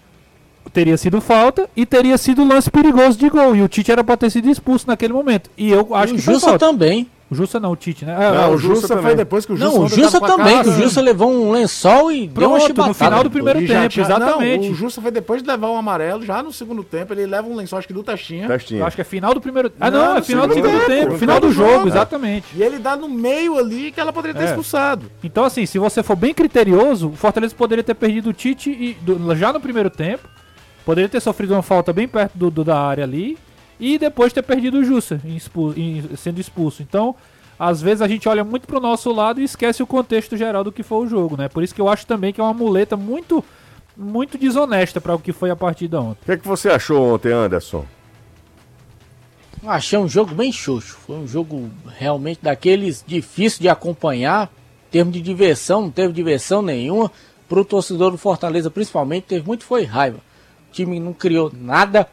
teria 0.72 0.96
sido 0.96 1.20
falta 1.20 1.68
e 1.76 1.84
teria 1.86 2.16
sido 2.18 2.44
lance 2.44 2.70
perigoso 2.70 3.18
de 3.18 3.28
gol. 3.28 3.54
E 3.56 3.62
o 3.62 3.68
Tite 3.68 3.92
era 3.92 4.02
pra 4.04 4.16
ter 4.16 4.30
sido 4.30 4.48
expulso 4.48 4.86
naquele 4.86 5.12
momento. 5.12 5.50
E 5.56 5.70
eu 5.70 5.94
acho 5.94 6.12
o 6.14 6.16
que 6.16 6.22
foi 6.22 6.34
Jussa 6.34 6.46
falta. 6.50 6.66
também. 6.66 7.08
O 7.30 7.34
Jussa 7.34 7.58
não, 7.58 7.72
o 7.72 7.76
Tite, 7.76 8.04
né? 8.04 8.14
Ah, 8.14 8.32
Não, 8.32 8.42
ah, 8.44 8.48
o 8.48 8.54
o 8.54 8.58
Jussa 8.58 8.82
Jussa 8.82 8.98
foi 9.02 9.14
depois 9.16 9.46
que 9.46 9.52
o 9.54 9.56
Jussa 9.56 9.68
Não, 9.70 9.84
o 9.84 9.88
Jussa 9.88 10.20
também. 10.20 10.56
cara- 10.56 10.68
O 10.68 10.72
Jussa 10.72 11.00
levou 11.00 11.32
um 11.32 11.50
lençol 11.50 12.12
e 12.12 12.28
deu 12.28 12.48
uma 12.50 12.58
Pronto, 12.58 12.66
chibatada. 12.66 12.88
no 12.88 12.94
final 12.94 13.24
do 13.24 13.30
primeiro 13.30 13.66
já 13.66 13.74
tempo, 13.80 13.88
tinha- 13.88 14.04
exatamente. 14.06 14.66
Não, 14.66 14.72
o 14.72 14.74
Jussa 14.74 15.00
foi 15.00 15.10
depois 15.10 15.42
de 15.42 15.48
levar 15.48 15.70
um 15.70 15.76
amarelo, 15.76 16.22
já 16.24 16.42
no 16.42 16.52
segundo 16.52 16.84
tempo, 16.84 17.14
ele 17.14 17.24
leva 17.26 17.48
um 17.48 17.56
lençol, 17.56 17.78
acho 17.78 17.88
que 17.88 17.94
do 17.94 18.02
Testinha. 18.04 18.44
Eu 18.44 18.48
Testinha. 18.50 18.84
acho 18.84 18.94
que 18.94 19.00
é 19.00 19.04
final 19.04 19.32
do 19.34 19.40
primeiro. 19.40 19.72
Ah, 19.80 19.90
Não, 19.90 19.98
não, 20.10 20.16
é 20.18 20.22
final 20.22 20.46
do 20.46 20.54
segundo 20.54 20.72
tempo, 20.80 20.86
tempo, 20.86 21.18
final 21.18 21.40
do 21.40 21.50
jogo, 21.50 21.70
jogo. 21.72 21.88
exatamente. 21.88 22.46
E 22.54 22.62
ele 22.62 22.78
dá 22.78 22.94
no 22.94 23.08
meio 23.08 23.58
ali 23.58 23.90
que 23.90 23.98
ela 23.98 24.12
poderia 24.12 24.34
ter 24.38 24.44
É. 24.44 24.48
expulsado. 24.50 25.06
Então, 25.24 25.44
assim, 25.44 25.64
se 25.64 25.78
você 25.78 26.02
for 26.02 26.14
bem 26.16 26.34
criterioso, 26.34 27.08
o 27.08 27.16
Fortaleza 27.16 27.54
poderia 27.56 27.82
ter 27.82 27.94
perdido 27.94 28.28
o 28.30 28.32
Tite 28.34 28.70
e, 28.70 28.94
do- 29.00 29.34
já 29.34 29.50
no 29.52 29.58
primeiro 29.60 29.88
tempo. 29.90 30.28
Poderia 30.84 31.08
ter 31.08 31.20
sofrido 31.20 31.52
uma 31.54 31.62
falta 31.62 31.92
bem 31.92 32.06
perto 32.06 32.36
do, 32.36 32.50
do- 32.50 32.64
da 32.64 32.78
área 32.80 33.04
ali. 33.04 33.38
E 33.80 33.98
depois 33.98 34.32
ter 34.32 34.42
perdido 34.42 34.78
o 34.78 34.84
Jussa 34.84 35.20
em 35.24 35.34
expu- 35.36 35.72
em- 35.76 36.16
sendo 36.16 36.40
expulso. 36.40 36.82
Então, 36.82 37.14
às 37.58 37.82
vezes 37.82 38.02
a 38.02 38.08
gente 38.08 38.28
olha 38.28 38.44
muito 38.44 38.66
pro 38.66 38.78
nosso 38.80 39.12
lado 39.12 39.40
e 39.40 39.44
esquece 39.44 39.82
o 39.82 39.86
contexto 39.86 40.36
geral 40.36 40.62
do 40.62 40.70
que 40.72 40.82
foi 40.82 41.04
o 41.04 41.08
jogo, 41.08 41.36
né? 41.36 41.48
Por 41.48 41.62
isso 41.62 41.74
que 41.74 41.80
eu 41.80 41.88
acho 41.88 42.06
também 42.06 42.32
que 42.32 42.40
é 42.40 42.44
uma 42.44 42.54
muleta 42.54 42.96
muito, 42.96 43.44
muito 43.96 44.38
desonesta 44.38 45.00
para 45.00 45.14
o 45.14 45.18
que 45.18 45.32
foi 45.32 45.50
a 45.50 45.56
partida 45.56 46.00
ontem. 46.00 46.20
O 46.22 46.24
que, 46.26 46.32
é 46.32 46.36
que 46.36 46.46
você 46.46 46.68
achou 46.68 47.14
ontem, 47.14 47.32
Anderson? 47.32 47.84
Achei 49.66 49.98
um 49.98 50.08
jogo 50.08 50.34
bem 50.34 50.52
xoxo. 50.52 50.96
Foi 51.06 51.16
um 51.16 51.26
jogo 51.26 51.70
realmente 51.98 52.40
daqueles 52.42 53.02
difícil 53.06 53.60
de 53.60 53.68
acompanhar. 53.68 54.50
Em 54.88 54.90
termos 54.92 55.14
de 55.14 55.20
diversão, 55.20 55.82
não 55.82 55.90
teve 55.90 56.12
diversão 56.12 56.60
nenhuma. 56.62 57.10
Pro 57.48 57.64
torcedor 57.64 58.10
do 58.10 58.18
Fortaleza, 58.18 58.70
principalmente, 58.70 59.24
teve 59.24 59.46
muito 59.46 59.64
foi 59.64 59.84
raiva. 59.84 60.18
Time 60.74 60.98
não 60.98 61.12
criou 61.12 61.52
nada. 61.54 62.08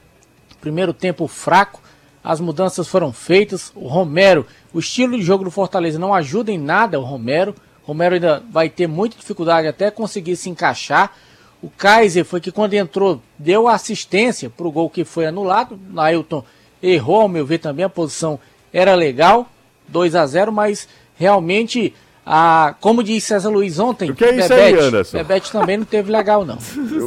Primeiro 0.62 0.94
tempo 0.94 1.28
fraco. 1.28 1.82
As 2.24 2.40
mudanças 2.40 2.88
foram 2.88 3.12
feitas. 3.12 3.72
O 3.76 3.88
Romero, 3.88 4.46
o 4.72 4.80
estilo 4.80 5.18
de 5.18 5.24
jogo 5.24 5.44
do 5.44 5.50
Fortaleza 5.50 5.98
não 5.98 6.14
ajuda 6.14 6.52
em 6.52 6.60
nada 6.60 7.00
o 7.00 7.04
Romero. 7.04 7.56
O 7.84 7.88
Romero 7.88 8.14
ainda 8.14 8.44
vai 8.52 8.70
ter 8.70 8.86
muita 8.86 9.18
dificuldade 9.18 9.68
até 9.68 9.90
conseguir 9.90 10.36
se 10.36 10.48
encaixar. 10.48 11.12
O 11.60 11.70
Kaiser 11.70 12.24
foi 12.24 12.40
que 12.40 12.52
quando 12.52 12.76
entrou 12.76 13.20
deu 13.38 13.68
assistência 13.68 14.50
para 14.50 14.68
o 14.68 14.72
gol 14.72 14.92
que 14.92 15.04
foi 15.04 15.26
anulado. 15.26 15.80
Nailton 15.90 16.44
errou, 16.82 17.22
ao 17.22 17.28
meu 17.28 17.46
ver 17.46 17.58
também, 17.58 17.84
a 17.84 17.90
posição 17.90 18.40
era 18.72 18.94
legal, 18.94 19.48
2 19.88 20.16
a 20.16 20.26
0 20.26 20.52
mas 20.52 20.88
realmente, 21.16 21.94
a, 22.26 22.76
como 22.80 23.04
disse 23.04 23.28
César 23.28 23.50
Luiz 23.50 23.80
ontem, 23.80 24.12
O 24.12 24.16
que 24.16 24.24
é 24.26 24.36
isso 24.38 24.54
aí, 24.54 24.74
Anderson? 24.78 25.18
Bebete 25.18 25.52
também 25.52 25.78
não 25.78 25.86
teve 25.86 26.12
legal 26.12 26.46
não. 26.46 26.58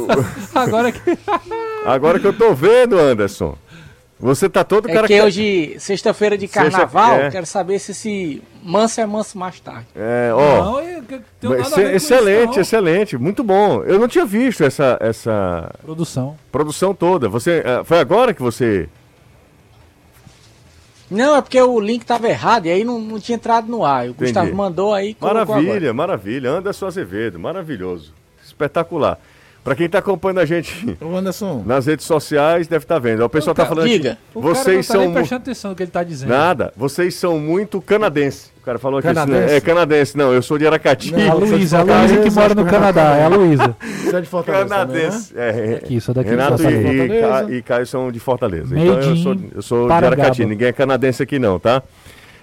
Agora 0.53 0.91
que. 0.91 0.99
Agora 1.85 2.19
que 2.19 2.25
eu 2.27 2.33
tô 2.33 2.53
vendo, 2.53 2.97
Anderson. 2.99 3.55
Você 4.17 4.47
tá 4.47 4.63
todo 4.63 4.89
É 4.89 4.93
cara 4.93 5.07
que 5.07 5.21
hoje, 5.21 5.75
sexta-feira 5.77 6.37
de 6.37 6.47
Sexta- 6.47 6.69
carnaval, 6.71 7.15
é. 7.19 7.29
quero 7.31 7.45
saber 7.45 7.79
se 7.79 7.91
esse 7.91 8.41
manso 8.63 9.01
é 9.01 9.05
manso 9.05 9.37
mais 9.37 9.59
tarde. 9.59 9.85
É, 9.93 10.31
ó. 10.33 10.63
Não, 10.63 10.79
eu- 10.79 11.03
eu 11.43 11.95
excelente, 11.95 12.51
isso, 12.51 12.59
excelente, 12.61 13.17
muito 13.17 13.43
bom. 13.43 13.83
Eu 13.83 13.99
não 13.99 14.07
tinha 14.07 14.25
visto 14.25 14.63
essa, 14.63 14.97
essa 15.01 15.69
Produção. 15.83 16.37
produção 16.49 16.95
toda. 16.95 17.27
Você 17.27 17.61
eh, 17.65 17.83
foi 17.83 17.99
agora 17.99 18.33
que 18.33 18.41
você 18.41 18.87
Não, 21.09 21.35
é 21.35 21.41
porque 21.41 21.61
o 21.61 21.79
link 21.79 22.03
tava 22.05 22.27
errado 22.27 22.65
e 22.65 22.71
aí 22.71 22.83
não, 22.83 22.99
não 22.99 23.19
tinha 23.19 23.35
entrado 23.35 23.67
no 23.67 23.85
ar. 23.85 24.09
O 24.09 24.13
Gustavo 24.13 24.53
mandou 24.55 24.93
aí 24.93 25.15
Maravilha, 25.19 25.93
maravilha. 25.93 26.49
Anderson 26.49 26.87
Azevedo, 26.87 27.39
maravilhoso. 27.39 28.13
Espetacular. 28.43 29.19
Pra 29.65 29.75
quem 29.75 29.89
tá 29.89 29.97
acompanhando 29.97 30.37
a 30.41 30.45
gente 30.45 30.95
Ô, 31.01 31.17
Anderson, 31.17 31.63
nas 31.65 31.87
redes 31.87 32.05
sociais, 32.05 32.67
deve 32.67 32.85
estar 32.85 32.99
vendo. 32.99 33.25
O 33.25 33.29
pessoal 33.29 33.55
tá 33.55 33.65
falando 33.65 33.87
diga. 33.89 34.11
aqui. 34.11 34.19
O 34.35 34.41
cara 34.41 34.53
Vocês 34.53 34.87
não 34.87 34.95
tá 34.95 35.03
são 35.03 35.13
prestando 35.13 35.41
atenção 35.41 35.71
no 35.71 35.75
que 35.75 35.81
ele 35.83 35.91
tá 35.91 36.03
dizendo. 36.03 36.29
Nada, 36.29 36.71
vocês 36.77 37.15
são 37.15 37.39
muito 37.39 37.81
canadense. 37.81 38.51
O 38.61 38.65
cara 38.65 38.77
falou 38.77 38.99
aqui. 38.99 39.07
isso, 39.07 39.15
né? 39.19 39.25
Canadense? 39.25 39.53
É 39.55 39.61
canadense, 39.61 40.17
não, 40.17 40.31
eu 40.31 40.41
sou 40.43 40.59
de 40.59 40.67
Aracati. 40.67 41.11
Não, 41.11 41.31
A 41.31 41.33
Luísa, 41.33 41.79
a 41.79 41.81
Luísa 41.81 42.17
que 42.21 42.29
mora 42.29 42.53
no 42.55 42.63
que 42.63 42.69
Canadá, 42.71 43.15
é 43.17 43.23
a 43.23 43.27
Luísa. 43.27 43.75
você 44.03 44.15
é 44.15 44.21
de 44.21 44.27
Fortaleza 44.27 44.65
também, 44.69 44.95
né? 44.95 45.01
Canadense. 45.01 45.33
É, 45.35 45.75
Aqui, 45.83 45.95
isso 45.95 46.13
daqui 46.13 46.29
Renato 46.29 46.57
de 46.57 46.67
e, 46.67 47.01
e, 47.01 47.21
Ca- 47.21 47.45
e 47.49 47.61
Caio 47.63 47.87
são 47.87 48.11
de 48.11 48.19
Fortaleza. 48.19 48.75
Made 48.75 48.87
então 48.87 48.99
eu 49.01 49.15
sou, 49.17 49.35
eu 49.55 49.61
sou 49.63 49.87
de. 49.87 49.93
Aracati, 49.93 50.45
ninguém 50.45 50.67
é 50.67 50.73
canadense 50.73 51.23
aqui 51.23 51.39
não, 51.39 51.57
tá? 51.59 51.81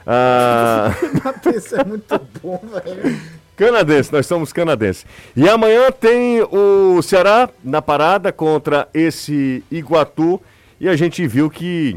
Ah, 0.04 0.92
Isso 1.56 1.76
é 1.76 1.84
muito 1.84 2.20
bom, 2.42 2.60
velho. 2.72 3.16
Canadense, 3.56 4.12
nós 4.12 4.26
somos 4.26 4.52
canadenses. 4.52 5.06
E 5.36 5.48
amanhã 5.48 5.90
tem 5.90 6.40
o 6.42 7.00
Ceará 7.02 7.48
na 7.62 7.80
parada 7.82 8.32
contra 8.32 8.88
esse 8.92 9.62
Iguatu 9.70 10.40
e 10.80 10.88
a 10.88 10.96
gente 10.96 11.26
viu 11.26 11.48
que 11.50 11.96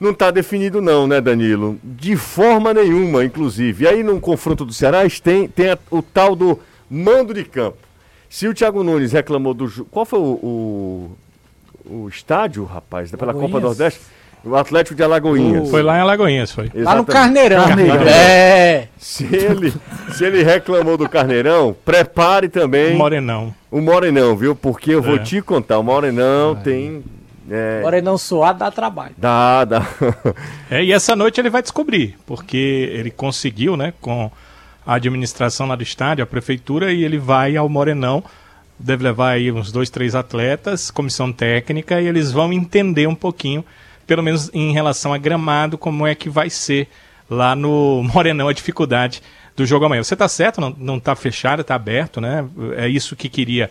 não 0.00 0.12
está 0.12 0.30
definido 0.30 0.80
não, 0.80 1.06
né, 1.06 1.20
Danilo? 1.20 1.78
De 1.82 2.16
forma 2.16 2.72
nenhuma, 2.72 3.24
inclusive. 3.24 3.84
E 3.84 3.88
aí 3.88 4.02
no 4.04 4.20
confronto 4.20 4.64
do 4.64 4.72
Ceará 4.72 5.00
tem, 5.22 5.48
tem 5.48 5.70
a- 5.70 5.78
o 5.90 6.00
tal 6.02 6.36
do 6.36 6.58
mando 6.88 7.34
de 7.34 7.44
campo. 7.44 7.78
Se 8.30 8.46
o 8.46 8.54
Thiago 8.54 8.84
Nunes 8.84 9.12
reclamou 9.12 9.52
do... 9.54 9.84
Qual 9.86 10.04
foi 10.06 10.18
o, 10.20 11.10
o, 11.84 11.94
o 12.04 12.08
estádio, 12.08 12.64
rapaz, 12.64 13.10
pela 13.10 13.32
Copa? 13.32 13.58
Nordeste? 13.60 14.00
O 14.48 14.56
Atlético 14.56 14.94
de 14.96 15.02
Alagoinhas. 15.02 15.68
Foi 15.70 15.82
lá 15.82 15.98
em 15.98 16.00
Alagoinhas, 16.00 16.50
foi. 16.52 16.64
Lá 16.66 16.72
no 16.74 16.80
Exatamente. 16.80 17.06
Carneirão. 17.12 17.64
Carneirão. 17.66 18.02
É. 18.08 18.88
Se 18.98 19.24
ele, 19.24 19.72
se 20.12 20.24
ele 20.24 20.42
reclamou 20.42 20.96
do 20.96 21.08
Carneirão, 21.08 21.74
prepare 21.84 22.48
também 22.48 22.94
Morenão. 22.96 23.54
o 23.70 23.80
Morenão, 23.80 24.36
viu? 24.36 24.54
Porque 24.56 24.92
eu 24.92 25.02
vou 25.02 25.16
É. 25.16 25.18
te 25.18 25.40
contar, 25.42 25.78
o 25.78 25.82
Morenão 25.82 26.54
tem... 26.56 27.02
É, 27.50 27.78
Agora 27.80 28.02
não 28.02 28.18
suado 28.18 28.58
dá 28.58 28.70
trabalho. 28.70 29.14
dá, 29.16 29.64
dá. 29.64 29.86
É, 30.70 30.84
e 30.84 30.92
essa 30.92 31.16
noite 31.16 31.40
ele 31.40 31.48
vai 31.48 31.62
descobrir, 31.62 32.14
porque 32.26 32.90
ele 32.92 33.10
conseguiu, 33.10 33.74
né, 33.74 33.94
com 34.02 34.30
a 34.86 34.94
administração 34.94 35.66
lá 35.66 35.74
do 35.74 35.82
estádio, 35.82 36.22
a 36.22 36.26
prefeitura, 36.26 36.92
e 36.92 37.02
ele 37.04 37.16
vai 37.18 37.56
ao 37.56 37.66
Morenão, 37.66 38.22
deve 38.78 39.02
levar 39.02 39.30
aí 39.30 39.50
uns 39.50 39.72
dois, 39.72 39.88
três 39.88 40.14
atletas, 40.14 40.90
comissão 40.90 41.32
técnica, 41.32 41.98
e 42.02 42.06
eles 42.06 42.30
vão 42.30 42.52
entender 42.52 43.06
um 43.06 43.14
pouquinho, 43.14 43.64
pelo 44.08 44.22
menos 44.22 44.50
em 44.52 44.72
relação 44.72 45.12
a 45.12 45.18
gramado, 45.18 45.78
como 45.78 46.04
é 46.06 46.14
que 46.14 46.28
vai 46.28 46.50
ser 46.50 46.88
lá 47.30 47.54
no 47.54 48.02
Morenão 48.12 48.48
a 48.48 48.52
dificuldade 48.52 49.22
do 49.54 49.66
jogo 49.66 49.84
amanhã. 49.84 50.02
Você 50.02 50.16
tá 50.16 50.26
certo, 50.26 50.60
não, 50.60 50.74
não 50.76 50.98
tá 50.98 51.14
fechado, 51.14 51.62
tá 51.62 51.74
aberto, 51.74 52.20
né? 52.20 52.44
É 52.76 52.88
isso 52.88 53.14
que 53.14 53.28
queria 53.28 53.70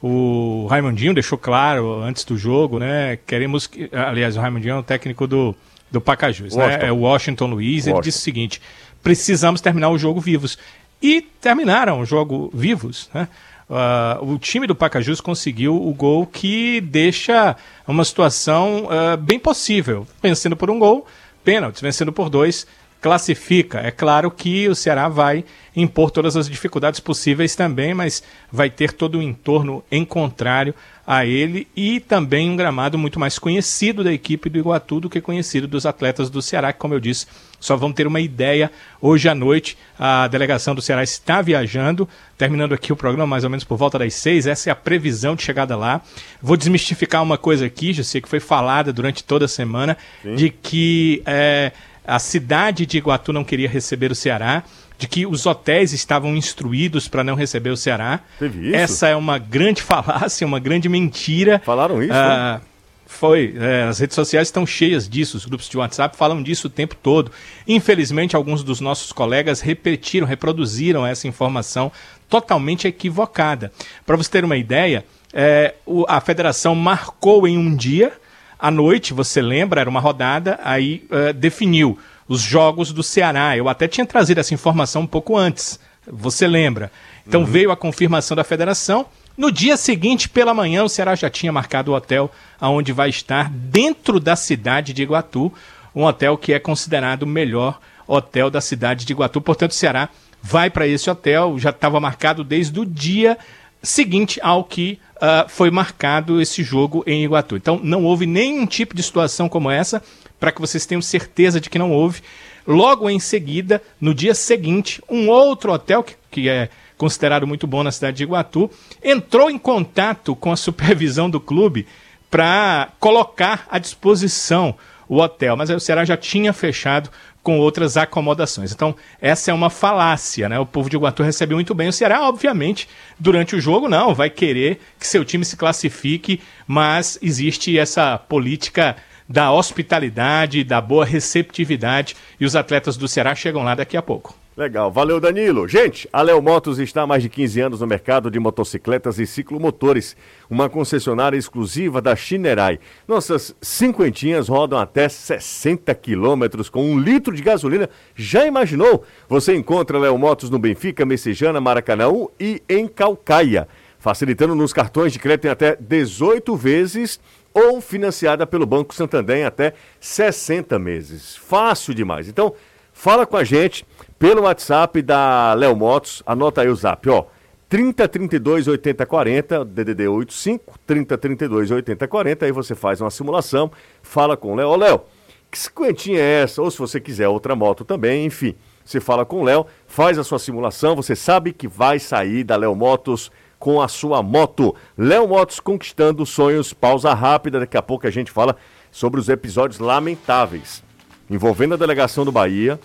o 0.00 0.66
Raimundinho, 0.70 1.14
deixou 1.14 1.38
claro 1.38 2.02
antes 2.02 2.24
do 2.24 2.36
jogo, 2.36 2.78
né? 2.78 3.18
Queremos 3.26 3.66
que, 3.66 3.90
aliás, 3.92 4.36
o 4.36 4.40
Raimundinho 4.40 4.74
é 4.74 4.78
o 4.78 4.82
técnico 4.82 5.26
do, 5.26 5.54
do 5.90 6.00
Pacajus, 6.00 6.54
Washington. 6.54 6.78
né? 6.78 6.88
É 6.88 6.92
o 6.92 6.98
Washington 6.98 7.46
Luiz, 7.46 7.86
ele 7.86 7.94
Washington. 7.94 8.00
disse 8.02 8.18
o 8.18 8.22
seguinte: 8.22 8.62
precisamos 9.02 9.60
terminar 9.60 9.88
o 9.88 9.98
jogo 9.98 10.20
vivos. 10.20 10.58
E 11.00 11.22
terminaram 11.40 12.00
o 12.00 12.04
jogo 12.04 12.50
vivos, 12.52 13.08
né? 13.14 13.28
Ah, 13.70 14.18
o 14.22 14.38
time 14.38 14.66
do 14.66 14.74
Pacajus 14.74 15.20
conseguiu 15.20 15.76
o 15.76 15.92
gol 15.92 16.26
que 16.26 16.80
deixa 16.80 17.56
uma 17.86 18.04
situação 18.04 18.88
ah, 18.90 19.16
bem 19.16 19.38
possível. 19.38 20.06
Vencendo 20.22 20.56
por 20.56 20.70
um 20.70 20.78
gol, 20.78 21.06
pênaltis, 21.44 21.80
vencendo 21.80 22.12
por 22.12 22.30
dois, 22.30 22.66
classifica. 23.00 23.80
É 23.80 23.90
claro 23.90 24.30
que 24.30 24.68
o 24.68 24.74
Ceará 24.74 25.08
vai 25.08 25.44
impor 25.74 26.10
todas 26.10 26.36
as 26.36 26.48
dificuldades 26.48 27.00
possíveis 27.00 27.54
também, 27.54 27.94
mas 27.94 28.22
vai 28.50 28.68
ter 28.68 28.92
todo 28.92 29.18
o 29.18 29.22
entorno 29.22 29.84
em 29.90 30.04
contrário 30.04 30.74
a 31.06 31.24
ele 31.24 31.68
e 31.76 32.00
também 32.00 32.50
um 32.50 32.56
gramado 32.56 32.98
muito 32.98 33.20
mais 33.20 33.38
conhecido 33.38 34.02
da 34.02 34.12
equipe 34.12 34.50
do 34.50 34.58
Iguatu 34.58 35.00
do 35.00 35.10
que 35.10 35.20
conhecido 35.20 35.68
dos 35.68 35.86
atletas 35.86 36.28
do 36.28 36.42
Ceará, 36.42 36.72
que, 36.72 36.78
como 36.78 36.94
eu 36.94 37.00
disse, 37.00 37.26
só 37.60 37.76
vão 37.76 37.92
ter 37.92 38.06
uma 38.06 38.20
ideia 38.20 38.70
hoje 39.00 39.28
à 39.28 39.34
noite. 39.34 39.76
A 39.98 40.28
delegação 40.28 40.74
do 40.74 40.82
Ceará 40.82 41.02
está 41.02 41.42
viajando, 41.42 42.08
terminando 42.36 42.72
aqui 42.72 42.92
o 42.92 42.96
programa 42.96 43.26
mais 43.26 43.44
ou 43.44 43.50
menos 43.50 43.64
por 43.64 43.76
volta 43.76 43.98
das 43.98 44.14
seis. 44.14 44.46
Essa 44.46 44.70
é 44.70 44.72
a 44.72 44.76
previsão 44.76 45.34
de 45.34 45.42
chegada 45.42 45.76
lá. 45.76 46.00
Vou 46.40 46.56
desmistificar 46.56 47.22
uma 47.22 47.38
coisa 47.38 47.66
aqui, 47.66 47.92
já 47.92 48.04
sei 48.04 48.20
que 48.20 48.28
foi 48.28 48.40
falada 48.40 48.92
durante 48.92 49.24
toda 49.24 49.44
a 49.44 49.48
semana, 49.48 49.96
Sim. 50.22 50.34
de 50.34 50.50
que 50.50 51.22
é, 51.26 51.72
a 52.06 52.18
cidade 52.18 52.86
de 52.86 52.98
Iguatu 52.98 53.32
não 53.32 53.44
queria 53.44 53.68
receber 53.68 54.10
o 54.10 54.14
Ceará 54.14 54.62
de 54.98 55.06
que 55.06 55.24
os 55.24 55.46
hotéis 55.46 55.92
estavam 55.92 56.34
instruídos 56.34 57.06
para 57.06 57.22
não 57.22 57.36
receber 57.36 57.70
o 57.70 57.76
Ceará. 57.76 58.20
Teve 58.38 58.66
isso? 58.66 58.76
Essa 58.76 59.08
é 59.08 59.14
uma 59.16 59.38
grande 59.38 59.80
falácia, 59.84 60.44
uma 60.46 60.58
grande 60.58 60.88
mentira. 60.88 61.62
Falaram 61.64 62.02
isso? 62.02 62.12
Ah, 62.12 62.60
foi. 63.08 63.56
É, 63.58 63.84
as 63.84 63.98
redes 63.98 64.14
sociais 64.14 64.48
estão 64.48 64.66
cheias 64.66 65.08
disso, 65.08 65.38
os 65.38 65.46
grupos 65.46 65.68
de 65.68 65.78
WhatsApp 65.78 66.14
falam 66.14 66.42
disso 66.42 66.66
o 66.66 66.70
tempo 66.70 66.94
todo. 66.94 67.32
Infelizmente, 67.66 68.36
alguns 68.36 68.62
dos 68.62 68.80
nossos 68.80 69.10
colegas 69.12 69.62
repetiram, 69.62 70.26
reproduziram 70.26 71.06
essa 71.06 71.26
informação 71.26 71.90
totalmente 72.28 72.86
equivocada. 72.86 73.72
Para 74.04 74.14
você 74.14 74.30
ter 74.30 74.44
uma 74.44 74.58
ideia, 74.58 75.06
é, 75.32 75.74
o, 75.86 76.04
a 76.06 76.20
federação 76.20 76.74
marcou 76.74 77.48
em 77.48 77.56
um 77.56 77.74
dia, 77.74 78.12
à 78.58 78.70
noite, 78.70 79.14
você 79.14 79.40
lembra, 79.40 79.80
era 79.80 79.88
uma 79.88 80.00
rodada, 80.00 80.60
aí 80.62 81.06
uh, 81.10 81.32
definiu 81.32 81.98
os 82.28 82.42
jogos 82.42 82.92
do 82.92 83.02
Ceará. 83.02 83.56
Eu 83.56 83.68
até 83.68 83.88
tinha 83.88 84.04
trazido 84.04 84.38
essa 84.38 84.52
informação 84.52 85.02
um 85.02 85.06
pouco 85.06 85.36
antes, 85.36 85.80
você 86.06 86.46
lembra. 86.46 86.92
Então 87.26 87.40
uhum. 87.40 87.46
veio 87.46 87.70
a 87.70 87.76
confirmação 87.76 88.36
da 88.36 88.44
federação. 88.44 89.06
No 89.38 89.52
dia 89.52 89.76
seguinte, 89.76 90.28
pela 90.28 90.52
manhã, 90.52 90.82
o 90.82 90.88
Ceará 90.88 91.14
já 91.14 91.30
tinha 91.30 91.52
marcado 91.52 91.92
o 91.92 91.94
hotel 91.94 92.28
aonde 92.60 92.92
vai 92.92 93.08
estar 93.08 93.48
dentro 93.48 94.18
da 94.18 94.34
cidade 94.34 94.92
de 94.92 95.00
Iguatu, 95.00 95.52
um 95.94 96.02
hotel 96.02 96.36
que 96.36 96.52
é 96.52 96.58
considerado 96.58 97.22
o 97.22 97.26
melhor 97.26 97.78
hotel 98.04 98.50
da 98.50 98.60
cidade 98.60 99.04
de 99.04 99.12
Iguatu. 99.12 99.40
Portanto, 99.40 99.70
o 99.70 99.74
Ceará 99.74 100.08
vai 100.42 100.68
para 100.68 100.88
esse 100.88 101.08
hotel, 101.08 101.56
já 101.56 101.70
estava 101.70 102.00
marcado 102.00 102.42
desde 102.42 102.80
o 102.80 102.84
dia 102.84 103.38
seguinte 103.80 104.40
ao 104.42 104.64
que 104.64 104.98
uh, 105.18 105.48
foi 105.48 105.70
marcado 105.70 106.42
esse 106.42 106.64
jogo 106.64 107.04
em 107.06 107.22
Iguatu. 107.22 107.56
Então, 107.56 107.78
não 107.80 108.02
houve 108.02 108.26
nenhum 108.26 108.66
tipo 108.66 108.92
de 108.92 109.04
situação 109.04 109.48
como 109.48 109.70
essa 109.70 110.02
para 110.40 110.50
que 110.50 110.60
vocês 110.60 110.84
tenham 110.84 111.00
certeza 111.00 111.60
de 111.60 111.70
que 111.70 111.78
não 111.78 111.92
houve. 111.92 112.22
Logo 112.66 113.08
em 113.08 113.20
seguida, 113.20 113.80
no 114.00 114.12
dia 114.12 114.34
seguinte, 114.34 115.00
um 115.08 115.28
outro 115.28 115.72
hotel, 115.72 116.02
que, 116.02 116.16
que 116.28 116.48
é 116.48 116.68
considerado 116.98 117.46
muito 117.46 117.66
bom 117.66 117.82
na 117.82 117.92
cidade 117.92 118.18
de 118.18 118.24
Iguatu, 118.24 118.70
entrou 119.02 119.48
em 119.48 119.56
contato 119.56 120.36
com 120.36 120.52
a 120.52 120.56
supervisão 120.56 121.30
do 121.30 121.40
clube 121.40 121.86
para 122.30 122.90
colocar 122.98 123.66
à 123.70 123.78
disposição 123.78 124.74
o 125.08 125.20
hotel. 125.22 125.56
Mas 125.56 125.70
aí 125.70 125.76
o 125.76 125.80
Ceará 125.80 126.04
já 126.04 126.16
tinha 126.16 126.52
fechado 126.52 127.08
com 127.42 127.58
outras 127.58 127.96
acomodações. 127.96 128.72
Então, 128.72 128.94
essa 129.20 129.50
é 129.50 129.54
uma 129.54 129.70
falácia, 129.70 130.48
né? 130.48 130.58
O 130.58 130.66
povo 130.66 130.90
de 130.90 130.96
Iguatu 130.96 131.22
recebeu 131.22 131.56
muito 131.56 131.74
bem. 131.74 131.88
O 131.88 131.92
Ceará, 131.92 132.28
obviamente, 132.28 132.86
durante 133.18 133.56
o 133.56 133.60
jogo, 133.60 133.88
não, 133.88 134.14
vai 134.14 134.28
querer 134.28 134.80
que 134.98 135.06
seu 135.06 135.24
time 135.24 135.44
se 135.44 135.56
classifique, 135.56 136.42
mas 136.66 137.18
existe 137.22 137.78
essa 137.78 138.18
política 138.18 138.96
da 139.26 139.52
hospitalidade, 139.52 140.64
da 140.64 140.80
boa 140.80 141.04
receptividade 141.04 142.16
e 142.40 142.44
os 142.44 142.56
atletas 142.56 142.96
do 142.96 143.06
Ceará 143.08 143.34
chegam 143.34 143.62
lá 143.62 143.74
daqui 143.74 143.96
a 143.96 144.02
pouco. 144.02 144.34
Legal, 144.58 144.90
valeu 144.90 145.20
Danilo. 145.20 145.68
Gente, 145.68 146.08
a 146.12 146.20
Léo 146.20 146.42
Motos 146.42 146.80
está 146.80 147.02
há 147.02 147.06
mais 147.06 147.22
de 147.22 147.28
15 147.28 147.60
anos 147.60 147.80
no 147.80 147.86
mercado 147.86 148.28
de 148.28 148.40
motocicletas 148.40 149.20
e 149.20 149.24
ciclomotores, 149.24 150.16
uma 150.50 150.68
concessionária 150.68 151.36
exclusiva 151.36 152.02
da 152.02 152.16
Chinerai. 152.16 152.80
Nossas 153.06 153.54
cinquentinhas 153.62 154.48
rodam 154.48 154.76
até 154.76 155.08
60 155.08 155.94
quilômetros 155.94 156.68
com 156.68 156.84
um 156.84 156.98
litro 156.98 157.36
de 157.36 157.40
gasolina. 157.40 157.88
Já 158.16 158.46
imaginou? 158.46 159.04
Você 159.28 159.54
encontra 159.54 159.96
Léo 159.96 160.18
Motos 160.18 160.50
no 160.50 160.58
Benfica, 160.58 161.06
Messejana, 161.06 161.60
Maracanã 161.60 162.08
e 162.40 162.60
em 162.68 162.88
Calcaia, 162.88 163.68
facilitando 163.96 164.56
nos 164.56 164.72
cartões 164.72 165.12
de 165.12 165.20
crédito 165.20 165.44
em 165.44 165.50
até 165.50 165.76
18 165.76 166.56
vezes 166.56 167.20
ou 167.54 167.80
financiada 167.80 168.44
pelo 168.44 168.66
Banco 168.66 168.92
Santander 168.92 169.36
em 169.36 169.44
até 169.44 169.74
60 170.00 170.80
meses. 170.80 171.36
Fácil 171.36 171.94
demais. 171.94 172.28
Então, 172.28 172.52
fala 172.92 173.24
com 173.24 173.36
a 173.36 173.44
gente 173.44 173.86
pelo 174.18 174.42
WhatsApp 174.42 175.00
da 175.02 175.54
Léo 175.54 175.76
Motos. 175.76 176.22
Anota 176.26 176.62
aí 176.62 176.68
o 176.68 176.74
zap, 176.74 177.08
ó. 177.08 177.26
3032 177.68 178.66
8040, 178.66 179.64
DDD 179.64 180.08
85, 180.08 180.78
3032 180.86 181.70
8040. 181.70 182.46
Aí 182.46 182.52
você 182.52 182.74
faz 182.74 183.00
uma 183.00 183.10
simulação, 183.10 183.70
fala 184.02 184.36
com 184.36 184.52
o 184.52 184.56
Léo. 184.56 184.68
Ô, 184.68 184.76
Léo, 184.76 185.02
que 185.50 185.58
cinquentinha 185.58 186.18
é 186.18 186.42
essa? 186.42 186.62
Ou 186.62 186.70
se 186.70 186.78
você 186.78 186.98
quiser 186.98 187.28
outra 187.28 187.54
moto 187.54 187.84
também, 187.84 188.24
enfim. 188.24 188.54
Você 188.84 189.00
fala 189.00 189.26
com 189.26 189.42
o 189.42 189.44
Léo, 189.44 189.66
faz 189.86 190.18
a 190.18 190.24
sua 190.24 190.38
simulação, 190.38 190.96
você 190.96 191.14
sabe 191.14 191.52
que 191.52 191.68
vai 191.68 191.98
sair 191.98 192.42
da 192.42 192.56
Léo 192.56 192.74
Motos 192.74 193.30
com 193.58 193.82
a 193.82 193.88
sua 193.88 194.22
moto. 194.22 194.74
Léo 194.96 195.28
Motos 195.28 195.60
conquistando 195.60 196.24
sonhos. 196.24 196.72
Pausa 196.72 197.12
rápida, 197.12 197.60
daqui 197.60 197.76
a 197.76 197.82
pouco 197.82 198.06
a 198.06 198.10
gente 198.10 198.30
fala 198.30 198.56
sobre 198.90 199.20
os 199.20 199.28
episódios 199.28 199.78
lamentáveis 199.78 200.82
envolvendo 201.30 201.74
a 201.74 201.76
delegação 201.76 202.24
do 202.24 202.32
Bahia. 202.32 202.80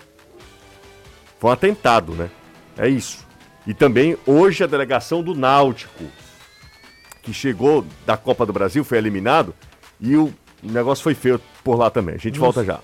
Foi 1.44 1.50
um 1.50 1.52
atentado, 1.52 2.14
né? 2.14 2.30
É 2.74 2.88
isso. 2.88 3.18
E 3.66 3.74
também 3.74 4.16
hoje 4.24 4.64
a 4.64 4.66
delegação 4.66 5.22
do 5.22 5.34
Náutico, 5.34 6.04
que 7.22 7.34
chegou 7.34 7.84
da 8.06 8.16
Copa 8.16 8.46
do 8.46 8.52
Brasil, 8.52 8.82
foi 8.82 8.96
eliminado 8.96 9.54
e 10.00 10.16
o 10.16 10.32
negócio 10.62 11.04
foi 11.04 11.14
feio 11.14 11.38
por 11.62 11.78
lá 11.78 11.90
também. 11.90 12.14
A 12.14 12.18
gente 12.18 12.40
Nossa. 12.40 12.62
volta 12.62 12.64
já. 12.64 12.80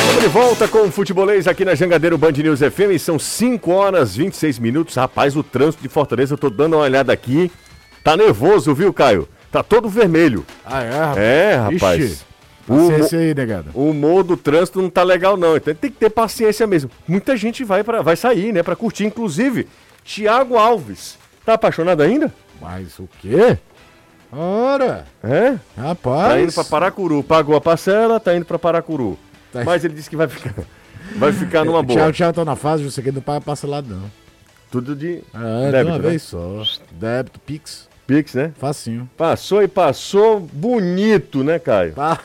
Estamos 0.00 0.22
de 0.22 0.26
volta 0.26 0.66
com 0.66 0.88
o 0.88 0.90
Futebolês 0.90 1.46
aqui 1.46 1.64
na 1.64 1.76
Jangadeiro 1.76 2.18
Band 2.18 2.32
News 2.32 2.58
FM. 2.58 2.98
São 2.98 3.16
5 3.16 3.70
horas 3.70 4.16
26 4.16 4.58
minutos. 4.58 4.96
Rapaz, 4.96 5.36
o 5.36 5.44
trânsito 5.44 5.84
de 5.84 5.88
Fortaleza, 5.88 6.34
eu 6.34 6.38
tô 6.38 6.50
dando 6.50 6.74
uma 6.74 6.82
olhada 6.82 7.12
aqui. 7.12 7.48
Tá 8.02 8.16
nervoso, 8.16 8.74
viu, 8.74 8.92
Caio? 8.92 9.28
Tá 9.52 9.62
todo 9.62 9.88
vermelho. 9.88 10.44
Ah, 10.66 10.82
é, 10.82 10.98
rapaz? 10.98 11.18
É, 11.18 11.54
rapaz. 11.54 12.04
Ixi. 12.04 12.31
Paciência 12.66 13.18
aí, 13.18 13.34
negado. 13.34 13.70
O 13.74 13.90
humor 13.90 14.22
do 14.22 14.36
trânsito 14.36 14.80
não 14.80 14.88
tá 14.88 15.02
legal, 15.02 15.36
não. 15.36 15.56
Então 15.56 15.74
tem 15.74 15.90
que 15.90 15.96
ter 15.96 16.10
paciência 16.10 16.66
mesmo. 16.66 16.90
Muita 17.06 17.36
gente 17.36 17.64
vai, 17.64 17.82
pra, 17.82 18.02
vai 18.02 18.16
sair, 18.16 18.52
né, 18.52 18.62
pra 18.62 18.76
curtir. 18.76 19.04
Inclusive, 19.04 19.68
Tiago 20.04 20.56
Alves. 20.56 21.18
Tá 21.44 21.54
apaixonado 21.54 22.02
ainda? 22.02 22.32
Mas 22.60 22.98
o 22.98 23.08
quê? 23.20 23.58
Ora! 24.32 25.04
É? 25.22 25.58
Rapaz! 25.76 26.28
Tá 26.28 26.40
indo 26.40 26.52
pra 26.52 26.64
Paracuru. 26.64 27.22
Pagou 27.22 27.56
a 27.56 27.60
parcela, 27.60 28.20
tá 28.20 28.34
indo 28.34 28.46
pra 28.46 28.58
Paracuru. 28.58 29.18
Tá. 29.52 29.64
Mas 29.64 29.84
ele 29.84 29.94
disse 29.94 30.08
que 30.08 30.16
vai 30.16 30.28
ficar, 30.28 30.54
vai 31.16 31.32
ficar 31.32 31.64
numa 31.64 31.82
boa. 31.82 31.98
Tchau, 31.98 32.12
tchau, 32.12 32.32
tô 32.32 32.44
na 32.44 32.56
fase, 32.56 32.84
você 32.84 33.02
que 33.02 33.12
não 33.12 33.20
paga 33.20 33.40
parcelado, 33.40 33.94
não. 33.94 34.10
Tudo 34.70 34.96
de 34.96 35.22
é, 35.34 35.70
débito, 35.70 35.84
de 35.84 35.90
uma 35.90 35.98
né? 35.98 36.08
vez 36.08 36.22
só. 36.22 36.62
Débito, 36.92 37.38
Pix. 37.40 37.88
Pix, 38.06 38.34
né? 38.34 38.52
Facinho. 38.58 39.10
Passou 39.16 39.62
e 39.62 39.68
passou 39.68 40.40
bonito, 40.40 41.44
né, 41.44 41.58
Caio? 41.58 41.92
Tá. 41.92 42.18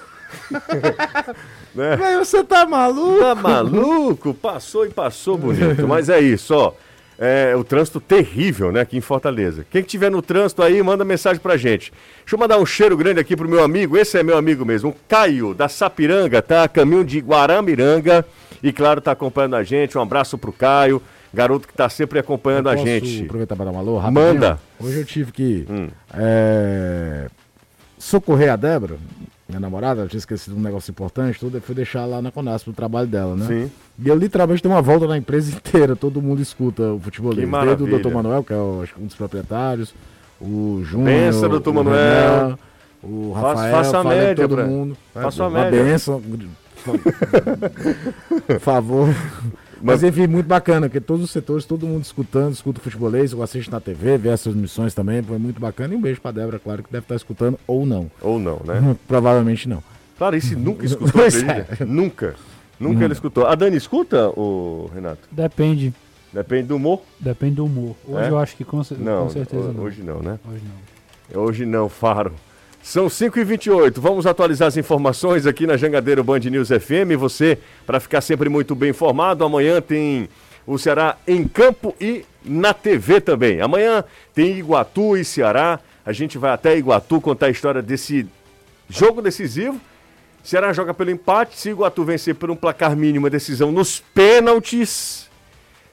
né? 1.75 1.95
Mas 1.97 2.27
você 2.27 2.43
tá 2.43 2.65
maluco? 2.65 3.19
Tá 3.19 3.35
maluco? 3.35 4.33
Passou 4.33 4.85
e 4.85 4.89
passou 4.89 5.37
bonito. 5.37 5.87
Mas 5.87 6.09
é 6.09 6.19
isso, 6.19 6.55
ó 6.55 6.73
é, 7.17 7.55
o 7.55 7.63
trânsito 7.63 7.99
terrível, 7.99 8.71
né, 8.71 8.81
aqui 8.81 8.97
em 8.97 9.01
Fortaleza. 9.01 9.65
Quem 9.69 9.81
que 9.81 9.89
tiver 9.89 10.11
no 10.11 10.21
trânsito 10.21 10.61
aí, 10.61 10.81
manda 10.83 11.03
mensagem 11.03 11.41
pra 11.41 11.57
gente. 11.57 11.91
Deixa 12.19 12.35
eu 12.35 12.39
mandar 12.39 12.59
um 12.59 12.65
cheiro 12.65 12.95
grande 12.95 13.19
aqui 13.19 13.35
pro 13.35 13.49
meu 13.49 13.63
amigo, 13.63 13.97
esse 13.97 14.17
é 14.17 14.23
meu 14.23 14.37
amigo 14.37 14.65
mesmo, 14.65 14.91
o 14.91 14.95
Caio, 15.07 15.53
da 15.53 15.67
Sapiranga, 15.67 16.41
tá 16.41 16.63
a 16.63 16.67
caminho 16.67 17.03
de 17.03 17.19
Guaramiranga, 17.19 18.25
e 18.61 18.71
claro, 18.71 19.01
tá 19.01 19.11
acompanhando 19.11 19.55
a 19.55 19.63
gente, 19.63 19.97
um 19.97 20.01
abraço 20.01 20.37
pro 20.37 20.51
Caio, 20.51 21.01
garoto 21.33 21.67
que 21.67 21.73
tá 21.73 21.89
sempre 21.89 22.19
acompanhando 22.19 22.69
a 22.69 22.75
gente. 22.75 23.23
aproveitar 23.23 23.55
para 23.55 23.65
dar 23.65 23.71
uma 23.71 23.79
alô, 23.79 23.99
Manda. 24.11 24.59
Hoje 24.79 24.99
eu 24.99 25.05
tive 25.05 25.31
que 25.31 25.65
hum. 25.69 25.89
é, 26.13 27.27
socorrer 27.97 28.51
a 28.51 28.55
Débora, 28.55 28.97
minha 29.47 29.59
namorada, 29.59 30.01
eu 30.01 30.09
tinha 30.09 30.17
esquecido 30.17 30.57
um 30.57 30.59
negócio 30.59 30.91
importante, 30.91 31.39
tudo, 31.39 31.57
eu 31.57 31.61
fui 31.61 31.73
deixar 31.73 32.05
lá 32.05 32.21
na 32.21 32.31
Conasp, 32.31 32.67
no 32.67 32.73
trabalho 32.73 33.07
dela, 33.07 33.35
né? 33.35 33.45
Sim. 33.45 33.71
E 33.97 34.09
eu 34.09 34.15
literalmente 34.15 34.61
dei 34.61 34.71
uma 34.71 34.81
volta 34.81 35.07
na 35.07 35.17
empresa 35.17 35.51
inteira, 35.55 35.95
todo 35.95 36.21
mundo 36.21 36.41
escuta 36.41 36.93
o 36.93 36.99
futebol 36.99 37.33
Desde 37.33 37.83
o 37.83 37.99
Dr. 37.99 38.13
Manuel, 38.13 38.43
que 38.43 38.53
é 38.53 38.57
o, 38.57 38.81
acho, 38.83 38.93
um 38.99 39.05
dos 39.05 39.15
proprietários, 39.15 39.93
o 40.39 40.81
Júnior. 40.83 41.07
Pensa, 41.07 41.47
doutor 41.47 41.73
Manuel. 41.73 42.59
o 43.01 43.31
Rafael, 43.31 43.75
faça 43.75 43.99
a 43.99 44.03
média, 44.03 44.35
todo 44.35 44.55
pra... 44.55 44.65
mundo. 44.65 44.97
Faça 45.13 45.45
a 45.45 45.49
média. 45.49 45.83
benção. 45.83 46.21
Por 48.47 48.59
favor. 48.59 49.09
Mas, 49.81 50.03
enfim, 50.03 50.27
muito 50.27 50.45
bacana, 50.47 50.87
porque 50.87 50.99
todos 50.99 51.23
os 51.23 51.31
setores, 51.31 51.65
todo 51.65 51.85
mundo 51.85 52.03
escutando, 52.03 52.53
escuta 52.53 52.79
o 52.79 52.83
futebolês, 52.83 53.31
eu 53.31 53.41
assisto 53.43 53.71
na 53.71 53.79
TV, 53.79 54.17
vê 54.17 54.29
essas 54.29 54.53
missões 54.55 54.93
também, 54.93 55.21
foi 55.21 55.37
muito 55.37 55.59
bacana. 55.59 55.93
E 55.93 55.97
um 55.97 56.01
beijo 56.01 56.19
pra 56.21 56.31
Débora, 56.31 56.59
claro, 56.59 56.83
que 56.83 56.91
deve 56.91 57.03
estar 57.05 57.15
escutando, 57.15 57.59
ou 57.67 57.85
não. 57.85 58.09
Ou 58.21 58.39
não, 58.39 58.61
né? 58.65 58.95
Provavelmente 59.07 59.67
não. 59.69 59.83
Clarice 60.17 60.55
nunca 60.57 60.85
escutou, 60.85 61.21
acredita? 61.21 61.85
Nunca. 61.85 62.35
Nunca 62.79 63.03
ele 63.03 63.13
escutou. 63.13 63.45
A 63.47 63.55
Dani 63.55 63.75
escuta, 63.77 64.29
o 64.29 64.89
Renato? 64.93 65.27
Depende. 65.31 65.93
Depende 66.33 66.67
do 66.67 66.75
humor? 66.75 67.01
Depende 67.19 67.55
do 67.55 67.65
humor. 67.65 67.95
Hoje 68.07 68.25
É? 68.27 68.29
eu 68.29 68.37
acho 68.37 68.55
que 68.55 68.63
com, 68.63 68.77
Não, 68.99 69.23
com 69.23 69.29
certeza 69.29 69.69
ho- 69.69 69.73
não. 69.73 69.83
hoje 69.83 70.03
não, 70.03 70.21
né? 70.21 70.37
Hoje 70.47 70.61
não. 71.33 71.41
Hoje 71.43 71.65
não, 71.65 71.89
Faro. 71.89 72.33
São 72.87 73.07
5h28. 73.07 73.99
Vamos 73.99 74.25
atualizar 74.25 74.69
as 74.69 74.77
informações 74.77 75.45
aqui 75.45 75.67
na 75.67 75.75
Jangadeiro 75.75 76.23
Band 76.23 76.39
News 76.39 76.69
FM. 76.69 77.17
Você, 77.19 77.57
para 77.85 77.99
ficar 77.99 78.21
sempre 78.21 78.47
muito 78.47 78.73
bem 78.73 78.91
informado, 78.91 79.43
amanhã 79.43 79.81
tem 79.81 80.29
o 80.65 80.77
Ceará 80.77 81.17
em 81.27 81.45
campo 81.45 81.93
e 81.99 82.23
na 82.45 82.73
TV 82.73 83.19
também. 83.19 83.59
Amanhã 83.59 84.05
tem 84.33 84.57
Iguatu 84.57 85.17
e 85.17 85.25
Ceará. 85.25 85.81
A 86.05 86.13
gente 86.13 86.37
vai 86.37 86.49
até 86.51 86.77
Iguatu 86.77 87.19
contar 87.19 87.47
a 87.47 87.49
história 87.49 87.81
desse 87.81 88.25
jogo 88.89 89.21
decisivo. 89.21 89.77
Ceará 90.41 90.71
joga 90.71 90.93
pelo 90.93 91.11
empate. 91.11 91.59
Se 91.59 91.71
Iguatu 91.71 92.05
vencer 92.05 92.35
por 92.35 92.49
um 92.49 92.55
placar 92.55 92.95
mínimo, 92.95 93.27
a 93.27 93.29
decisão 93.29 93.69
nos 93.69 93.99
pênaltis. 93.99 95.27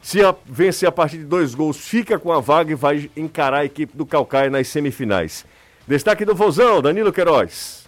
Se 0.00 0.24
a- 0.24 0.32
vencer 0.46 0.88
a 0.88 0.92
partir 0.92 1.18
de 1.18 1.24
dois 1.24 1.56
gols, 1.56 1.76
fica 1.76 2.20
com 2.20 2.30
a 2.30 2.38
vaga 2.38 2.70
e 2.70 2.76
vai 2.76 3.10
encarar 3.16 3.58
a 3.58 3.64
equipe 3.64 3.96
do 3.96 4.06
Calcaia 4.06 4.48
nas 4.48 4.68
semifinais. 4.68 5.44
Destaque 5.86 6.24
do 6.24 6.34
Vozão, 6.34 6.80
Danilo 6.80 7.12
Queiroz. 7.12 7.84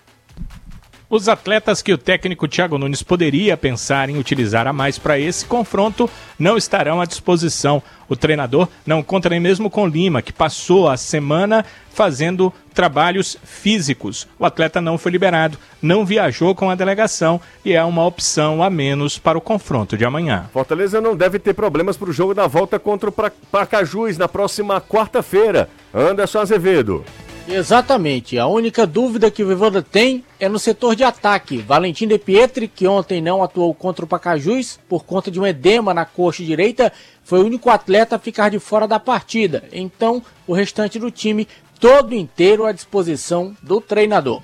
Os 1.08 1.28
atletas 1.28 1.80
que 1.80 1.92
o 1.92 1.98
técnico 1.98 2.48
Thiago 2.48 2.76
Nunes 2.76 3.02
poderia 3.02 3.56
pensar 3.56 4.10
em 4.10 4.18
utilizar 4.18 4.66
a 4.66 4.72
mais 4.72 4.98
para 4.98 5.18
esse 5.18 5.46
confronto 5.46 6.10
não 6.36 6.56
estarão 6.56 7.00
à 7.00 7.06
disposição. 7.06 7.80
O 8.08 8.16
treinador 8.16 8.68
não 8.84 9.02
conta 9.02 9.30
nem 9.30 9.38
mesmo 9.38 9.70
com 9.70 9.86
Lima, 9.86 10.20
que 10.20 10.32
passou 10.32 10.88
a 10.88 10.96
semana 10.96 11.64
fazendo 11.90 12.52
trabalhos 12.74 13.38
físicos. 13.44 14.26
O 14.38 14.44
atleta 14.44 14.80
não 14.80 14.98
foi 14.98 15.12
liberado, 15.12 15.56
não 15.80 16.04
viajou 16.04 16.54
com 16.54 16.68
a 16.68 16.74
delegação 16.74 17.40
e 17.64 17.72
é 17.72 17.82
uma 17.82 18.04
opção 18.04 18.62
a 18.62 18.68
menos 18.68 19.16
para 19.16 19.38
o 19.38 19.40
confronto 19.40 19.96
de 19.96 20.04
amanhã. 20.04 20.50
Fortaleza 20.52 21.00
não 21.00 21.16
deve 21.16 21.38
ter 21.38 21.54
problemas 21.54 21.96
para 21.96 22.10
o 22.10 22.12
jogo 22.12 22.34
da 22.34 22.48
volta 22.48 22.78
contra 22.78 23.08
o 23.08 23.12
Pacajus 23.50 24.18
na 24.18 24.28
próxima 24.28 24.80
quarta-feira. 24.80 25.70
Anderson 25.94 26.40
Azevedo. 26.40 27.04
Exatamente. 27.48 28.38
A 28.38 28.46
única 28.46 28.86
dúvida 28.86 29.30
que 29.30 29.42
o 29.42 29.46
Voivoda 29.46 29.80
tem 29.80 30.24
é 30.40 30.48
no 30.48 30.58
setor 30.58 30.96
de 30.96 31.04
ataque. 31.04 31.58
Valentim 31.58 32.06
De 32.08 32.18
Pietri, 32.18 32.66
que 32.66 32.88
ontem 32.88 33.20
não 33.20 33.42
atuou 33.42 33.72
contra 33.72 34.04
o 34.04 34.08
Pacajus 34.08 34.80
por 34.88 35.04
conta 35.04 35.30
de 35.30 35.38
um 35.38 35.46
edema 35.46 35.94
na 35.94 36.04
coxa 36.04 36.42
direita, 36.44 36.92
foi 37.22 37.40
o 37.40 37.46
único 37.46 37.70
atleta 37.70 38.16
a 38.16 38.18
ficar 38.18 38.50
de 38.50 38.58
fora 38.58 38.88
da 38.88 38.98
partida. 38.98 39.64
Então, 39.72 40.22
o 40.46 40.52
restante 40.52 40.98
do 40.98 41.10
time 41.10 41.46
todo 41.78 42.14
inteiro 42.14 42.64
à 42.66 42.72
disposição 42.72 43.56
do 43.62 43.80
treinador. 43.80 44.42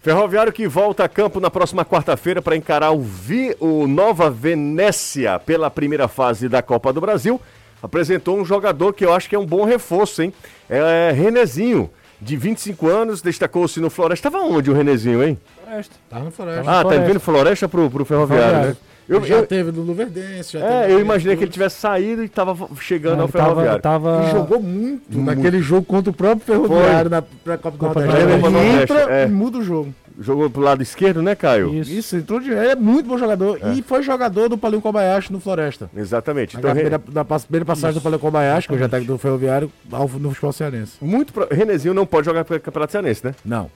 Ferroviário 0.00 0.52
que 0.52 0.68
volta 0.68 1.02
a 1.04 1.08
campo 1.08 1.40
na 1.40 1.50
próxima 1.50 1.84
quarta-feira 1.84 2.40
para 2.40 2.56
encarar 2.56 2.92
o, 2.92 3.00
Vi- 3.00 3.56
o 3.58 3.86
Nova 3.88 4.30
Venécia 4.30 5.40
pela 5.40 5.68
primeira 5.70 6.06
fase 6.06 6.48
da 6.48 6.62
Copa 6.62 6.92
do 6.92 7.00
Brasil. 7.00 7.40
Apresentou 7.82 8.38
um 8.38 8.44
jogador 8.44 8.92
que 8.92 9.04
eu 9.04 9.12
acho 9.12 9.28
que 9.28 9.34
é 9.36 9.38
um 9.38 9.46
bom 9.46 9.64
reforço, 9.64 10.22
hein? 10.22 10.32
É 10.68 11.12
Renezinho, 11.14 11.88
de 12.20 12.36
25 12.36 12.88
anos, 12.88 13.22
destacou-se 13.22 13.78
no 13.80 13.88
Floresta. 13.90 14.28
Estava 14.28 14.44
onde 14.44 14.70
o 14.70 14.74
Renezinho, 14.74 15.22
hein? 15.22 15.38
Floresta. 15.64 15.94
Tá 16.10 16.18
no 16.18 16.30
Floresta. 16.30 16.70
Ah, 16.70 16.84
tá 16.84 16.96
vindo 16.96 17.20
Floresta 17.20 17.68
pro, 17.68 17.88
pro 17.90 18.04
Ferroviário, 18.04 18.44
Ferroviário. 18.46 18.70
né? 18.70 18.76
Eu, 19.08 19.24
já 19.24 19.36
eu- 19.36 19.46
teve 19.46 19.72
no 19.72 19.80
Luverdense. 19.82 20.52
Já 20.52 20.58
é, 20.58 20.80
teve 20.82 20.92
eu 20.92 21.00
imaginei 21.00 21.34
que 21.36 21.44
ele 21.44 21.50
tivesse 21.50 21.76
saído 21.80 22.20
e 22.22 22.26
estava 22.26 22.54
chegando 22.78 23.16
Não, 23.16 23.22
ao 23.22 23.28
tava- 23.28 23.44
Ferroviário. 23.46 23.80
tava- 23.82 24.24
E 24.26 24.30
jogou 24.32 24.60
muito, 24.60 25.18
naquele 25.18 25.62
jogo 25.62 25.86
contra 25.86 26.10
o 26.10 26.14
próprio 26.14 26.44
Ferroviário 26.44 27.08
na, 27.08 27.22
na 27.46 27.56
Copa 27.56 27.78
do 27.78 27.84
Nordeste. 27.86 28.16
Ele 28.20 28.82
entra 28.82 29.00
é. 29.10 29.24
e 29.24 29.28
muda 29.28 29.58
o 29.58 29.62
jogo. 29.62 29.94
Jogou 30.20 30.50
pro 30.50 30.60
lado 30.62 30.82
esquerdo, 30.82 31.22
né, 31.22 31.34
Caio? 31.36 31.72
Isso. 31.74 31.90
Isso, 31.92 32.16
entrou 32.16 32.40
de... 32.40 32.50
Ele 32.50 32.70
é 32.70 32.74
muito 32.74 33.06
bom 33.08 33.16
jogador. 33.16 33.60
E 33.76 33.82
foi 33.82 34.02
jogador 34.02 34.48
do 34.48 34.58
Palinho 34.58 34.82
Kobayashi 34.82 35.32
no 35.32 35.38
Floresta. 35.38 35.88
Exatamente. 35.96 36.54
Na 36.54 36.60
Então, 36.60 36.72
primeira, 36.72 36.98
da 36.98 37.24
primeira 37.24 37.64
passagem 37.64 37.94
do 37.94 38.02
Palinho 38.02 38.18
Kobayashi, 38.20 38.66
que 38.68 38.74
é 38.74 38.76
o 38.76 38.88
técnico 38.88 39.12
do 39.12 39.18
Ferroviário, 39.18 39.70
ao, 39.92 40.08
no 40.08 40.30
futebol 40.30 40.52
cearense. 40.52 40.92
muito 41.00 41.32
pro... 41.32 41.46
Renezinho 41.50 41.94
não 41.94 42.04
pode 42.04 42.24
jogar 42.26 42.44
pelo 42.44 42.58
Campeonato 42.60 42.92
Cearense, 42.92 43.24
né? 43.26 43.34
Não. 43.44 43.70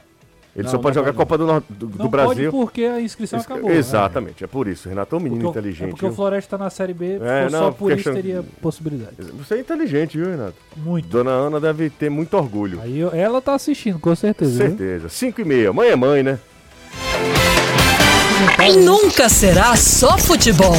Ele 0.55 0.65
Não, 0.65 0.71
só 0.71 0.77
pode 0.79 0.95
jogar 0.95 1.15
pode, 1.15 1.17
Copa 1.17 1.39
do, 1.39 1.47
do, 1.71 1.87
do 1.87 1.99
Não 1.99 2.09
Brasil. 2.11 2.51
pode 2.53 2.65
porque 2.67 2.85
a 2.85 3.01
inscrição 3.01 3.39
Isso- 3.39 3.51
acabou. 3.51 3.71
né? 3.71 3.77
Exatamente, 3.77 4.45
é 4.45 4.47
por 4.47 4.69
isso. 4.69 4.87
Renato 4.87 5.17
é 5.17 5.19
um 5.19 5.23
menino 5.23 5.45
Porque, 5.45 5.47
o- 5.47 5.59
é 5.59 5.61
inteligente. 5.63 5.91
porque 5.91 6.05
o 6.05 6.09
viu? 6.11 6.17
Floresta 6.17 6.59
tá 6.59 6.65
na 6.65 6.69
Série 6.69 6.93
B, 6.93 7.19
É, 7.23 7.49
não, 7.51 7.59
só 7.59 7.71
por 7.71 7.91
questão- 7.91 8.13
isso 8.13 8.23
teria 8.23 8.45
possibilidade. 8.61 9.17
Você 9.39 9.55
é 9.55 9.61
inteligente, 9.61 10.19
viu, 10.19 10.27
Renato? 10.29 10.55
Muito. 10.77 11.09
Dona 11.09 11.31
Ana 11.31 11.59
deve 11.59 11.89
ter 11.89 12.11
muito 12.11 12.37
orgulho. 12.37 12.81
Aí 12.83 12.99
eu- 12.99 13.15
ela 13.15 13.41
tá 13.41 13.55
assistindo, 13.55 13.99
com 13.99 14.15
certeza. 14.15 14.59
Certeza. 14.59 15.09
5 15.09 15.41
e 15.41 15.45
meia. 15.45 15.73
Mãe 15.73 15.89
é 15.89 15.97
mãe, 15.97 16.23
né? 16.23 16.39
E 18.69 18.77
nunca 18.77 19.29
será 19.31 19.75
só 19.77 20.19
futebol. 20.19 20.75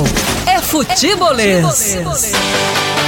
É 0.48 0.60
futebolês. 0.62 1.62
Bora 1.64 3.03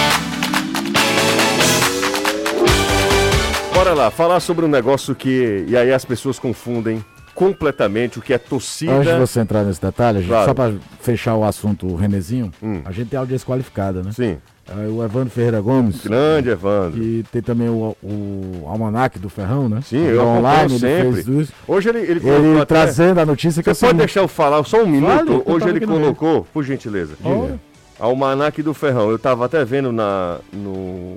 lá, 3.95 4.11
falar 4.11 4.39
sobre 4.39 4.65
um 4.65 4.69
negócio 4.69 5.15
que. 5.15 5.65
E 5.67 5.75
aí 5.77 5.91
as 5.93 6.03
pessoas 6.05 6.37
confundem 6.39 7.03
completamente 7.33 8.17
o 8.17 8.21
que 8.21 8.33
é 8.33 8.37
torcida. 8.37 8.93
Antes 8.93 9.13
de 9.13 9.19
você 9.19 9.39
entrar 9.41 9.63
nesse 9.63 9.81
detalhe, 9.81 10.19
gente- 10.19 10.29
Claro. 10.29 10.45
só 10.45 10.53
pra 10.53 10.71
fechar 11.01 11.35
o 11.35 11.43
assunto 11.43 11.85
o 11.85 11.95
Renezinho, 11.95 12.49
Hum. 12.63 12.81
a 12.85 12.91
gente 12.93 13.09
tem 13.09 13.19
audiência 13.19 13.45
qualificada, 13.45 14.01
né? 14.01 14.11
Sim. 14.13 14.37
É, 14.67 14.87
o 14.87 15.03
Evandro 15.03 15.29
Ferreira 15.29 15.61
Gomes, 15.61 16.01
Grande, 16.01 16.49
Evandro. 16.49 16.99
que 16.99 17.23
tem 17.31 17.41
também 17.41 17.69
o, 17.69 17.95
o 18.01 18.63
Almanac 18.67 19.19
do 19.19 19.29
Ferrão, 19.29 19.69
né? 19.69 19.81
Sim, 19.85 20.03
eu 20.05 20.25
online, 20.25 20.73
acompanho 20.75 21.07
ele 21.09 21.15
sempre. 21.23 21.41
isso. 21.41 21.53
Hoje 21.67 21.89
ele, 21.89 21.99
ele 21.99 22.27
Ele 22.27 22.55
até- 22.55 22.65
trazendo 22.65 23.19
a 23.19 23.25
notícia 23.25 23.61
que 23.61 23.71
Você 23.71 23.85
é 23.85 23.89
pode 23.89 23.99
deixar 23.99 24.21
eu 24.21 24.27
falar 24.27 24.63
só 24.63 24.81
um 24.81 24.87
minuto? 24.87 25.09
Vale, 25.13 25.43
Hoje 25.45 25.69
ele 25.69 25.85
colocou, 25.85 26.47
por 26.51 26.63
gentileza. 26.63 27.13
Diga. 27.21 27.59
Almanac 27.99 28.61
do 28.63 28.73
Ferrão. 28.73 29.11
Eu 29.11 29.19
tava 29.19 29.45
até 29.45 29.63
vendo 29.63 29.91
na, 29.91 30.37
no, 30.51 31.15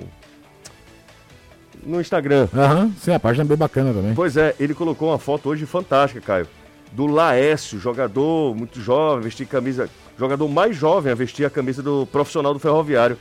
no 1.85 1.99
Instagram. 2.01 2.47
Aham, 2.55 2.91
sim, 2.99 3.13
a 3.13 3.19
página 3.19 3.43
é 3.43 3.47
bem 3.47 3.57
bacana 3.57 3.93
também. 3.93 4.13
Pois 4.13 4.35
é, 4.37 4.55
ele 4.59 4.73
colocou 4.73 5.09
uma 5.09 5.19
foto 5.19 5.49
hoje 5.49 5.65
fantástica, 5.65 6.21
Caio. 6.21 6.47
Do 6.91 7.05
Laércio, 7.05 7.79
jogador 7.79 8.55
muito 8.55 8.79
jovem, 8.81 9.23
vestir 9.23 9.45
camisa. 9.45 9.89
Jogador 10.17 10.47
mais 10.49 10.75
jovem 10.75 11.11
a 11.11 11.15
vestir 11.15 11.45
a 11.45 11.49
camisa 11.49 11.81
do 11.83 12.05
profissional 12.11 12.53
do 12.53 12.59
Ferroviário. 12.59 13.17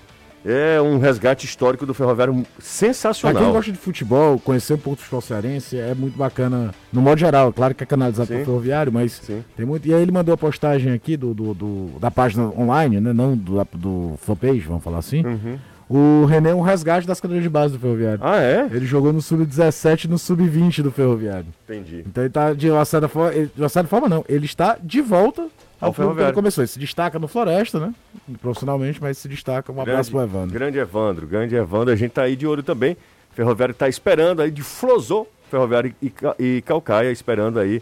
É 0.47 0.81
um 0.81 0.99
resgate 0.99 1.45
histórico 1.45 1.85
do 1.85 1.93
Ferroviário 1.93 2.33
Pra 2.33 2.45
sensacional. 2.61 3.43
quem 3.43 3.53
gosta 3.53 3.73
de 3.73 3.77
futebol, 3.77 4.39
conhecer 4.39 4.75
um 4.75 4.79
pouco 4.79 4.97
do 4.97 5.01
futebol 5.03 5.21
cearense 5.21 5.77
é 5.77 5.93
muito 5.95 6.17
bacana. 6.17 6.73
No 6.93 7.01
modo 7.03 7.19
geral, 7.19 7.53
claro 7.53 7.75
que 7.75 7.83
é 7.83 7.87
canalizado 7.87 8.29
pelo 8.29 8.45
ferroviário, 8.45 8.93
mas 8.93 9.13
Sim. 9.15 9.45
tem 9.57 9.67
muito. 9.67 9.87
E 9.89 9.93
aí 9.93 10.01
ele 10.01 10.13
mandou 10.13 10.33
a 10.33 10.39
postagem 10.39 10.93
aqui 10.93 11.17
do, 11.17 11.35
do- 11.35 11.55
do- 11.55 11.99
da 11.99 12.09
página 12.11 12.45
online, 12.57 13.01
né? 13.01 13.13
Não 13.13 13.37
do, 13.37 13.63
do 13.75 14.15
fanpage, 14.23 14.61
vamos 14.61 14.83
falar 14.85 14.99
assim. 14.99 15.27
Uhum. 15.27 15.59
O 15.91 16.27
René 16.27 16.51
é 16.51 16.55
um 16.55 16.61
resgate 16.61 17.07
das 17.07 17.19
cadeiras 17.21 17.43
de 17.43 17.49
base 17.49 17.73
do 17.73 17.81
ferroviário. 17.81 18.21
Ah, 18.23 18.37
é? 18.43 18.69
Ele 18.71 18.85
jogou 18.85 19.11
no 19.13 19.23
sub-17 19.23 20.05
e 20.05 20.09
no 20.09 20.19
sub-20 20.19 20.83
do 20.83 20.91
ferroviário. 20.91 21.47
Entendi. 21.65 22.05
Então 22.07 22.23
ele 22.25 22.31
tá 22.33 22.53
de 22.53 22.71
uma 22.71 22.85
certa 22.85 23.09
forma. 23.09 23.35
ele- 23.35 23.51
De 23.55 23.63
uma 23.63 23.69
certa 23.71 23.89
forma, 23.89 24.07
não. 24.09 24.23
Ele 24.29 24.45
está 24.45 24.77
de 24.83 25.01
volta 25.01 25.43
Ao 25.81 25.89
ao 25.89 25.93
Ferroviário. 25.95 26.29
ele 26.31 26.35
começou. 26.35 26.61
Ele 26.63 26.69
se 26.69 26.79
destaca 26.79 27.19
no 27.19 27.27
Floresta, 27.27 27.81
né? 27.81 27.95
Profissionalmente, 28.43 29.01
mas 29.01 29.17
se 29.17 29.29
destaca. 29.29 29.73
Um 29.73 29.81
abraço 29.81 30.11
pro 30.11 30.21
Evandro. 30.23 30.51
Grande 30.53 30.79
Evandro, 30.79 31.27
grande 31.27 31.55
Evandro. 31.55 31.91
A 31.93 31.97
gente 31.97 32.11
tá 32.13 32.23
aí 32.23 32.37
de 32.37 32.47
olho 32.47 32.63
também. 32.63 32.95
Ferroviário 33.33 33.75
tá 33.75 33.89
esperando 33.89 34.43
aí 34.43 34.51
de 34.51 34.63
Flosô, 34.63 35.27
Ferroviário 35.51 35.95
e, 36.03 36.13
e 36.39 36.63
Calcaia, 36.63 37.11
esperando 37.11 37.59
aí 37.59 37.81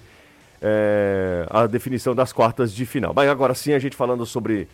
é, 0.62 1.46
a 1.50 1.66
definição 1.66 2.14
das 2.14 2.32
quartas 2.32 2.72
de 2.72 2.86
final. 2.86 3.12
Mas 3.14 3.28
agora 3.28 3.54
sim, 3.54 3.72
a 3.72 3.78
gente 3.78 3.96
falando 3.96 4.24
sobre 4.26 4.68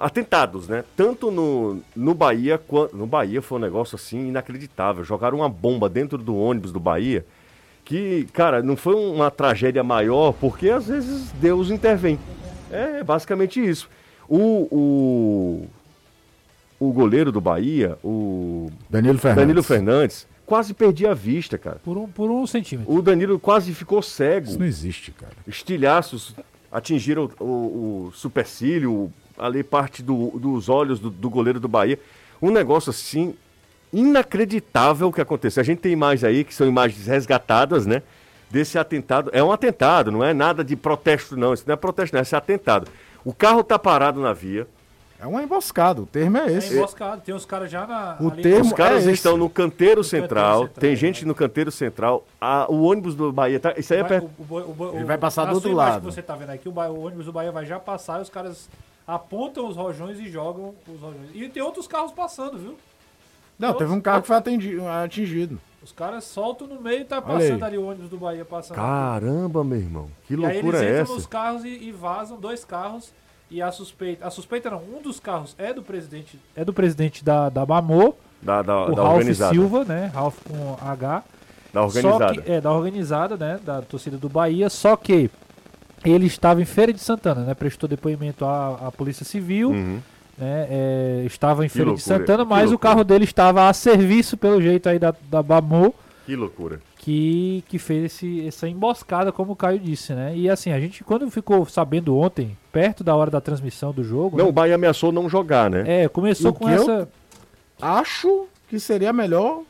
atentados, 0.00 0.68
né? 0.68 0.84
Tanto 0.96 1.30
no, 1.30 1.80
no 1.94 2.14
Bahia 2.14 2.58
quanto. 2.58 2.96
No 2.96 3.06
Bahia 3.06 3.40
foi 3.40 3.58
um 3.58 3.60
negócio 3.60 3.96
assim 3.96 4.28
inacreditável. 4.28 5.04
Jogaram 5.04 5.38
uma 5.38 5.48
bomba 5.48 5.88
dentro 5.88 6.18
do 6.18 6.36
ônibus 6.36 6.72
do 6.72 6.80
Bahia. 6.80 7.24
Que, 7.84 8.26
cara, 8.32 8.62
não 8.62 8.76
foi 8.76 8.94
uma 8.94 9.30
tragédia 9.30 9.82
maior, 9.82 10.32
porque 10.32 10.70
às 10.70 10.86
vezes 10.86 11.30
Deus 11.32 11.70
intervém. 11.70 12.18
É 12.70 13.02
basicamente 13.02 13.64
isso. 13.64 13.88
O, 14.28 14.68
o, 14.70 15.68
o 16.78 16.92
goleiro 16.92 17.32
do 17.32 17.40
Bahia, 17.40 17.98
o 18.04 18.70
Danilo 18.88 19.18
Fernandes. 19.18 19.42
Danilo 19.42 19.62
Fernandes, 19.62 20.26
quase 20.46 20.72
perdia 20.72 21.10
a 21.10 21.14
vista, 21.14 21.58
cara. 21.58 21.80
Por 21.82 21.96
um, 21.96 22.06
por 22.06 22.30
um 22.30 22.46
centímetro. 22.46 22.92
O 22.92 23.02
Danilo 23.02 23.40
quase 23.40 23.74
ficou 23.74 24.00
cego. 24.02 24.48
Isso 24.48 24.58
não 24.58 24.66
existe, 24.66 25.10
cara. 25.10 25.32
Estilhaços 25.46 26.34
atingiram 26.70 27.28
o, 27.40 27.44
o, 27.44 28.06
o 28.06 28.12
supercílio, 28.12 29.12
ali 29.40 29.62
parte 29.62 30.02
do- 30.02 30.30
dos 30.38 30.68
olhos 30.68 31.00
do, 31.00 31.10
do 31.10 31.28
goleiro 31.30 31.58
do 31.58 31.68
Bahia. 31.68 31.98
Um 32.40 32.50
negócio 32.50 32.90
assim 32.90 33.34
inacreditável 33.92 35.10
que 35.12 35.20
aconteceu. 35.20 35.60
A 35.60 35.64
gente 35.64 35.78
tem 35.80 35.92
imagens 35.92 36.24
aí 36.24 36.44
que 36.44 36.54
são 36.54 36.66
imagens 36.66 37.06
resgatadas, 37.06 37.86
né? 37.86 38.02
Desse 38.50 38.78
atentado. 38.78 39.30
É 39.32 39.42
um 39.42 39.52
atentado, 39.52 40.10
não 40.10 40.24
é 40.24 40.34
nada 40.34 40.64
de 40.64 40.74
protesto, 40.76 41.36
não. 41.36 41.54
Isso 41.54 41.64
não 41.66 41.74
é 41.74 41.76
protesto, 41.76 42.14
não. 42.14 42.22
Esse 42.22 42.34
é 42.34 42.38
atentado. 42.38 42.88
O 43.24 43.32
carro 43.32 43.62
tá 43.62 43.78
parado 43.78 44.20
na 44.20 44.32
via. 44.32 44.66
É 45.22 45.26
uma 45.26 45.42
emboscada, 45.42 46.00
o 46.00 46.06
termo 46.06 46.38
é 46.38 46.46
É 46.48 46.52
esse. 46.56 46.74
emboscado, 46.74 47.20
tem 47.20 47.34
os 47.34 47.44
caras 47.44 47.70
já 47.70 47.86
na. 47.86 48.16
O 48.18 48.30
ali- 48.32 48.42
termo- 48.42 48.64
Os 48.64 48.72
caras 48.72 49.00
é 49.02 49.02
esse. 49.02 49.10
estão 49.12 49.36
no 49.36 49.50
canteiro 49.50 50.02
central, 50.02 50.60
central, 50.62 50.80
tem 50.80 50.92
é. 50.92 50.96
gente 50.96 51.26
no 51.26 51.34
canteiro 51.34 51.70
central, 51.70 52.26
a- 52.40 52.64
o 52.70 52.82
ônibus 52.84 53.14
do 53.14 53.30
Bahia 53.30 53.60
tá. 53.60 53.74
Isso 53.76 53.92
aí 53.92 54.00
é 54.00 54.04
perto. 54.04 54.30
o- 54.38 54.42
o- 54.54 54.56
o- 54.56 54.82
o- 54.92 54.96
Ele 54.96 55.04
vai 55.04 55.18
passar 55.18 55.44
do 55.44 55.52
outro 55.54 55.70
imagem 55.70 55.92
lado. 55.92 56.06
que 56.08 56.14
você 56.14 56.22
tá 56.22 56.34
vendo 56.34 56.48
aqui, 56.50 56.66
o 56.66 56.74
ônibus 57.04 57.26
do 57.26 57.32
Bahia 57.32 57.52
vai 57.52 57.66
já 57.66 57.78
passar 57.78 58.18
e 58.20 58.22
os 58.22 58.30
caras 58.30 58.66
apontam 59.14 59.66
os 59.68 59.76
rojões 59.76 60.18
e 60.18 60.28
jogam 60.30 60.74
os 60.86 61.00
rojões. 61.00 61.30
E 61.34 61.48
tem 61.48 61.62
outros 61.62 61.86
carros 61.86 62.12
passando, 62.12 62.58
viu? 62.58 62.76
Não, 63.58 63.74
teve 63.74 63.92
um 63.92 64.00
carro 64.00 64.22
que 64.22 64.28
foi 64.28 64.36
atendi- 64.36 64.80
atingido. 64.80 65.60
Os 65.82 65.92
caras 65.92 66.24
soltam 66.24 66.66
no 66.66 66.80
meio 66.80 67.00
e 67.00 67.04
tá 67.04 67.20
passando 67.22 67.62
ali 67.64 67.76
o 67.78 67.86
ônibus 67.86 68.08
do 68.10 68.18
Bahia 68.18 68.44
passando. 68.44 68.76
Caramba, 68.76 69.64
meu 69.64 69.78
irmão. 69.78 70.08
Que 70.26 70.34
e 70.34 70.36
aí 70.36 70.42
eles 70.58 70.62
loucura 70.62 70.78
é 70.78 70.88
entram 70.90 71.02
essa? 71.02 71.12
nos 71.14 71.26
carros 71.26 71.64
e, 71.64 71.68
e 71.68 71.92
vazam 71.92 72.38
dois 72.38 72.64
carros. 72.64 73.12
E 73.50 73.60
a 73.60 73.72
suspeita. 73.72 74.26
A 74.26 74.30
suspeita 74.30 74.70
não, 74.70 74.78
um 74.78 75.02
dos 75.02 75.18
carros 75.18 75.54
é 75.58 75.72
do 75.72 75.82
presidente. 75.82 76.38
É 76.54 76.64
do 76.64 76.72
presidente 76.72 77.24
da, 77.24 77.48
da 77.48 77.66
Bamor, 77.66 78.14
Da, 78.40 78.62
da, 78.62 78.86
o 78.86 78.94
da 78.94 79.02
Ralph 79.02 79.16
organizada. 79.16 79.52
Silva, 79.52 79.84
né? 79.84 80.10
Ralph 80.14 80.38
com 80.46 80.76
H. 80.80 81.24
Da 81.72 81.82
organizada. 81.82 82.34
Só 82.34 82.40
que, 82.40 82.50
é, 82.52 82.60
da 82.60 82.72
organizada, 82.72 83.36
né? 83.36 83.58
Da 83.64 83.82
torcida 83.82 84.16
do 84.16 84.28
Bahia. 84.28 84.70
Só 84.70 84.96
que 84.96 85.30
ele 86.04 86.26
estava 86.26 86.60
em 86.62 86.64
Feira 86.64 86.92
de 86.92 87.00
Santana, 87.00 87.42
né? 87.42 87.54
Prestou 87.54 87.88
depoimento 87.88 88.44
à, 88.44 88.88
à 88.88 88.92
Polícia 88.92 89.24
Civil. 89.24 89.70
Uhum. 89.70 90.00
Né, 90.38 90.66
é, 90.70 91.22
estava 91.26 91.66
em 91.66 91.68
Que 91.68 91.74
Feira 91.74 91.90
de 91.90 91.96
loucura, 91.96 92.18
Santana, 92.18 92.44
que 92.44 92.48
mas 92.50 92.72
o 92.72 92.78
carro 92.78 93.04
dele 93.04 93.24
estava 93.24 93.68
a 93.68 93.72
serviço, 93.74 94.38
pelo 94.38 94.62
jeito 94.62 94.88
aí 94.88 94.98
da, 94.98 95.14
da 95.28 95.42
Bamor, 95.42 95.92
Que 96.24 96.34
loucura. 96.34 96.80
que, 96.96 97.62
que 97.68 97.78
fez 97.78 98.04
esse, 98.06 98.46
essa 98.46 98.66
emboscada, 98.66 99.30
como 99.32 99.52
o 99.52 99.56
Caio 99.56 99.78
disse, 99.78 100.14
né? 100.14 100.32
E 100.34 100.48
assim, 100.48 100.72
a 100.72 100.80
gente, 100.80 101.04
quando 101.04 101.30
ficou 101.30 101.66
sabendo 101.66 102.16
ontem, 102.16 102.56
perto 102.72 103.04
da 103.04 103.14
hora 103.14 103.30
da 103.30 103.38
transmissão 103.38 103.92
do 103.92 104.02
jogo, 104.02 104.38
Não, 104.38 104.44
o 104.44 104.48
né, 104.48 104.52
Bahia 104.52 104.76
ameaçou 104.76 105.12
não 105.12 105.28
jogar, 105.28 105.68
né? 105.68 106.04
é, 106.04 106.08
começou 106.08 106.52
O 106.52 106.54
com 106.54 106.66
essa. 106.70 107.06
Acho 107.78 108.46
que 108.66 108.80
seria 108.80 109.12
melhor 109.12 109.60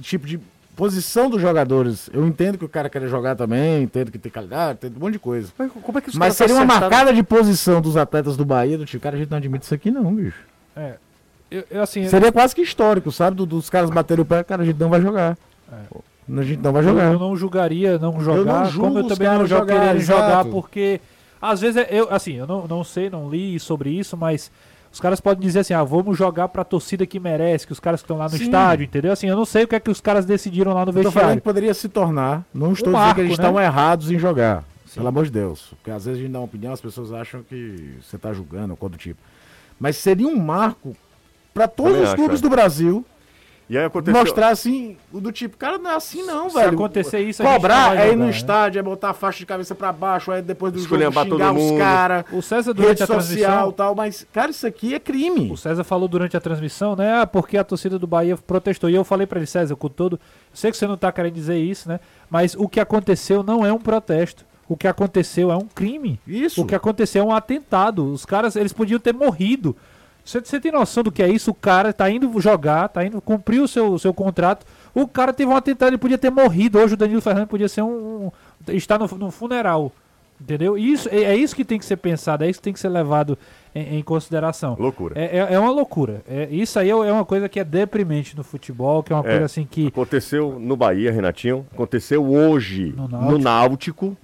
tipo 0.00 0.28
de 0.28 0.38
posição 0.76 1.28
dos 1.30 1.40
jogadores. 1.40 2.08
Eu 2.12 2.26
entendo 2.26 2.56
que 2.58 2.64
o 2.64 2.68
cara 2.68 2.88
quer 2.88 3.06
jogar 3.08 3.36
também, 3.36 3.82
entendo 3.82 4.10
que 4.10 4.18
tem 4.18 4.30
qualidade, 4.32 4.78
entendo 4.82 4.96
um 4.96 5.00
monte 5.00 5.12
de 5.14 5.18
coisa. 5.18 5.52
Mas 5.58 5.70
como 5.70 5.98
é 5.98 6.00
que 6.00 6.08
os 6.08 6.14
Mas 6.14 6.34
seria 6.36 6.54
uma 6.54 6.62
acertaram? 6.64 6.88
marcada 6.90 7.12
de 7.12 7.22
posição 7.22 7.80
dos 7.80 7.96
atletas 7.96 8.36
do 8.36 8.44
Bahia, 8.44 8.78
do 8.78 8.84
tipo, 8.86 9.02
cara, 9.02 9.16
a 9.16 9.18
gente 9.18 9.30
não 9.30 9.38
admite 9.38 9.64
isso 9.64 9.74
aqui 9.74 9.90
não, 9.90 10.14
bicho. 10.14 10.38
É, 10.74 10.94
eu, 11.50 11.64
eu, 11.70 11.82
assim, 11.82 12.08
Seria 12.08 12.32
quase 12.32 12.54
que 12.54 12.62
histórico, 12.62 13.12
sabe? 13.12 13.36
Do- 13.36 13.46
dos 13.46 13.68
caras 13.68 13.90
baterem 13.90 14.22
o 14.22 14.26
pé, 14.26 14.42
cara, 14.42 14.62
a 14.62 14.64
gente 14.64 14.78
não 14.80 14.88
vai 14.88 15.00
jogar. 15.00 15.36
A 15.70 16.42
gente 16.42 16.62
não 16.62 16.72
vai 16.72 16.82
eu, 16.82 16.88
jogar. 16.88 17.12
eu 17.12 17.18
não 17.18 17.36
julgaria 17.36 17.98
não 17.98 18.20
jogar, 18.20 18.66
julgo 18.66 18.88
como 18.88 18.98
eu 19.00 19.06
também 19.08 19.28
não 19.28 19.34
caras 19.36 19.48
jo- 19.48 19.56
jogarem, 19.56 19.82
querer 19.88 20.00
jogar, 20.00 20.28
exato. 20.30 20.50
porque 20.50 21.00
às 21.40 21.60
vezes 21.60 21.76
é- 21.76 21.88
eu, 21.90 22.08
assim, 22.10 22.34
eu 22.34 22.46
não, 22.46 22.66
não 22.68 22.84
sei, 22.84 23.10
não 23.10 23.28
li 23.28 23.58
sobre 23.58 23.90
isso, 23.90 24.16
mas 24.16 24.50
os 24.92 25.00
caras 25.00 25.20
podem 25.20 25.40
dizer 25.40 25.60
assim, 25.60 25.72
ah, 25.72 25.82
vamos 25.82 26.18
jogar 26.18 26.48
pra 26.48 26.62
torcida 26.64 27.06
que 27.06 27.18
merece, 27.18 27.66
que 27.66 27.72
os 27.72 27.80
caras 27.80 28.00
que 28.00 28.04
estão 28.04 28.18
lá 28.18 28.24
no 28.24 28.36
Sim. 28.36 28.44
estádio, 28.44 28.84
entendeu? 28.84 29.10
Assim, 29.10 29.26
eu 29.26 29.36
não 29.36 29.46
sei 29.46 29.64
o 29.64 29.68
que 29.68 29.74
é 29.74 29.80
que 29.80 29.90
os 29.90 30.00
caras 30.00 30.26
decidiram 30.26 30.74
lá 30.74 30.84
no 30.84 30.90
Eu 30.90 30.94
tô 30.94 31.10
falando 31.10 31.12
vestiário. 31.12 31.36
que 31.36 31.44
poderia 31.44 31.72
se 31.72 31.88
tornar. 31.88 32.44
Não 32.52 32.72
estou 32.72 32.88
dizendo 32.88 32.92
marco, 32.92 33.14
que 33.14 33.20
eles 33.22 33.38
né? 33.38 33.44
estão 33.44 33.60
errados 33.60 34.10
em 34.10 34.18
jogar. 34.18 34.64
Pelo 34.94 35.08
amor 35.08 35.24
de 35.24 35.30
Deus. 35.30 35.68
Porque 35.70 35.90
às 35.90 36.04
vezes 36.04 36.20
a 36.20 36.22
gente 36.22 36.32
dá 36.32 36.38
uma 36.40 36.44
opinião, 36.44 36.72
as 36.74 36.80
pessoas 36.80 37.10
acham 37.12 37.42
que 37.42 37.94
você 38.02 38.16
está 38.16 38.34
julgando, 38.34 38.72
ou 38.72 38.76
coisa 38.76 38.92
do 38.92 38.98
tipo. 38.98 39.18
Mas 39.80 39.96
seria 39.96 40.28
um 40.28 40.36
marco 40.36 40.94
para 41.54 41.66
todos 41.66 41.92
Também 41.92 42.02
os 42.04 42.08
acho, 42.10 42.16
clubes 42.16 42.38
é. 42.40 42.42
do 42.42 42.50
Brasil 42.50 43.06
E 43.70 43.78
aí 43.78 43.84
aconteceu. 43.84 44.20
mostrar 44.20 44.48
assim, 44.48 44.96
o 45.12 45.20
do 45.20 45.32
tipo, 45.32 45.56
cara, 45.56 45.78
não 45.78 45.90
é 45.90 45.94
assim 45.94 46.22
não, 46.22 46.50
Se 46.50 46.56
velho. 46.56 46.74
acontecer 46.74 47.20
isso, 47.20 47.42
a 47.42 47.46
gente 47.46 47.52
não 47.54 47.60
Cobrar 47.60 47.94
vai 47.94 48.08
é 48.08 48.12
ir 48.12 48.16
no 48.16 48.24
né? 48.24 48.30
estádio, 48.30 48.78
é 48.78 48.82
botar 48.82 49.10
a 49.10 49.14
faixa 49.14 49.38
de 49.38 49.46
cabeça 49.46 49.74
para 49.74 49.90
baixo, 49.92 50.30
aí 50.30 50.42
depois 50.42 50.72
do 50.72 50.78
jogo 50.78 50.94
Esculhambar 50.94 51.24
xingar 51.24 51.48
todo 51.48 51.56
os 51.56 51.62
mundo. 51.62 51.78
caras. 51.78 52.24
O 52.32 52.42
César, 52.42 52.74
durante 52.74 52.90
Rede 52.90 53.02
a 53.04 53.06
transmissão, 53.06 53.44
social 53.50 53.70
e 53.70 53.72
tal, 53.72 53.94
mas, 53.94 54.26
cara, 54.32 54.50
isso 54.50 54.66
aqui 54.66 54.94
é 54.94 55.00
crime. 55.00 55.50
O 55.50 55.56
César 55.56 55.84
falou 55.84 56.06
durante 56.06 56.36
a 56.36 56.40
transmissão, 56.40 56.94
né? 56.94 57.20
Ah, 57.20 57.26
porque 57.26 57.56
a 57.56 57.64
torcida 57.64 57.98
do 57.98 58.06
Bahia 58.06 58.36
protestou. 58.36 58.90
E 58.90 58.94
eu 58.94 59.04
falei 59.04 59.26
pra 59.26 59.38
ele, 59.38 59.46
César, 59.46 59.74
com 59.76 59.88
todo. 59.88 60.16
Eu 60.16 60.20
sei 60.52 60.70
que 60.70 60.76
você 60.76 60.86
não 60.86 60.96
tá 60.96 61.10
querendo 61.10 61.34
dizer 61.34 61.56
isso, 61.56 61.88
né? 61.88 61.98
Mas 62.28 62.54
o 62.54 62.68
que 62.68 62.80
aconteceu 62.80 63.42
não 63.42 63.64
é 63.64 63.72
um 63.72 63.78
protesto. 63.78 64.44
O 64.68 64.76
que 64.76 64.86
aconteceu 64.88 65.50
é 65.50 65.56
um 65.56 65.66
crime. 65.66 66.18
Isso. 66.26 66.62
O 66.62 66.66
que 66.66 66.74
aconteceu 66.74 67.22
é 67.24 67.26
um 67.26 67.34
atentado. 67.34 68.04
Os 68.12 68.24
caras, 68.24 68.56
eles 68.56 68.72
podiam 68.72 68.98
ter 69.00 69.12
morrido. 69.14 69.76
Você, 70.24 70.60
tem 70.60 70.70
noção 70.70 71.02
do 71.02 71.10
que 71.10 71.22
é 71.22 71.28
isso? 71.28 71.50
O 71.50 71.54
cara 71.54 71.92
tá 71.92 72.08
indo 72.08 72.40
jogar, 72.40 72.88
tá 72.88 73.04
indo 73.04 73.20
cumprir 73.20 73.60
o 73.60 73.66
seu, 73.68 73.98
seu 73.98 74.14
contrato. 74.14 74.64
O 74.94 75.06
cara 75.08 75.32
teve 75.32 75.50
um 75.50 75.56
atentado, 75.56 75.88
ele 75.90 75.98
podia 75.98 76.18
ter 76.18 76.30
morrido. 76.30 76.78
Hoje 76.78 76.94
o 76.94 76.96
Danilo 76.96 77.20
Fernandes 77.20 77.48
podia 77.50 77.68
ser 77.68 77.82
um. 77.82 78.26
um 78.68 78.72
estar 78.72 78.98
no, 78.98 79.06
no 79.18 79.30
funeral. 79.30 79.92
Entendeu? 80.40 80.76
Isso, 80.76 81.08
é, 81.08 81.22
é 81.22 81.36
isso 81.36 81.54
que 81.54 81.64
tem 81.64 81.78
que 81.78 81.84
ser 81.84 81.96
pensado, 81.96 82.42
é 82.42 82.50
isso 82.50 82.58
que 82.58 82.64
tem 82.64 82.72
que 82.72 82.80
ser 82.80 82.88
levado 82.88 83.38
em, 83.72 83.98
em 83.98 84.02
consideração. 84.02 84.76
Loucura. 84.78 85.14
É, 85.16 85.38
é, 85.38 85.54
é 85.54 85.58
uma 85.58 85.70
loucura. 85.70 86.20
É, 86.28 86.48
isso 86.50 86.80
aí 86.80 86.88
é 86.88 86.92
é 86.92 87.12
uma 87.12 87.24
coisa 87.24 87.48
que 87.48 87.60
é 87.60 87.64
deprimente 87.64 88.36
no 88.36 88.42
futebol, 88.42 89.04
que 89.04 89.12
é 89.12 89.16
uma 89.16 89.24
É. 89.24 89.28
coisa 89.30 89.44
assim 89.44 89.64
que. 89.64 89.86
Aconteceu 89.86 90.58
no 90.58 90.76
Bahia, 90.76 91.12
Renatinho. 91.12 91.64
Aconteceu 91.72 92.24
hoje 92.24 92.92
No 92.96 93.06
no 93.06 93.38
Náutico. 93.38 94.16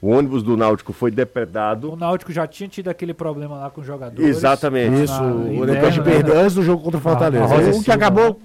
O 0.00 0.10
ônibus 0.10 0.42
do 0.42 0.56
Náutico 0.56 0.92
foi 0.92 1.10
depredado. 1.10 1.92
O 1.92 1.96
Náutico 1.96 2.30
já 2.32 2.46
tinha 2.46 2.68
tido 2.68 2.88
aquele 2.88 3.14
problema 3.14 3.56
lá 3.56 3.70
com 3.70 3.80
os 3.80 3.86
jogadores. 3.86 4.28
Exatamente. 4.28 5.04
Isso, 5.04 5.22
Na 5.22 5.62
o 5.62 5.66
depois 5.66 5.94
de 5.94 6.02
perder 6.02 6.36
antes 6.36 6.54
do 6.54 6.62
jogo 6.62 6.82
contra 6.82 6.98
o 6.98 7.00
Fortaleza. 7.00 7.44
a 7.44 7.46
Rosa 7.46 7.70
o 7.78 7.82
que 7.82 7.90
acabou 7.90 8.40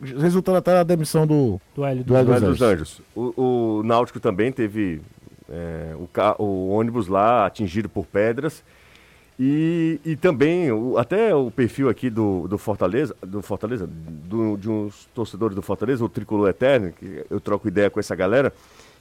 resultando 0.00 0.58
até 0.58 0.72
na 0.74 0.82
demissão 0.82 1.26
do. 1.26 1.60
Do 1.74 1.84
Hélio 1.84 2.04
Do 2.04 2.16
Hélio 2.16 2.32
é 2.34 2.40
dos 2.40 2.48
dos 2.50 2.62
Anjos. 2.62 3.00
O, 3.14 3.78
o 3.80 3.82
Náutico 3.84 4.20
também 4.20 4.52
teve 4.52 5.00
é, 5.50 5.92
o, 5.98 6.06
ca- 6.06 6.36
o 6.38 6.68
ônibus 6.70 7.08
lá 7.08 7.46
atingido 7.46 7.88
por 7.88 8.06
pedras. 8.06 8.62
E, 9.40 9.98
e 10.04 10.14
também, 10.14 10.70
o- 10.70 10.96
até 10.98 11.34
o 11.34 11.50
perfil 11.50 11.88
aqui 11.88 12.08
do, 12.10 12.46
do 12.46 12.58
Fortaleza, 12.58 13.14
do 13.26 13.42
Fortaleza, 13.42 13.88
do- 13.88 14.56
de 14.56 14.68
uns 14.70 15.08
torcedores 15.14 15.54
do 15.56 15.62
Fortaleza, 15.62 16.04
o 16.04 16.08
Tricolor 16.08 16.48
Eterno, 16.48 16.92
que 16.92 17.24
eu 17.28 17.40
troco 17.40 17.66
ideia 17.66 17.90
com 17.90 17.98
essa 17.98 18.14
galera, 18.14 18.52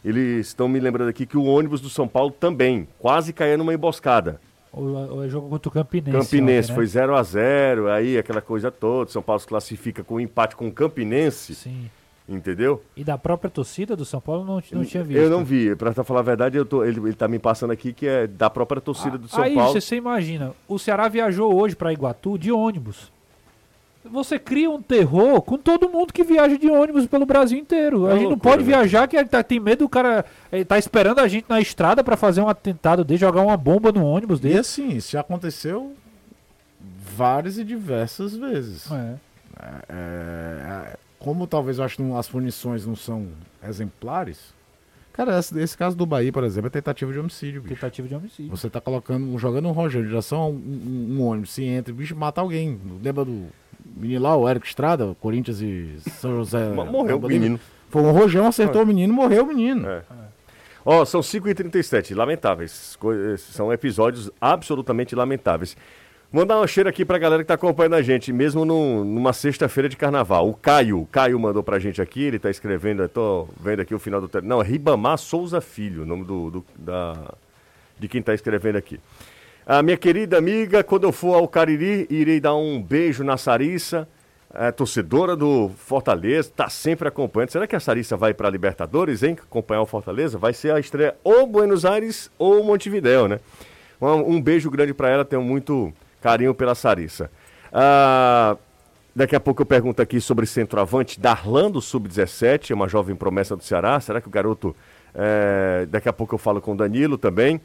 eles 0.03 0.47
estão 0.47 0.67
me 0.67 0.79
lembrando 0.79 1.09
aqui 1.09 1.25
que 1.25 1.37
o 1.37 1.43
ônibus 1.45 1.81
do 1.81 1.89
São 1.89 2.07
Paulo 2.07 2.31
também 2.31 2.87
quase 2.99 3.31
caiu 3.33 3.57
numa 3.57 3.73
emboscada. 3.73 4.39
O, 4.73 4.81
o 4.81 5.29
jogo 5.29 5.49
contra 5.49 5.69
o 5.69 5.71
Campinense. 5.71 6.17
Campinense 6.17 6.71
ontem, 6.71 6.71
né? 6.71 6.75
foi 6.75 6.85
0 6.87 7.15
a 7.15 7.23
0 7.23 7.91
aí 7.91 8.17
aquela 8.17 8.41
coisa 8.41 8.71
toda. 8.71 9.11
São 9.11 9.21
Paulo 9.21 9.39
se 9.39 9.47
classifica 9.47 10.03
com 10.03 10.15
um 10.15 10.19
empate 10.19 10.55
com 10.55 10.67
o 10.67 10.71
Campinense, 10.71 11.53
Sim. 11.53 11.89
entendeu? 12.27 12.81
E 12.95 13.03
da 13.03 13.17
própria 13.17 13.49
torcida 13.49 13.95
do 13.97 14.05
São 14.05 14.21
Paulo 14.21 14.45
não, 14.45 14.63
não 14.71 14.85
tinha 14.85 15.03
visto. 15.03 15.19
Eu 15.19 15.29
não 15.29 15.43
vi, 15.43 15.75
pra 15.75 15.93
falar 15.93 16.21
a 16.21 16.23
verdade, 16.23 16.57
eu 16.57 16.65
tô, 16.65 16.85
ele, 16.85 16.99
ele 17.01 17.13
tá 17.13 17.27
me 17.27 17.37
passando 17.37 17.71
aqui 17.71 17.91
que 17.91 18.07
é 18.07 18.27
da 18.27 18.49
própria 18.49 18.81
torcida 18.81 19.17
do 19.17 19.27
São 19.27 19.43
Aí 19.43 19.55
Paulo. 19.55 19.73
você, 19.73 19.81
você 19.81 19.95
imagina, 19.97 20.53
o 20.69 20.79
Ceará 20.79 21.09
viajou 21.09 21.53
hoje 21.53 21.75
pra 21.75 21.91
Iguatu 21.91 22.37
de 22.37 22.49
ônibus. 22.51 23.11
Você 24.03 24.39
cria 24.39 24.69
um 24.69 24.81
terror 24.81 25.41
com 25.41 25.57
todo 25.57 25.87
mundo 25.89 26.11
que 26.11 26.23
viaja 26.23 26.57
de 26.57 26.67
ônibus 26.69 27.05
pelo 27.05 27.25
Brasil 27.25 27.57
inteiro. 27.57 28.07
É 28.07 28.11
a 28.11 28.13
gente 28.15 28.23
não 28.23 28.29
loucura, 28.31 28.51
pode 28.55 28.63
né? 28.63 28.69
viajar 28.69 29.07
que 29.07 29.23
tá, 29.25 29.43
tem 29.43 29.59
medo 29.59 29.79
do 29.85 29.89
cara 29.89 30.25
eh, 30.51 30.63
tá 30.63 30.77
esperando 30.77 31.19
a 31.19 31.27
gente 31.27 31.45
na 31.47 31.61
estrada 31.61 32.03
pra 32.03 32.17
fazer 32.17 32.41
um 32.41 32.49
atentado 32.49 33.03
dele, 33.03 33.19
jogar 33.19 33.41
uma 33.41 33.55
bomba 33.55 33.91
no 33.91 34.03
ônibus 34.03 34.39
E 34.39 34.43
dele. 34.43 34.59
assim, 34.59 34.89
isso 34.89 35.11
já 35.11 35.21
aconteceu 35.21 35.93
várias 37.15 37.57
e 37.57 37.63
diversas 37.63 38.35
vezes. 38.35 38.91
É. 38.91 39.15
É, 39.59 39.85
é, 39.89 40.97
como 41.19 41.45
talvez 41.45 41.77
eu 41.77 41.83
acho 41.85 41.97
que 41.97 42.01
não- 42.01 42.17
as 42.17 42.27
punições 42.27 42.85
não 42.85 42.95
são 42.95 43.27
exemplares. 43.67 44.53
Cara, 45.13 45.37
esse, 45.37 45.59
esse 45.59 45.77
caso 45.77 45.95
do 45.95 46.05
Bahia, 46.05 46.31
por 46.31 46.43
exemplo, 46.43 46.67
é 46.67 46.69
tentativa 46.71 47.11
de 47.11 47.19
homicídio, 47.19 47.61
bicho. 47.61 47.75
Tentativa 47.75 48.07
de 48.07 48.15
homicídio. 48.15 48.49
Você 48.49 48.69
tá 48.69 48.79
colocando, 48.81 49.37
jogando 49.37 49.67
um 49.67 49.71
rojão 49.71 50.01
em 50.01 50.07
direção 50.07 50.41
a 50.41 50.47
um, 50.47 50.53
um- 50.53 51.17
um 51.19 51.21
ônibus, 51.27 51.51
se 51.51 51.63
entra, 51.63 51.93
o 51.93 51.95
bicho 51.95 52.15
mata 52.15 52.41
alguém. 52.41 52.79
Lembra 53.03 53.25
do 53.25 53.45
menino 53.95 54.21
lá, 54.21 54.35
o 54.35 54.47
Érico 54.47 54.65
Estrada, 54.65 55.15
Corinthians 55.19 55.61
e 55.61 55.95
São 56.19 56.35
José. 56.37 56.69
Mo- 56.69 56.85
Morreu 56.85 57.17
o 57.17 57.21
menino. 57.27 57.59
Foi 57.89 58.01
um 58.01 58.11
rojão, 58.11 58.47
acertou 58.47 58.83
o 58.83 58.85
menino, 58.85 59.13
morreu 59.13 59.43
o 59.43 59.47
menino. 59.47 59.87
É. 59.87 60.01
Ó, 60.85 61.03
são 61.05 61.21
5h37, 61.21 62.15
lamentáveis. 62.15 62.97
São 63.37 63.71
episódios 63.71 64.31
absolutamente 64.39 65.13
lamentáveis. 65.15 65.75
Mandar 66.31 66.57
uma 66.57 66.65
cheira 66.67 66.89
aqui 66.89 67.03
pra 67.03 67.17
galera 67.17 67.43
que 67.43 67.47
tá 67.47 67.55
acompanhando 67.55 67.95
a 67.95 68.01
gente, 68.01 68.31
mesmo 68.31 68.63
num- 68.63 69.03
numa 69.03 69.33
sexta-feira 69.33 69.89
de 69.89 69.97
carnaval. 69.97 70.49
O 70.49 70.53
Caio, 70.53 71.01
o 71.01 71.05
Caio 71.05 71.37
mandou 71.37 71.61
pra 71.61 71.77
gente 71.77 72.01
aqui, 72.01 72.23
ele 72.23 72.39
tá 72.39 72.49
escrevendo, 72.49 73.07
tô 73.09 73.49
vendo 73.59 73.81
aqui 73.81 73.93
o 73.93 73.99
final 73.99 74.21
do... 74.21 74.29
Não, 74.41 74.61
é 74.61 74.63
Ribamar 74.65 75.17
Souza 75.17 75.59
Filho, 75.59 76.03
o 76.03 76.05
nome 76.05 76.23
do, 76.23 76.49
do- 76.49 76.65
da, 76.77 77.15
de 77.99 78.07
quem 78.07 78.21
tá 78.21 78.33
escrevendo 78.33 78.77
aqui. 78.77 78.97
A 79.65 79.83
minha 79.83 79.95
querida 79.95 80.37
amiga, 80.37 80.83
quando 80.83 81.03
eu 81.03 81.11
for 81.11 81.35
ao 81.35 81.47
Cariri, 81.47 82.07
irei 82.09 82.39
dar 82.39 82.55
um 82.55 82.81
beijo 82.81 83.23
na 83.23 83.37
Sarissa, 83.37 84.07
é, 84.53 84.71
torcedora 84.71 85.35
do 85.35 85.69
Fortaleza, 85.77 86.51
tá 86.55 86.67
sempre 86.67 87.07
acompanhando. 87.07 87.51
Será 87.51 87.67
que 87.67 87.75
a 87.75 87.79
Sarissa 87.79 88.17
vai 88.17 88.33
para 88.33 88.49
Libertadores, 88.49 89.21
hein? 89.21 89.37
Acompanhar 89.41 89.81
o 89.81 89.85
Fortaleza? 89.85 90.37
Vai 90.37 90.53
ser 90.53 90.73
a 90.73 90.79
estreia 90.79 91.15
ou 91.23 91.45
Buenos 91.45 91.85
Aires 91.85 92.31
ou 92.39 92.63
Montevidéu, 92.63 93.27
né? 93.27 93.39
Um, 94.01 94.35
um 94.35 94.41
beijo 94.41 94.69
grande 94.71 94.95
para 94.95 95.09
ela, 95.09 95.23
tenho 95.23 95.43
muito 95.43 95.93
carinho 96.21 96.55
pela 96.55 96.73
Sarissa. 96.73 97.29
Ah, 97.71 98.57
daqui 99.15 99.35
a 99.35 99.39
pouco 99.39 99.61
eu 99.61 99.65
pergunto 99.65 100.01
aqui 100.01 100.19
sobre 100.19 100.47
centroavante 100.47 101.19
Darlando, 101.19 101.79
sub-17, 101.79 102.71
é 102.71 102.73
uma 102.73 102.89
jovem 102.89 103.15
promessa 103.15 103.55
do 103.55 103.63
Ceará. 103.63 103.99
Será 103.99 104.19
que 104.19 104.27
o 104.27 104.31
garoto. 104.31 104.75
é, 105.13 105.85
daqui 105.87 106.09
a 106.09 106.13
pouco 106.13 106.33
eu 106.33 106.39
falo 106.39 106.59
com 106.59 106.73
o 106.73 106.75
Danilo 106.75 107.15
também. 107.15 107.61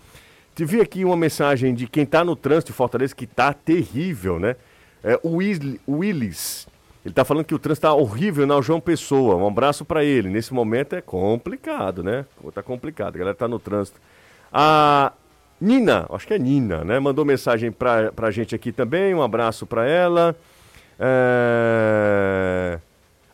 Tive 0.56 0.80
aqui 0.80 1.04
uma 1.04 1.16
mensagem 1.16 1.74
de 1.74 1.86
quem 1.86 2.06
tá 2.06 2.24
no 2.24 2.34
trânsito 2.34 2.72
de 2.72 2.76
Fortaleza 2.76 3.14
que 3.14 3.26
tá 3.26 3.52
terrível, 3.52 4.40
né? 4.40 4.56
É, 5.04 5.20
o 5.22 5.36
Willis, 5.36 6.66
ele 7.04 7.14
tá 7.14 7.24
falando 7.24 7.44
que 7.44 7.54
o 7.54 7.58
trânsito 7.58 7.86
tá 7.86 7.92
horrível 7.92 8.46
na 8.46 8.60
João 8.62 8.80
Pessoa. 8.80 9.36
Um 9.36 9.46
abraço 9.46 9.84
para 9.84 10.02
ele. 10.02 10.30
Nesse 10.30 10.52
momento 10.52 10.96
é 10.96 11.02
complicado, 11.02 12.02
né? 12.02 12.24
Tá 12.52 12.62
complicado. 12.62 13.14
A 13.14 13.18
galera 13.18 13.36
tá 13.36 13.46
no 13.46 13.58
trânsito. 13.58 14.00
A 14.50 15.12
Nina, 15.60 16.06
acho 16.10 16.26
que 16.26 16.34
é 16.34 16.38
Nina, 16.38 16.82
né? 16.84 16.98
Mandou 16.98 17.24
mensagem 17.24 17.70
pra, 17.70 18.10
pra 18.10 18.30
gente 18.30 18.54
aqui 18.54 18.72
também. 18.72 19.14
Um 19.14 19.22
abraço 19.22 19.66
para 19.66 19.86
ela. 19.86 20.34
É... 20.98 22.78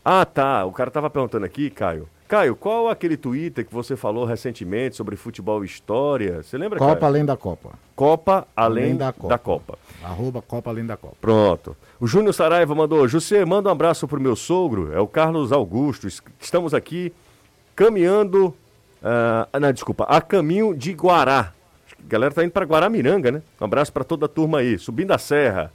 Ah, 0.05 0.27
tá. 0.27 0.65
O 0.65 0.73
cara 0.73 0.91
tava 0.91 1.09
perguntando 1.09 1.47
aqui, 1.47 1.71
Caio. 1.71 2.09
Caio, 2.33 2.57
qual 2.57 2.89
aquele 2.89 3.15
Twitter 3.19 3.63
que 3.63 3.75
você 3.75 3.95
falou 3.95 4.25
recentemente 4.25 4.97
sobre 4.97 5.17
futebol 5.17 5.63
e 5.63 5.67
história? 5.67 6.43
Você 6.43 6.57
lembra, 6.57 6.79
Copa 6.79 6.95
Caio? 6.95 7.05
além 7.05 7.25
da 7.27 7.37
Copa. 7.37 7.73
Copa 7.95 8.49
além, 8.57 8.85
Além 8.85 8.97
da, 8.97 9.05
da 9.11 9.13
Copa. 9.37 9.39
Copa. 9.39 9.79
Arroba 10.03 10.41
Copa 10.41 10.71
além 10.71 10.87
da 10.87 10.97
Copa. 10.97 11.15
Pronto. 11.21 11.77
O 12.01 12.07
Júnior 12.07 12.33
Saraiva 12.33 12.75
mandou, 12.75 13.07
José, 13.07 13.45
manda 13.45 13.69
um 13.69 13.73
abraço 13.73 14.09
pro 14.09 14.19
meu 14.19 14.35
sogro, 14.35 14.95
é 14.95 14.99
o 14.99 15.07
Carlos 15.07 15.53
Augusto. 15.53 16.07
Es- 16.09 16.23
Estamos 16.41 16.73
aqui 16.73 17.13
caminhando, 17.77 18.55
ah, 19.05 19.47
não, 19.61 19.71
desculpa, 19.71 20.05
a 20.05 20.19
caminho 20.23 20.75
de 20.75 20.93
Guará. 20.95 21.53
A 22.03 22.09
galera 22.09 22.33
tá 22.33 22.43
indo 22.43 22.53
para 22.53 22.65
Guaramiranga, 22.65 23.31
né? 23.31 23.43
Um 23.61 23.65
abraço 23.67 23.93
para 23.93 24.05
toda 24.05 24.25
a 24.25 24.29
turma 24.29 24.61
aí, 24.61 24.79
subindo 24.79 25.11
a 25.13 25.19
serra. 25.19 25.71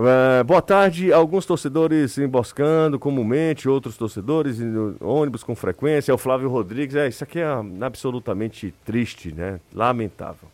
Ah, 0.00 0.44
boa 0.44 0.62
tarde, 0.62 1.12
alguns 1.12 1.44
torcedores 1.44 2.16
emboscando 2.18 2.98
comumente, 3.00 3.68
outros 3.68 3.96
torcedores 3.96 4.60
no 4.60 4.96
ônibus 5.00 5.42
com 5.42 5.56
frequência. 5.56 6.12
É 6.12 6.14
o 6.14 6.18
Flávio 6.18 6.48
Rodrigues. 6.48 6.94
É, 6.94 7.08
isso 7.08 7.24
aqui 7.24 7.40
é 7.40 7.46
absolutamente 7.80 8.72
triste, 8.84 9.34
né? 9.34 9.58
Lamentável. 9.74 10.48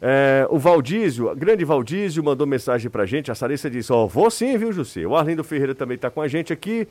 É, 0.00 0.46
o 0.50 0.58
Valdísio, 0.58 1.34
grande 1.34 1.64
Valdísio, 1.64 2.22
mandou 2.24 2.46
mensagem 2.46 2.90
pra 2.90 3.04
gente. 3.04 3.30
A 3.30 3.34
Sarissa 3.34 3.68
disse: 3.68 3.92
Ó, 3.92 4.06
vou 4.06 4.30
sim, 4.30 4.56
viu, 4.56 4.72
José? 4.72 5.06
O 5.06 5.14
Arlindo 5.16 5.44
Ferreira 5.44 5.74
também 5.74 5.98
tá 5.98 6.10
com 6.10 6.20
a 6.22 6.28
gente 6.28 6.52
aqui. 6.52 6.88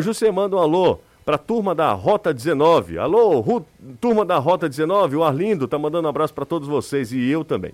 José 0.00 0.30
manda 0.30 0.56
um 0.56 0.58
alô 0.60 0.98
pra 1.26 1.36
turma 1.36 1.74
da 1.74 1.92
Rota 1.92 2.32
19. 2.32 2.98
Alô, 2.98 3.40
Ru- 3.40 3.66
turma 4.00 4.24
da 4.24 4.38
Rota 4.38 4.66
19. 4.68 5.16
O 5.16 5.24
Arlindo 5.24 5.68
tá 5.68 5.78
mandando 5.78 6.06
um 6.06 6.10
abraço 6.10 6.32
pra 6.32 6.44
todos 6.46 6.68
vocês 6.68 7.12
e 7.12 7.28
eu 7.28 7.44
também. 7.44 7.72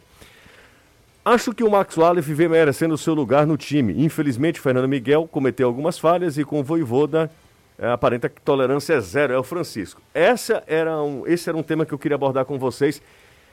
Acho 1.29 1.53
que 1.53 1.63
o 1.63 1.71
Max 1.71 1.95
Wallace 1.95 2.33
vem 2.33 2.49
merecendo 2.49 2.95
o 2.95 2.99
seu 2.99 3.13
lugar 3.13 3.47
no 3.47 3.59
time. 3.59 4.03
Infelizmente, 4.03 4.59
o 4.61 4.63
Fernando 4.63 4.89
Miguel 4.89 5.29
cometeu 5.31 5.69
algumas 5.69 5.99
falhas 5.99 6.39
e 6.39 6.45
com 6.45 6.59
o 6.59 6.65
Voivoda 6.65 7.31
é, 7.79 7.91
aparenta 7.91 8.31
que 8.31 8.41
tolerância 8.41 8.95
é 8.95 9.01
zero. 9.01 9.35
É 9.35 9.39
o 9.39 9.43
Francisco. 9.43 10.01
Essa 10.15 10.65
era 10.67 11.03
um, 11.03 11.27
esse 11.27 11.47
era 11.47 11.59
um 11.59 11.63
tema 11.63 11.85
que 11.85 11.93
eu 11.93 11.99
queria 11.99 12.15
abordar 12.15 12.47
com 12.47 12.59
vocês. 12.59 13.03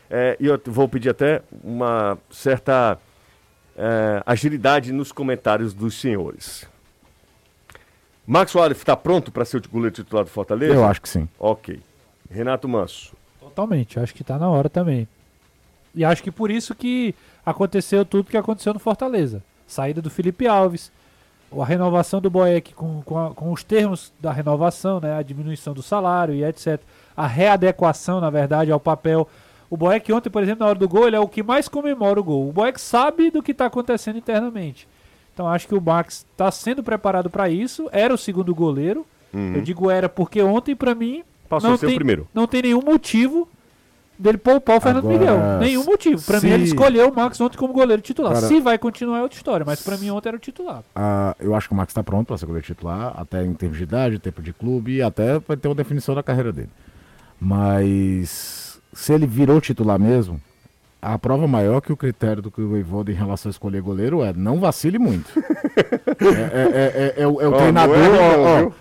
É, 0.09 0.37
e 0.39 0.45
eu 0.45 0.57
vou 0.67 0.87
pedir 0.87 1.09
até 1.09 1.41
uma 1.61 2.17
certa 2.31 2.97
é, 3.75 4.23
agilidade 4.25 4.93
nos 4.93 5.11
comentários 5.11 5.73
dos 5.73 5.99
senhores. 5.99 6.65
Max 8.25 8.55
Wallace 8.55 8.79
está 8.79 8.95
pronto 8.95 9.33
para 9.33 9.43
ser 9.43 9.57
o 9.57 9.69
goleiro 9.69 9.93
titular 9.93 10.23
do 10.23 10.29
Fortaleza? 10.29 10.73
Eu 10.73 10.85
acho 10.85 11.01
que 11.01 11.09
sim. 11.09 11.27
Ok. 11.37 11.81
Renato 12.31 12.69
Manso. 12.69 13.13
Totalmente, 13.37 13.99
acho 13.99 14.15
que 14.15 14.23
tá 14.23 14.39
na 14.39 14.49
hora 14.49 14.69
também. 14.69 15.09
E 15.95 16.03
acho 16.03 16.21
que 16.21 16.31
por 16.31 16.51
isso 16.51 16.75
que 16.75 17.15
aconteceu 17.45 18.03
tudo 18.05 18.29
que 18.29 18.37
aconteceu 18.37 18.73
no 18.73 18.79
Fortaleza. 18.79 19.41
Saída 19.67 20.01
do 20.01 20.09
Felipe 20.09 20.47
Alves, 20.47 20.91
a 21.57 21.65
renovação 21.65 22.19
do 22.19 22.29
Boeck 22.29 22.73
com, 22.73 23.01
com, 23.03 23.17
a- 23.17 23.31
com 23.33 23.51
os 23.51 23.63
termos 23.63 24.11
da 24.19 24.31
renovação, 24.31 24.99
né, 24.99 25.17
a 25.17 25.21
diminuição 25.21 25.73
do 25.73 25.81
salário 25.81 26.33
e 26.35 26.43
etc. 26.43 26.79
A 27.15 27.25
readequação, 27.27 28.19
na 28.19 28.29
verdade, 28.29 28.71
ao 28.71 28.79
papel. 28.79 29.27
O 29.69 29.77
Boeck 29.77 30.11
ontem, 30.11 30.29
por 30.29 30.43
exemplo, 30.43 30.63
na 30.63 30.69
hora 30.69 30.77
do 30.79 30.87
gol, 30.87 31.07
ele 31.07 31.15
é 31.15 31.19
o 31.19 31.27
que 31.27 31.41
mais 31.41 31.67
comemora 31.67 32.19
o 32.19 32.23
gol. 32.23 32.49
O 32.49 32.51
Boeck 32.51 32.79
sabe 32.79 33.31
do 33.31 33.41
que 33.41 33.51
está 33.51 33.65
acontecendo 33.67 34.17
internamente. 34.17 34.87
Então 35.33 35.47
acho 35.47 35.67
que 35.67 35.75
o 35.75 35.81
Max 35.81 36.25
está 36.31 36.51
sendo 36.51 36.83
preparado 36.83 37.29
para 37.29 37.49
isso. 37.49 37.89
Era 37.91 38.13
o 38.13 38.17
segundo 38.17 38.53
goleiro. 38.53 39.05
Eu 39.33 39.61
digo 39.61 39.89
era 39.89 40.07
porque 40.07 40.41
ontem, 40.41 40.75
para 40.75 40.95
mim, 40.95 41.17
Uhum. 41.17 41.23
Passou 41.49 41.69
não 41.69 41.75
a 41.75 41.77
ser 41.77 41.85
o 41.85 41.89
tem, 41.89 41.95
primeiro. 41.97 42.27
não 42.33 42.47
tem 42.47 42.61
nenhum 42.63 42.81
motivo 42.81 43.47
dele 44.17 44.37
poupar 44.37 44.77
o 44.77 44.81
Fernando 44.81 45.05
Agora, 45.09 45.19
Miguel. 45.19 45.59
Nenhum 45.59 45.83
motivo. 45.85 46.21
Pra 46.23 46.39
se- 46.39 46.45
mim, 46.47 46.53
ele 46.53 46.63
escolheu 46.63 47.09
o 47.09 47.15
Max 47.15 47.39
ontem 47.41 47.57
como 47.57 47.73
goleiro 47.73 48.01
titular. 48.01 48.33
Cara- 48.33 48.47
Se 48.47 48.59
vai 48.59 48.77
continuar 48.77 49.19
é 49.19 49.21
outra 49.21 49.35
história, 49.37 49.65
mas 49.65 49.81
pra 49.81 49.97
mim 49.97 50.09
ontem 50.09 50.29
era 50.29 50.37
o 50.37 50.39
titular. 50.39 50.83
Ah, 50.95 51.35
eu 51.39 51.53
acho 51.55 51.67
que 51.67 51.73
o 51.73 51.77
Max 51.77 51.91
está 51.91 52.03
pronto 52.03 52.27
para 52.27 52.37
ser 52.37 52.45
goleiro 52.45 52.65
titular, 52.65 53.13
até 53.17 53.43
em 53.45 53.53
termos 53.53 53.77
de 53.77 53.83
idade, 53.83 54.19
tempo 54.19 54.41
de 54.41 54.53
clube 54.53 54.95
e 54.95 55.01
até 55.01 55.39
para 55.39 55.57
ter 55.57 55.67
uma 55.67 55.75
definição 55.75 56.15
da 56.15 56.23
carreira 56.23 56.51
dele. 56.51 56.69
Mas 57.39 58.79
se 58.93 59.13
ele 59.13 59.25
virou 59.27 59.59
titular 59.61 59.99
mesmo, 59.99 60.39
a 61.01 61.17
prova 61.19 61.47
maior 61.47 61.81
que 61.81 61.91
o 61.93 61.97
critério 61.97 62.41
do 62.41 62.49
que 62.49 62.61
o 62.61 62.69
Voivoda 62.69 63.11
em 63.11 63.15
relação 63.15 63.49
a 63.49 63.51
escolher 63.51 63.81
goleiro 63.81 64.23
é 64.23 64.33
não 64.33 64.59
vacile 64.59 64.97
muito. 64.97 65.29
é, 66.19 67.13
é- 67.13 67.13
é- 67.19 67.23
é 67.23 67.27
o, 67.27 67.41
é 67.41 67.47
o 67.47 67.51
Ó, 67.53 67.57
treinador. 67.57 67.97
não 67.97 68.05
é 68.05 68.09
não, 68.37 68.67
ó? 68.67 68.71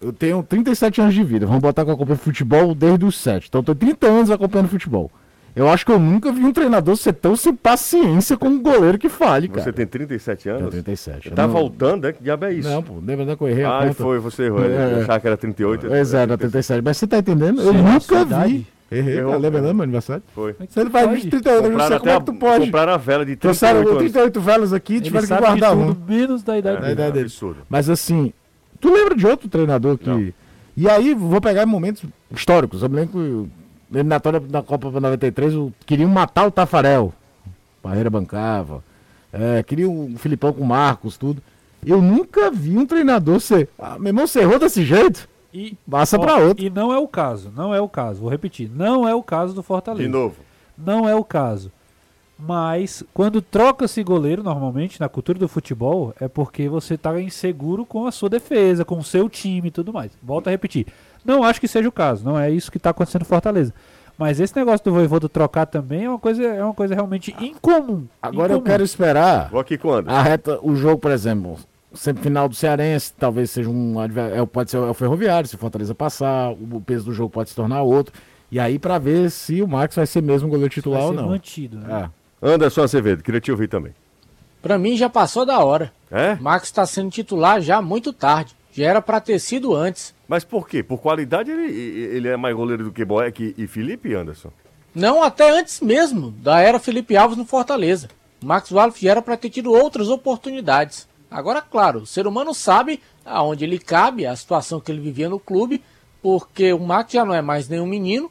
Eu 0.00 0.12
tenho 0.12 0.42
37 0.42 1.00
anos 1.00 1.14
de 1.14 1.22
vida, 1.24 1.46
vamos 1.46 1.60
botar 1.60 1.84
que 1.84 1.90
eu 1.90 1.94
acompanho 1.94 2.18
futebol 2.18 2.74
desde 2.74 3.04
os 3.04 3.16
7. 3.18 3.46
Então 3.48 3.60
eu 3.60 3.64
tô 3.64 3.74
30 3.74 4.06
anos 4.06 4.30
acompanhando 4.30 4.68
futebol. 4.68 5.10
Eu 5.54 5.68
acho 5.68 5.84
que 5.84 5.90
eu 5.90 5.98
nunca 5.98 6.30
vi 6.30 6.44
um 6.44 6.52
treinador 6.52 6.96
ser 6.96 7.12
tão 7.12 7.34
sem 7.34 7.52
paciência 7.52 8.36
com 8.36 8.46
um 8.48 8.62
goleiro 8.62 8.96
que 8.96 9.08
fale, 9.08 9.48
cara. 9.48 9.62
Você 9.64 9.72
tem 9.72 9.84
37 9.84 10.44
Tenho 10.44 10.56
anos? 10.56 10.70
37. 10.70 11.30
Tá 11.32 11.44
não- 11.46 11.52
voltando, 11.52 12.04
né? 12.04 12.12
Que 12.12 12.22
diabo 12.22 12.44
é 12.44 12.52
isso? 12.54 12.68
Não, 12.68 12.80
pô, 12.82 12.94
lembra 13.04 13.26
da 13.26 13.36
que 13.36 13.42
eu 13.42 13.48
errei 13.48 13.64
Ah, 13.64 13.80
conta? 13.82 13.94
foi, 13.94 14.18
você 14.20 14.44
errou. 14.44 14.64
É. 14.64 14.92
Eu 14.94 15.00
achava 15.02 15.18
que 15.20 15.26
era 15.26 15.36
38. 15.36 15.88
Pois 15.88 16.14
é, 16.14 16.24
na 16.24 16.38
37. 16.38 16.80
Mas 16.82 16.96
você 16.98 17.06
tá 17.08 17.18
entendendo? 17.18 17.60
Eu 17.60 17.72
Sim, 17.72 17.78
nunca 17.82 18.24
vi. 18.46 18.66
Errei, 18.92 19.18
Errou. 19.18 19.38
Lembra 19.38 19.60
não, 19.60 19.74
meu 19.74 19.82
aniversário? 19.82 20.22
Foi. 20.34 20.54
Você 20.68 20.84
não 20.84 20.90
faz 20.90 21.06
Pode. 21.06 21.20
20, 21.22 21.30
38 21.30 21.64
anos, 21.66 21.78
não 21.78 21.88
sei 21.88 21.98
como 21.98 22.10
é 22.10 22.18
que 22.18 22.24
tu 22.26 22.34
pode. 22.34 22.64
compraram 22.66 22.92
a 22.92 22.96
vela 22.96 23.24
de 23.26 23.36
38 23.36 23.40
Trouxeram 23.40 23.80
anos. 23.80 23.98
38 23.98 24.40
velas 24.40 24.72
aqui, 24.72 25.00
tiveram 25.00 25.26
que 25.28 25.34
guardar 25.36 25.76
um. 25.76 25.96
menos 26.08 26.42
da 26.44 26.58
idade 26.58 26.76
É, 26.76 26.80
dele. 26.80 26.86
Da 26.86 27.02
idade 27.02 27.12
dele. 27.12 27.24
absurdo. 27.26 27.58
Mas 27.68 27.88
assim, 27.90 28.32
tu 28.80 28.92
lembra 28.92 29.14
de 29.14 29.26
outro 29.26 29.48
treinador 29.48 29.96
que. 29.98 30.08
Não. 30.08 30.32
E 30.76 30.88
aí, 30.88 31.14
vou 31.14 31.40
pegar 31.40 31.62
em 31.62 31.66
momentos 31.66 32.04
históricos. 32.30 32.82
Eu 32.82 32.88
me 32.88 32.96
lembro 32.96 33.12
que 33.12 33.50
na 33.90 33.98
eliminatória 34.00 34.40
da 34.40 34.62
Copa 34.62 34.90
93 34.90 35.54
o- 35.54 35.72
queriam 35.84 36.08
matar 36.08 36.46
o 36.46 36.50
Tafarel. 36.50 37.12
Barreira 37.82 38.08
bancava. 38.10 38.82
É, 39.32 39.62
queriam 39.62 39.90
o 40.14 40.18
Filipão 40.18 40.52
com 40.52 40.62
o 40.62 40.66
Marcos, 40.66 41.16
tudo. 41.16 41.42
Eu 41.84 42.00
nunca 42.02 42.50
vi 42.50 42.76
um 42.76 42.84
treinador 42.86 43.40
ser. 43.40 43.68
Ah, 43.78 43.96
meu 43.98 44.08
irmão, 44.08 44.26
você 44.26 44.40
errou 44.40 44.58
desse 44.58 44.84
jeito? 44.84 45.28
E, 45.52 45.76
Passa 45.90 46.16
ó, 46.16 46.20
pra 46.20 46.36
outro. 46.36 46.64
E 46.64 46.70
não 46.70 46.92
é 46.92 46.98
o 46.98 47.08
caso, 47.08 47.50
não 47.56 47.74
é 47.74 47.80
o 47.80 47.88
caso. 47.88 48.20
Vou 48.20 48.30
repetir, 48.30 48.70
não 48.74 49.08
é 49.08 49.14
o 49.14 49.22
caso 49.22 49.54
do 49.54 49.62
Fortaleza. 49.62 50.02
De 50.04 50.08
novo. 50.08 50.36
Não 50.78 51.08
é 51.08 51.14
o 51.14 51.24
caso. 51.24 51.72
Mas 52.46 53.02
quando 53.12 53.42
troca-se 53.42 54.02
goleiro, 54.02 54.42
normalmente, 54.42 54.98
na 55.00 55.08
cultura 55.08 55.38
do 55.38 55.48
futebol, 55.48 56.14
é 56.20 56.26
porque 56.28 56.68
você 56.68 56.94
está 56.94 57.20
inseguro 57.20 57.84
com 57.84 58.06
a 58.06 58.12
sua 58.12 58.28
defesa, 58.28 58.84
com 58.84 58.98
o 58.98 59.04
seu 59.04 59.28
time 59.28 59.68
e 59.68 59.70
tudo 59.70 59.92
mais. 59.92 60.10
Volto 60.22 60.48
a 60.48 60.50
repetir. 60.50 60.86
Não 61.24 61.42
acho 61.44 61.60
que 61.60 61.68
seja 61.68 61.88
o 61.88 61.92
caso, 61.92 62.24
não 62.24 62.38
é 62.38 62.50
isso 62.50 62.70
que 62.70 62.78
está 62.78 62.90
acontecendo 62.90 63.22
no 63.22 63.26
Fortaleza. 63.26 63.74
Mas 64.16 64.38
esse 64.40 64.54
negócio 64.56 64.84
do 64.84 64.92
Voivoda 64.92 65.28
trocar 65.28 65.66
também 65.66 66.04
é 66.04 66.08
uma 66.08 66.18
coisa, 66.18 66.42
é 66.42 66.62
uma 66.64 66.74
coisa 66.74 66.94
realmente 66.94 67.34
incomum. 67.40 68.04
Agora 68.20 68.52
eu 68.52 68.56
Incomum. 68.56 68.70
quero 68.70 68.84
esperar 68.84 69.48
Vou 69.50 69.60
aqui 69.60 69.78
com 69.78 69.88
o 69.88 69.92
Anderson. 69.94 70.18
a 70.18 70.22
reta, 70.22 70.58
o 70.62 70.74
jogo, 70.76 70.98
por 70.98 71.10
exemplo, 71.10 71.56
semifinal 71.94 72.48
do 72.48 72.54
Cearense, 72.54 73.12
talvez 73.18 73.50
seja 73.50 73.68
um 73.70 73.94
é, 74.02 74.44
pode 74.46 74.70
ser 74.70 74.78
o 74.78 74.92
Ferroviário, 74.94 75.48
se 75.48 75.54
o 75.54 75.58
Fortaleza 75.58 75.94
passar, 75.94 76.50
o 76.52 76.80
peso 76.84 77.06
do 77.06 77.12
jogo 77.14 77.30
pode 77.30 77.48
se 77.50 77.56
tornar 77.56 77.82
outro. 77.82 78.14
E 78.52 78.58
aí 78.60 78.78
pra 78.78 78.98
ver 78.98 79.30
se 79.30 79.62
o 79.62 79.68
Marcos 79.68 79.96
vai 79.96 80.06
ser 80.06 80.22
mesmo 80.22 80.48
goleiro 80.48 80.68
Vai 80.70 80.74
titular 80.74 81.02
ou 81.02 81.10
ser 81.10 81.16
não. 81.16 81.28
mantido. 81.28 81.78
Né? 81.78 82.02
É. 82.06 82.19
Anderson 82.42 82.82
Azevedo, 82.82 83.22
queria 83.22 83.40
te 83.40 83.50
ouvir 83.50 83.68
também. 83.68 83.94
Pra 84.62 84.78
mim 84.78 84.96
já 84.96 85.08
passou 85.08 85.44
da 85.44 85.58
hora. 85.60 85.92
É? 86.10 86.34
Max 86.36 86.64
está 86.64 86.84
sendo 86.86 87.10
titular 87.10 87.60
já 87.60 87.80
muito 87.80 88.12
tarde. 88.12 88.54
Já 88.72 88.86
era 88.86 89.02
pra 89.02 89.20
ter 89.20 89.38
sido 89.38 89.74
antes. 89.74 90.14
Mas 90.28 90.44
por 90.44 90.68
quê? 90.68 90.82
Por 90.82 90.98
qualidade 90.98 91.50
ele, 91.50 91.72
ele 91.72 92.28
é 92.28 92.36
mais 92.36 92.54
goleiro 92.54 92.84
do 92.84 92.92
que 92.92 93.04
Boeck 93.04 93.54
e 93.56 93.66
Felipe, 93.66 94.14
Anderson? 94.14 94.50
Não 94.94 95.22
até 95.22 95.50
antes 95.50 95.80
mesmo 95.80 96.30
da 96.30 96.60
era 96.60 96.78
Felipe 96.78 97.16
Alves 97.16 97.36
no 97.36 97.44
Fortaleza. 97.44 98.08
Max 98.42 98.70
Wallace 98.70 99.02
já 99.04 99.10
era 99.10 99.22
para 99.22 99.36
ter 99.36 99.50
tido 99.50 99.72
outras 99.72 100.08
oportunidades. 100.08 101.08
Agora, 101.30 101.60
claro, 101.60 102.00
o 102.00 102.06
ser 102.06 102.26
humano 102.26 102.54
sabe 102.54 103.00
aonde 103.24 103.64
ele 103.64 103.78
cabe, 103.78 104.26
a 104.26 104.34
situação 104.34 104.80
que 104.80 104.90
ele 104.90 105.00
vivia 105.00 105.28
no 105.28 105.38
clube, 105.38 105.82
porque 106.22 106.72
o 106.72 106.78
Max 106.78 107.12
já 107.12 107.24
não 107.24 107.34
é 107.34 107.42
mais 107.42 107.68
nenhum 107.68 107.86
menino, 107.86 108.30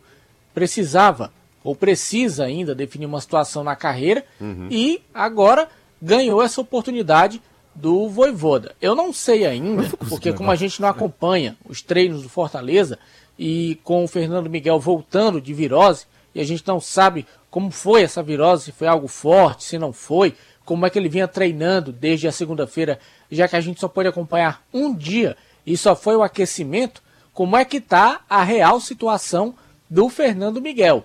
precisava 0.54 1.32
ou 1.64 1.76
precisa 1.76 2.46
ainda 2.46 2.74
definir 2.74 3.06
uma 3.06 3.22
situação 3.22 3.64
na 3.64 3.76
carreira 3.76 4.24
e 4.70 5.02
agora 5.14 5.68
ganhou 6.02 6.42
essa 6.42 6.62
oportunidade 6.62 7.42
do 7.76 8.10
Voivoda. 8.10 8.76
Eu 8.82 8.96
não 8.96 9.14
sei 9.14 9.46
ainda, 9.46 9.84
porque 10.10 10.34
como 10.34 10.52
a 10.52 10.56
gente 10.56 10.82
não 10.82 10.90
acompanha 10.90 11.58
os 11.68 11.82
treinos 11.82 12.24
do 12.24 12.30
Fortaleza 12.30 12.98
e 13.38 13.80
com 13.84 14.04
o 14.04 14.08
Fernando 14.08 14.50
Miguel 14.50 14.80
voltando 14.80 15.40
de 15.40 15.54
virose, 15.54 16.06
e 16.36 16.42
a 16.42 16.44
gente 16.44 16.68
não 16.68 16.80
sabe 16.80 17.26
como 17.50 17.72
foi 17.72 18.04
essa 18.04 18.22
virose, 18.22 18.66
se 18.66 18.72
foi 18.72 18.88
algo 18.88 19.08
forte, 19.08 19.64
se 19.64 19.78
não 19.78 19.92
foi, 19.92 20.36
como 20.66 20.86
é 20.86 20.90
que 20.90 21.00
ele 21.00 21.10
vinha 21.10 21.28
treinando 21.28 21.92
desde 21.92 22.28
a 22.28 22.32
segunda-feira, 22.32 23.00
já 23.32 23.48
que 23.48 23.56
a 23.56 23.62
gente 23.62 23.80
só 23.80 23.88
pode 23.88 24.08
acompanhar 24.08 24.64
um 24.74 24.94
dia 24.94 25.36
e 25.66 25.76
só 25.76 25.96
foi 25.96 26.16
o 26.16 26.22
aquecimento, 26.22 27.02
como 27.34 27.56
é 27.56 27.64
que 27.66 27.78
está 27.78 28.22
a 28.30 28.44
real 28.44 28.80
situação 28.80 29.56
do 29.90 30.10
Fernando 30.10 30.62
Miguel. 30.62 31.04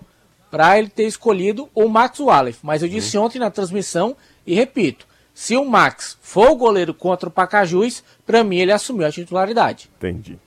Para 0.55 0.79
ele 0.79 0.87
ter 0.87 1.03
escolhido 1.03 1.67
o 1.75 1.89
Max 1.89 2.17
Wallace. 2.17 2.59
Mas 2.63 2.81
eu 2.81 2.87
disse 2.87 3.17
ontem 3.17 3.39
na 3.39 3.51
transmissão 3.51 4.15
e 4.47 4.55
repito: 4.55 5.05
se 5.33 5.57
o 5.57 5.65
Max 5.65 6.17
for 6.21 6.51
o 6.51 6.55
goleiro 6.55 6.93
contra 6.93 7.27
o 7.27 7.31
Pacajus, 7.31 8.01
para 8.25 8.41
mim 8.41 8.59
ele 8.59 8.71
assumiu 8.71 9.05
a 9.05 9.11
titularidade. 9.11 9.89
Entendi. 9.97 10.39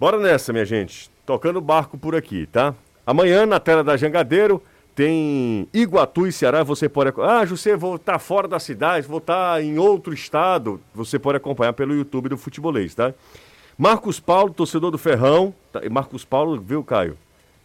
Bora 0.00 0.18
nessa, 0.18 0.52
minha 0.52 0.64
gente. 0.64 1.08
Tocando 1.24 1.60
barco 1.60 1.96
por 1.96 2.16
aqui, 2.16 2.48
tá? 2.48 2.74
Amanhã, 3.06 3.46
na 3.46 3.60
tela 3.60 3.84
da 3.84 3.96
Jangadeiro, 3.96 4.60
tem 4.92 5.68
Iguatu 5.72 6.26
e 6.26 6.32
Ceará. 6.32 6.64
Você 6.64 6.88
pode. 6.88 7.12
Ah, 7.20 7.46
José, 7.46 7.76
vou 7.76 7.94
estar 7.94 8.18
fora 8.18 8.48
da 8.48 8.58
cidade, 8.58 9.06
vou 9.06 9.18
estar 9.18 9.62
em 9.62 9.78
outro 9.78 10.12
estado. 10.12 10.80
Você 10.92 11.16
pode 11.16 11.36
acompanhar 11.36 11.74
pelo 11.74 11.94
YouTube 11.94 12.28
do 12.28 12.36
Futebolês, 12.36 12.92
tá? 12.92 13.14
Marcos 13.78 14.18
Paulo, 14.18 14.52
torcedor 14.52 14.90
do 14.90 14.98
Ferrão. 14.98 15.54
Tá, 15.70 15.80
Marcos 15.88 16.24
Paulo, 16.24 16.60
viu, 16.60 16.82
Caio? 16.82 17.16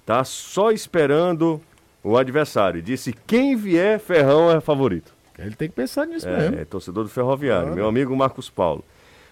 Tá 0.06 0.24
só 0.24 0.72
esperando 0.72 1.62
o 2.04 2.18
adversário. 2.18 2.82
Disse: 2.82 3.14
quem 3.28 3.56
vier, 3.56 4.00
Ferrão 4.00 4.52
é 4.52 4.60
favorito. 4.60 5.14
Ele 5.38 5.56
tem 5.56 5.70
que 5.70 5.76
pensar 5.76 6.06
nisso 6.06 6.28
É, 6.28 6.38
mesmo. 6.38 6.60
é 6.60 6.66
torcedor 6.66 7.04
do 7.04 7.10
Ferroviário, 7.10 7.74
meu 7.74 7.88
amigo 7.88 8.16
Marcos 8.16 8.50
Paulo. 8.50 8.84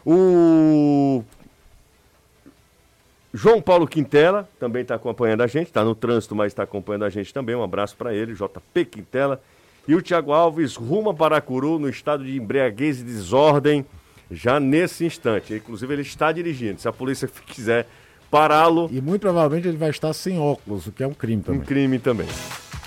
O 0.05 1.23
João 3.33 3.61
Paulo 3.61 3.87
Quintela 3.87 4.49
também 4.59 4.81
está 4.81 4.95
acompanhando 4.95 5.41
a 5.41 5.47
gente, 5.47 5.67
está 5.67 5.83
no 5.83 5.93
trânsito, 5.93 6.35
mas 6.35 6.47
está 6.47 6.63
acompanhando 6.63 7.05
a 7.05 7.09
gente 7.09 7.33
também. 7.33 7.55
Um 7.55 7.63
abraço 7.63 7.95
para 7.95 8.13
ele, 8.13 8.33
JP 8.33 8.85
Quintela. 8.85 9.41
E 9.87 9.93
o 9.95 10.01
Thiago 10.01 10.31
Alves 10.31 10.75
rumo 10.75 11.11
a 11.11 11.13
Paracuru, 11.13 11.77
no 11.79 11.89
estado 11.89 12.23
de 12.23 12.37
embriaguez 12.37 13.01
e 13.01 13.03
desordem, 13.03 13.85
já 14.31 14.59
nesse 14.59 15.05
instante. 15.05 15.53
Inclusive, 15.53 15.93
ele 15.93 16.01
está 16.01 16.31
dirigindo. 16.31 16.79
Se 16.81 16.87
a 16.87 16.93
polícia 16.93 17.27
quiser 17.47 17.87
pará-lo, 18.29 18.89
E 18.91 19.01
muito 19.01 19.21
provavelmente 19.21 19.67
ele 19.67 19.77
vai 19.77 19.89
estar 19.89 20.11
sem 20.13 20.39
óculos, 20.39 20.87
o 20.87 20.91
que 20.91 21.03
é 21.03 21.07
um 21.07 21.13
crime 21.13 21.41
um 21.41 21.43
também. 21.43 21.61
crime 21.61 21.99
também. 21.99 22.27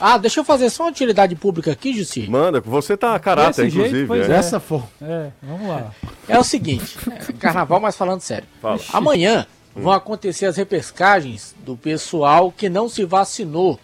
Ah, 0.01 0.19
deixa 0.19 0.41
eu 0.41 0.45
fazer 0.45 0.69
só 0.71 0.85
uma 0.85 0.91
utilidade 0.91 1.35
pública 1.37 1.71
aqui, 1.73 1.93
Jussi. 1.93 2.29
Manda, 2.29 2.61
você 2.61 2.97
tá 2.97 3.15
a 3.15 3.19
caráter, 3.21 3.65
Desse 3.65 3.71
jeito, 3.77 3.87
inclusive. 3.89 4.07
pois 4.09 4.23
é. 4.25 4.29
Dessa 4.29 4.59
forma. 4.59 4.89
É, 5.01 5.31
vamos 5.43 5.69
lá. 5.69 5.93
É 6.29 6.39
o 6.39 6.45
seguinte, 6.45 6.97
é, 7.11 7.33
carnaval, 7.35 7.81
mas 7.81 7.97
falando 7.97 8.21
sério. 8.21 8.47
Fala. 8.61 8.81
Amanhã 8.93 9.47
vão 9.75 9.93
acontecer 9.93 10.47
as 10.47 10.57
repescagens 10.57 11.55
do 11.65 11.77
pessoal 11.77 12.53
que 12.53 12.69
não 12.69 12.89
se 12.89 13.05
vacinou 13.05 13.79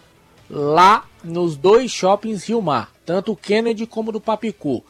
lá 0.49 1.03
nos 1.23 1.55
dois 1.57 1.91
shoppings 1.91 2.45
Rio 2.47 2.61
Mar, 2.61 2.89
tanto 3.05 3.33
o 3.33 3.35
Kennedy 3.35 3.85
como 3.85 4.11
do 4.11 4.21
Papicu. 4.21 4.83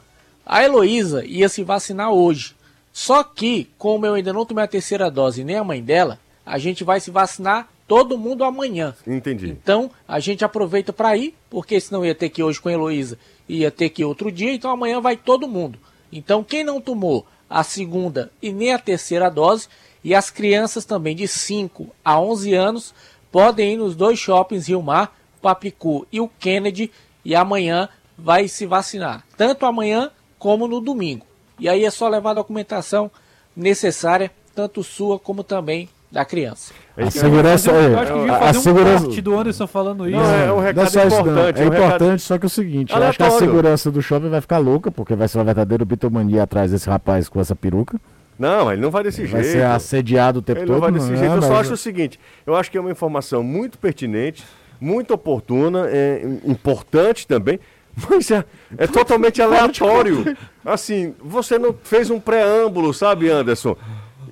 A 0.45 0.63
Heloísa 0.63 1.25
ia 1.25 1.49
se 1.49 1.63
vacinar 1.63 2.11
hoje. 2.11 2.55
Só 2.93 3.23
que, 3.23 3.69
como 3.77 4.05
eu 4.05 4.13
ainda 4.15 4.31
não 4.33 4.45
tomei 4.45 4.63
a 4.63 4.67
terceira 4.67 5.09
dose 5.11 5.43
nem 5.43 5.55
a 5.57 5.63
mãe 5.63 5.81
dela, 5.81 6.19
a 6.45 6.57
gente 6.57 6.83
vai 6.83 6.99
se 6.99 7.11
vacinar 7.11 7.69
todo 7.87 8.17
mundo 8.17 8.43
amanhã. 8.43 8.95
Entendi. 9.05 9.49
Então, 9.49 9.89
a 10.07 10.19
gente 10.19 10.45
aproveita 10.45 10.93
para 10.93 11.17
ir, 11.17 11.35
porque 11.49 11.79
senão 11.79 12.05
ia 12.05 12.13
ter 12.13 12.29
que 12.29 12.41
ir 12.41 12.43
hoje 12.43 12.61
com 12.61 12.69
a 12.69 12.73
Heloísa, 12.73 13.17
ia 13.47 13.71
ter 13.71 13.89
que 13.89 14.03
ir 14.03 14.05
outro 14.05 14.31
dia, 14.31 14.53
então 14.53 14.69
amanhã 14.69 15.01
vai 15.01 15.17
todo 15.17 15.47
mundo. 15.47 15.79
Então, 16.11 16.43
quem 16.43 16.63
não 16.63 16.79
tomou 16.79 17.25
a 17.49 17.63
segunda 17.63 18.31
e 18.41 18.51
nem 18.51 18.73
a 18.73 18.79
terceira 18.79 19.29
dose, 19.29 19.67
e 20.03 20.13
as 20.13 20.29
crianças 20.29 20.85
também 20.85 21.15
de 21.15 21.27
5 21.27 21.87
a 22.05 22.19
11 22.19 22.53
anos, 22.53 22.93
podem 23.31 23.73
ir 23.73 23.77
nos 23.77 23.95
dois 23.95 24.19
shoppings 24.19 24.67
Rio 24.67 24.81
Mar, 24.81 25.17
Papicu 25.41 26.05
e 26.11 26.21
o 26.21 26.27
Kennedy, 26.27 26.91
e 27.25 27.35
amanhã 27.35 27.89
vai 28.17 28.47
se 28.47 28.65
vacinar, 28.65 29.25
tanto 29.35 29.65
amanhã 29.65 30.11
como 30.37 30.67
no 30.67 30.79
domingo. 30.79 31.25
E 31.59 31.67
aí 31.67 31.83
é 31.83 31.91
só 31.91 32.07
levar 32.07 32.31
a 32.31 32.35
documentação 32.35 33.11
necessária, 33.55 34.31
tanto 34.55 34.83
sua 34.83 35.19
como 35.19 35.43
também 35.43 35.89
da 36.11 36.25
criança. 36.25 36.73
A 36.97 37.11
segurança. 37.11 37.71
Eu 37.71 37.75
é, 37.97 38.01
acho 38.01 38.11
que 38.13 38.17
devia 38.19 38.33
a, 38.33 38.35
a 38.35 38.39
fazer 38.39 38.57
um 38.57 38.61
segurança. 38.61 39.21
do 39.21 39.39
Anderson 39.39 39.67
falando 39.67 40.07
isso. 40.09 40.17
Não, 40.17 40.25
é 40.33 40.43
um 40.51 40.55
Não 40.55 40.59
recado 40.59 40.95
não. 40.95 41.05
importante, 41.05 41.61
É 41.61 41.65
um 41.65 41.69
recado- 41.69 41.85
importante, 41.85 42.21
só 42.23 42.37
que 42.37 42.45
é 42.45 42.47
o 42.47 42.49
seguinte, 42.49 42.93
eu 42.95 43.03
acho 43.03 43.17
que 43.17 43.23
a 43.23 43.31
segurança 43.31 43.91
do 43.91 44.01
shopping 44.01 44.29
vai 44.29 44.41
ficar 44.41 44.57
louca, 44.57 44.89
porque 44.91 45.15
vai 45.15 45.27
ser 45.27 45.37
uma 45.37 45.43
verdadeira 45.45 45.85
bitomania 45.85 46.43
atrás 46.43 46.71
desse 46.71 46.89
rapaz 46.89 47.29
com 47.29 47.39
essa 47.39 47.55
peruca. 47.55 47.99
Não, 48.39 48.71
ele 48.71 48.81
não 48.81 48.89
vai 48.89 49.03
desse 49.03 49.25
Vai 49.25 49.43
jeito. 49.43 49.57
ser 49.57 49.65
assediado 49.65 50.39
o 50.39 50.41
tempo 50.41 50.59
Ele 50.61 50.67
todo. 50.67 50.75
não 50.75 50.81
vai 50.81 50.91
desse 50.91 51.09
não, 51.11 51.17
jeito. 51.17 51.35
Eu 51.35 51.41
só 51.41 51.49
mas- 51.49 51.59
acho 51.59 51.73
o 51.73 51.77
seguinte: 51.77 52.19
eu 52.47 52.55
acho 52.55 52.71
que 52.71 52.77
é 52.77 52.81
uma 52.81 52.89
informação 52.91 53.43
muito 53.43 53.77
pertinente, 53.77 54.45
muito 54.79 55.13
oportuna, 55.13 55.87
é 55.89 56.21
importante 56.45 57.27
também, 57.27 57.59
mas 58.09 58.31
é, 58.31 58.45
é 58.77 58.87
totalmente 58.87 59.41
aleatório. 59.41 60.37
Assim, 60.65 61.13
você 61.21 61.59
não 61.59 61.75
fez 61.83 62.09
um 62.09 62.19
preâmbulo, 62.19 62.93
sabe, 62.93 63.29
Anderson? 63.29 63.75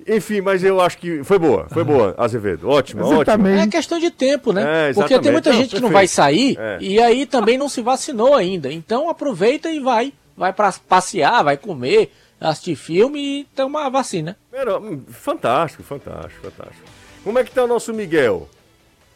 Enfim, 0.07 0.39
mas 0.41 0.63
eu 0.63 0.79
acho 0.79 0.97
que 0.97 1.23
foi 1.23 1.37
boa, 1.37 1.67
foi 1.69 1.83
boa, 1.83 2.15
Azevedo. 2.17 2.69
Ótimo, 2.69 3.03
ótimo. 3.05 3.47
É 3.47 3.67
questão 3.67 3.99
de 3.99 4.09
tempo, 4.09 4.53
né? 4.53 4.89
É, 4.89 4.93
Porque 4.93 5.19
tem 5.19 5.31
muita 5.31 5.51
Não, 5.51 5.57
gente 5.57 5.75
que 5.75 5.81
não 5.81 5.89
vai 5.89 6.07
sair 6.07 6.57
É. 6.57 6.77
e 6.79 6.99
aí 7.01 7.25
também 7.25 7.57
não 7.57 7.67
se 7.67 7.81
vacinou 7.81 8.33
ainda. 8.33 8.71
Então 8.71 9.09
aproveita 9.09 9.69
e 9.69 9.79
vai. 9.79 10.13
Vai 10.35 10.53
para 10.53 10.71
passear, 10.87 11.43
vai 11.43 11.57
comer, 11.57 12.13
assistir 12.39 12.75
filme 12.75 13.19
e 13.41 13.43
tomar 13.55 13.87
a 13.87 13.89
vacina. 13.89 14.37
Hum, 14.81 15.01
fantástico, 15.09 15.83
fantástico, 15.83 16.41
fantástico. 16.49 16.83
Como 17.23 17.37
é 17.39 17.43
que 17.43 17.51
tá 17.51 17.63
o 17.63 17.67
nosso 17.67 17.93
Miguel? 17.93 18.47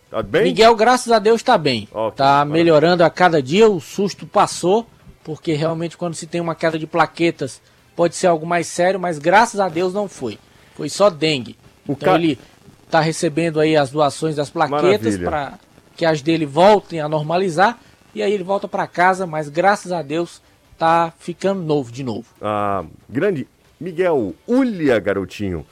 Tá 0.10 0.22
bem? 0.22 0.44
Miguel, 0.44 0.76
graças 0.76 1.10
a 1.12 1.20
Deus, 1.20 1.38
está 1.40 1.58
bem. 1.58 1.88
Ok, 1.94 2.18
tá 2.18 2.26
maravilha. 2.26 2.54
melhorando 2.54 3.04
a 3.04 3.10
cada 3.10 3.42
dia, 3.42 3.70
o 3.70 3.80
susto 3.80 4.26
passou, 4.28 4.86
porque 5.24 5.54
realmente 5.54 5.96
quando 5.96 6.16
se 6.16 6.28
tem 6.28 6.42
uma 6.42 6.56
queda 6.56 6.78
de 6.78 6.86
plaquetas 6.86 7.62
pode 7.96 8.16
ser 8.16 8.28
algo 8.28 8.46
mais 8.46 8.68
sério, 8.68 9.00
mas 9.00 9.18
graças 9.20 9.60
a 9.60 9.70
Deus 9.70 9.94
não 9.94 10.10
foi. 10.10 10.38
Foi 10.82 10.90
só 10.90 11.12
dengue. 11.12 11.56
O 11.88 11.92
então 11.92 12.10
ca- 12.14 12.16
ele 12.16 12.40
está 12.88 13.00
recebendo 13.00 13.60
aí 13.60 13.78
as 13.78 13.92
doações 13.92 14.36
das 14.36 14.50
plaquetas 14.50 15.16
para 15.30 15.60
que 15.96 16.04
as 16.04 16.24
dele 16.24 16.44
voltem 16.44 17.00
a 17.00 17.08
normalizar 17.08 17.78
e 18.16 18.24
aí 18.24 18.34
ele 18.34 18.44
volta 18.44 18.68
para 18.68 18.88
casa, 18.88 19.28
mas 19.28 19.48
graças 19.48 19.92
a 19.92 20.02
Deus 20.02 20.42
tá 20.80 21.14
ficando 21.20 21.62
novo 21.62 21.92
de 21.92 22.04
novo. 22.04 22.26
Ah, 22.42 22.84
grande 23.08 23.48
Miguel 23.80 24.34
Ulha, 24.48 24.98
garotinho. 25.00 25.64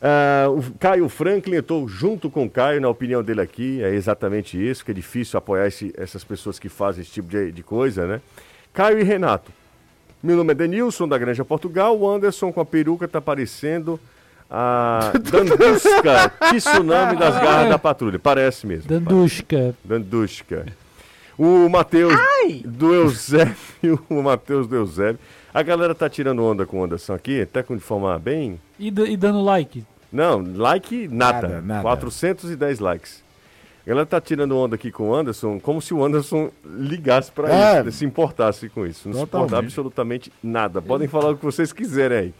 Ah, 0.00 0.46
o 0.48 0.62
Caio 0.78 1.08
Franklin, 1.08 1.54
eu 1.56 1.60
estou 1.60 1.88
junto 1.88 2.30
com 2.30 2.44
o 2.44 2.50
Caio 2.50 2.80
na 2.80 2.88
opinião 2.88 3.20
dele 3.20 3.40
aqui, 3.40 3.82
é 3.82 3.92
exatamente 3.92 4.56
isso, 4.56 4.84
que 4.84 4.92
é 4.92 4.94
difícil 4.94 5.36
apoiar 5.38 5.66
esse- 5.66 5.92
essas 5.96 6.22
pessoas 6.22 6.56
que 6.56 6.68
fazem 6.68 7.02
esse 7.02 7.10
tipo 7.10 7.28
de, 7.28 7.50
de 7.50 7.62
coisa, 7.64 8.06
né? 8.06 8.20
Caio 8.72 9.00
e 9.00 9.02
Renato. 9.02 9.50
Meu 10.22 10.36
nome 10.36 10.52
é 10.52 10.54
Denilson, 10.54 11.08
da 11.08 11.18
Granja 11.18 11.44
Portugal. 11.44 11.98
O 11.98 12.08
Anderson 12.08 12.52
com 12.52 12.60
a 12.60 12.64
peruca 12.64 13.08
tá 13.08 13.20
parecendo 13.20 13.98
a 14.54 15.12
Dandusca, 15.14 16.30
tsunami 16.50 17.16
das 17.16 17.34
garras 17.36 17.70
da 17.70 17.78
patrulha. 17.78 18.18
Parece 18.18 18.66
mesmo. 18.66 18.86
Dandushka. 18.86 19.74
Dandushka. 19.82 20.66
O 21.38 21.68
Matheus 21.70 22.14
do 22.66 22.92
Eusébio, 22.94 23.98
o 24.10 24.22
Matheus 24.22 24.66
do 24.68 24.76
Eusébio. 24.76 25.18
A 25.54 25.62
galera 25.62 25.94
tá 25.94 26.08
tirando 26.08 26.44
onda 26.44 26.66
com 26.66 26.80
o 26.80 26.84
Anderson 26.84 27.14
aqui, 27.14 27.40
até 27.40 27.62
com 27.62 27.74
de 27.74 27.82
forma 27.82 28.18
bem. 28.18 28.60
E, 28.78 28.88
e 28.88 29.16
dando 29.16 29.42
like. 29.42 29.84
Não, 30.12 30.44
like 30.54 31.08
nada. 31.08 31.48
Nada, 31.48 31.62
nada. 31.62 31.82
410 31.82 32.78
likes. 32.78 33.22
A 33.86 33.88
galera 33.88 34.06
tá 34.06 34.20
tirando 34.20 34.56
onda 34.56 34.76
aqui 34.76 34.92
com 34.92 35.08
o 35.08 35.14
Anderson, 35.14 35.58
como 35.58 35.80
se 35.82 35.92
o 35.92 36.04
Anderson 36.04 36.50
ligasse 36.64 37.32
pra 37.32 37.50
É. 37.50 37.80
isso, 37.80 37.92
se 37.98 38.04
importasse 38.04 38.68
com 38.68 38.86
isso. 38.86 39.08
Não 39.08 39.14
se 39.16 39.22
importa 39.22 39.38
Totalmente. 39.46 39.66
absolutamente 39.66 40.32
nada. 40.42 40.80
Podem 40.80 41.08
falar 41.08 41.30
o 41.30 41.36
que 41.36 41.44
vocês 41.44 41.72
quiserem 41.72 42.18
aí. 42.18 42.34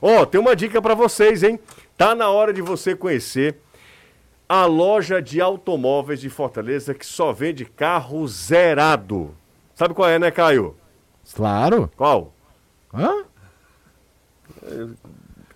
Ó, 0.00 0.24
tem 0.24 0.40
uma 0.40 0.54
dica 0.54 0.80
pra 0.80 0.94
vocês, 0.94 1.42
hein? 1.42 1.58
Tá 1.96 2.14
na 2.14 2.28
hora 2.30 2.52
de 2.52 2.62
você 2.62 2.94
conhecer 2.94 3.56
a 4.48 4.64
loja 4.64 5.20
de 5.20 5.40
automóveis 5.40 6.20
de 6.20 6.30
Fortaleza 6.30 6.94
que 6.94 7.04
só 7.04 7.32
vende 7.32 7.64
carro 7.64 8.26
zerado. 8.28 9.34
Sabe 9.74 9.94
qual 9.94 10.08
é, 10.08 10.18
né, 10.18 10.30
Caio? 10.30 10.76
Claro. 11.34 11.90
Qual? 11.96 12.32
Hã? 12.94 13.24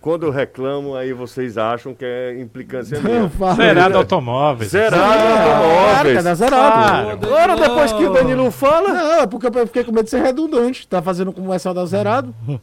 Quando 0.01 0.25
eu 0.25 0.31
reclamo, 0.31 0.95
aí 0.95 1.13
vocês 1.13 1.57
acham 1.57 1.93
que 1.95 2.03
é 2.03 2.37
implicância 2.39 2.99
Não, 2.99 3.09
minha. 3.09 3.29
fala. 3.29 3.55
Zerado 3.55 3.97
automóveis. 3.97 4.71
Zerado 4.71 4.95
Claro, 5.01 5.49
automóveis. 5.53 6.17
cadê 6.23 6.35
zerado? 6.35 6.71
Claro. 6.73 7.09
Agora, 7.11 7.55
depois 7.55 7.93
que 7.93 8.03
o 8.05 8.13
Danilo 8.13 8.51
fala. 8.51 8.89
Não, 8.89 9.21
é 9.21 9.27
porque 9.27 9.47
eu 9.47 9.67
fiquei 9.67 9.83
com 9.85 9.91
medo 9.93 10.03
de 10.03 10.09
ser 10.11 10.21
redundante. 10.21 10.85
Tá 10.87 11.01
fazendo 11.01 11.29
um 11.29 11.33
comercial 11.33 11.73
da 11.73 11.85
zerado. 11.85 12.33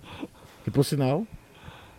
Que 0.62 0.70
por 0.70 0.85
sinal, 0.85 1.24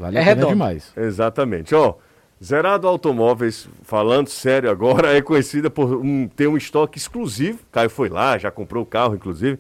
vale 0.02 0.18
É 0.18 0.22
a 0.22 0.26
pena 0.36 0.48
demais. 0.48 0.92
Exatamente. 0.98 1.74
Ó, 1.74 1.96
Zerado 2.44 2.88
Automóveis, 2.88 3.70
falando 3.84 4.28
sério 4.28 4.70
agora, 4.70 5.14
é 5.16 5.22
conhecida 5.22 5.70
por 5.70 5.94
um- 5.96 6.28
ter 6.28 6.48
um 6.48 6.58
estoque 6.58 6.98
exclusivo. 6.98 7.60
Caio 7.72 7.90
foi 7.90 8.10
lá, 8.10 8.38
já 8.38 8.50
comprou 8.52 8.84
o 8.84 8.86
carro, 8.86 9.16
inclusive. 9.16 9.60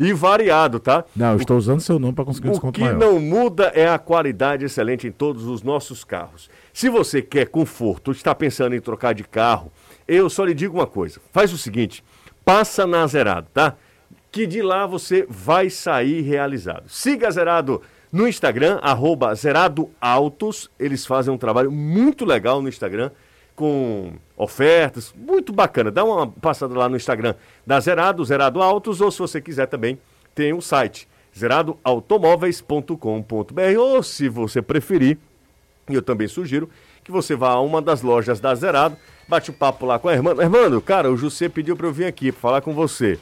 E 0.00 0.12
variado, 0.12 0.80
tá? 0.80 1.04
Não, 1.14 1.32
eu 1.32 1.36
estou 1.36 1.56
usando 1.56 1.80
seu 1.80 1.98
nome 1.98 2.14
para 2.14 2.24
conseguir 2.24 2.48
um 2.48 2.50
O 2.50 2.54
desconto 2.54 2.78
que 2.80 2.84
maior. 2.84 2.98
não 2.98 3.20
muda 3.20 3.70
é 3.74 3.86
a 3.88 3.98
qualidade 3.98 4.64
excelente 4.64 5.06
em 5.06 5.12
todos 5.12 5.44
os 5.44 5.62
nossos 5.62 6.02
carros. 6.02 6.50
Se 6.72 6.88
você 6.88 7.20
quer 7.22 7.46
conforto, 7.48 8.10
está 8.10 8.34
pensando 8.34 8.74
em 8.74 8.80
trocar 8.80 9.12
de 9.12 9.22
carro, 9.22 9.70
eu 10.08 10.28
só 10.30 10.44
lhe 10.44 10.54
digo 10.54 10.78
uma 10.78 10.86
coisa. 10.86 11.20
Faz 11.30 11.52
o 11.52 11.58
seguinte, 11.58 12.02
passa 12.44 12.86
na 12.86 13.06
Zerado, 13.06 13.46
tá? 13.52 13.76
Que 14.32 14.46
de 14.46 14.62
lá 14.62 14.86
você 14.86 15.26
vai 15.28 15.68
sair 15.68 16.22
realizado. 16.22 16.88
Siga 16.88 17.28
a 17.28 17.30
Zerado 17.30 17.82
no 18.12 18.28
Instagram, 18.28 18.78
arroba 18.82 19.34
Zerado 19.34 19.90
Autos. 20.00 20.70
Eles 20.78 21.06
fazem 21.06 21.32
um 21.32 21.38
trabalho 21.38 21.72
muito 21.72 22.24
legal 22.24 22.60
no 22.60 22.68
Instagram. 22.68 23.10
com 23.54 24.14
ofertas, 24.36 25.14
muito 25.16 25.52
bacana. 25.52 25.90
Dá 25.90 26.04
uma 26.04 26.26
passada 26.26 26.76
lá 26.76 26.88
no 26.88 26.96
Instagram 26.96 27.34
da 27.66 27.78
Zerado, 27.80 28.24
Zerado 28.24 28.62
Autos, 28.62 29.00
ou 29.00 29.10
se 29.10 29.18
você 29.18 29.40
quiser 29.40 29.66
também, 29.66 29.98
tem 30.34 30.52
o 30.52 30.60
site 30.60 31.08
zeradoautomóveis.com.br, 31.36 33.78
ou 33.78 34.02
se 34.02 34.28
você 34.28 34.60
preferir, 34.60 35.18
eu 35.88 36.02
também 36.02 36.28
sugiro 36.28 36.68
que 37.02 37.10
você 37.10 37.34
vá 37.34 37.50
a 37.50 37.60
uma 37.60 37.82
das 37.82 38.02
lojas 38.02 38.40
da 38.40 38.54
Zerado, 38.54 38.96
bate 39.28 39.50
um 39.50 39.54
papo 39.54 39.86
lá 39.86 39.98
com 39.98 40.08
a 40.08 40.12
irmã. 40.12 40.32
Irmão, 40.40 40.80
cara, 40.80 41.10
o 41.10 41.16
José 41.16 41.48
pediu 41.48 41.76
para 41.76 41.86
eu 41.86 41.92
vir 41.92 42.06
aqui 42.06 42.30
falar 42.30 42.60
com 42.60 42.72
você. 42.72 43.18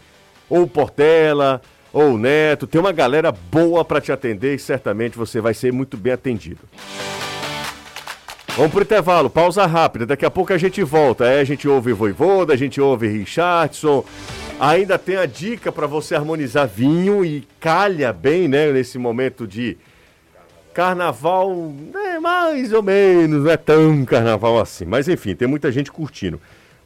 Ou 0.48 0.66
Portela, 0.66 1.62
ou 1.92 2.16
Neto, 2.16 2.66
tem 2.66 2.80
uma 2.80 2.92
galera 2.92 3.32
boa 3.32 3.84
para 3.84 4.00
te 4.00 4.12
atender 4.12 4.54
e 4.54 4.58
certamente 4.58 5.18
você 5.18 5.40
vai 5.40 5.54
ser 5.54 5.72
muito 5.72 5.96
bem 5.96 6.12
atendido. 6.12 6.60
Vamos 8.56 8.72
pro 8.72 8.82
intervalo, 8.82 9.30
pausa 9.30 9.64
rápida. 9.64 10.04
Daqui 10.04 10.24
a 10.24 10.30
pouco 10.30 10.52
a 10.52 10.58
gente 10.58 10.82
volta. 10.82 11.24
É, 11.24 11.40
a 11.40 11.44
gente 11.44 11.68
ouve 11.68 11.92
Voivoda, 11.92 12.52
a 12.52 12.56
gente 12.56 12.80
ouve 12.80 13.08
Richardson. 13.08 14.04
Ainda 14.58 14.98
tem 14.98 15.16
a 15.16 15.24
dica 15.24 15.72
para 15.72 15.86
você 15.86 16.14
harmonizar 16.14 16.68
vinho 16.68 17.24
e 17.24 17.46
calha 17.58 18.12
bem, 18.12 18.46
né, 18.46 18.70
nesse 18.70 18.98
momento 18.98 19.46
de 19.46 19.78
carnaval, 20.74 21.72
é 21.94 22.20
mais 22.20 22.72
ou 22.72 22.82
menos, 22.82 23.44
não 23.44 23.50
é 23.50 23.56
tão 23.56 24.04
carnaval 24.04 24.60
assim. 24.60 24.84
Mas 24.84 25.08
enfim, 25.08 25.34
tem 25.34 25.48
muita 25.48 25.72
gente 25.72 25.90
curtindo. 25.90 26.40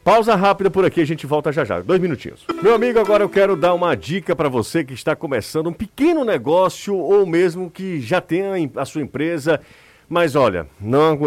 Pausa 0.04 0.34
rápida 0.34 0.70
por 0.70 0.84
aqui, 0.84 1.00
a 1.00 1.06
gente 1.06 1.26
volta 1.26 1.50
já 1.50 1.64
já. 1.64 1.80
Dois 1.80 2.00
minutinhos. 2.00 2.44
Meu 2.62 2.74
amigo, 2.74 3.00
agora 3.00 3.24
eu 3.24 3.28
quero 3.28 3.56
dar 3.56 3.72
uma 3.72 3.96
dica 3.96 4.36
para 4.36 4.50
você 4.50 4.84
que 4.84 4.92
está 4.92 5.16
começando 5.16 5.68
um 5.68 5.72
pequeno 5.72 6.24
negócio 6.24 6.94
ou 6.94 7.26
mesmo 7.26 7.70
que 7.70 8.00
já 8.00 8.20
tem 8.20 8.70
a 8.76 8.84
sua 8.84 9.00
empresa 9.00 9.60
mas 10.08 10.36
olha, 10.36 10.66
não 10.80 11.18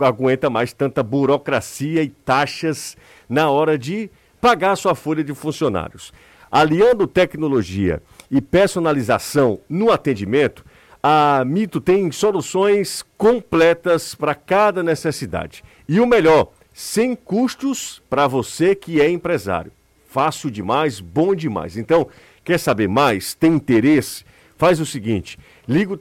aguenta 0.00 0.50
mais 0.50 0.72
tanta 0.72 1.02
burocracia 1.02 2.02
e 2.02 2.08
taxas 2.08 2.96
na 3.28 3.50
hora 3.50 3.78
de 3.78 4.10
pagar 4.40 4.76
sua 4.76 4.94
folha 4.94 5.24
de 5.24 5.34
funcionários. 5.34 6.12
Aliando 6.50 7.06
tecnologia 7.06 8.02
e 8.30 8.40
personalização 8.40 9.58
no 9.68 9.90
atendimento, 9.90 10.64
a 11.02 11.44
Mito 11.44 11.80
tem 11.80 12.10
soluções 12.12 13.04
completas 13.16 14.14
para 14.14 14.34
cada 14.34 14.82
necessidade. 14.82 15.64
E 15.88 15.98
o 15.98 16.06
melhor, 16.06 16.50
sem 16.76 17.16
custos 17.16 18.02
para 18.10 18.26
você 18.26 18.74
que 18.74 19.00
é 19.00 19.08
empresário. 19.08 19.72
Fácil 20.06 20.50
demais, 20.50 21.00
bom 21.00 21.34
demais. 21.34 21.78
Então, 21.78 22.06
quer 22.44 22.58
saber 22.58 22.86
mais? 22.86 23.32
Tem 23.32 23.54
interesse? 23.54 24.26
Faz 24.58 24.78
o 24.78 24.84
seguinte: 24.84 25.38
liga 25.66 25.98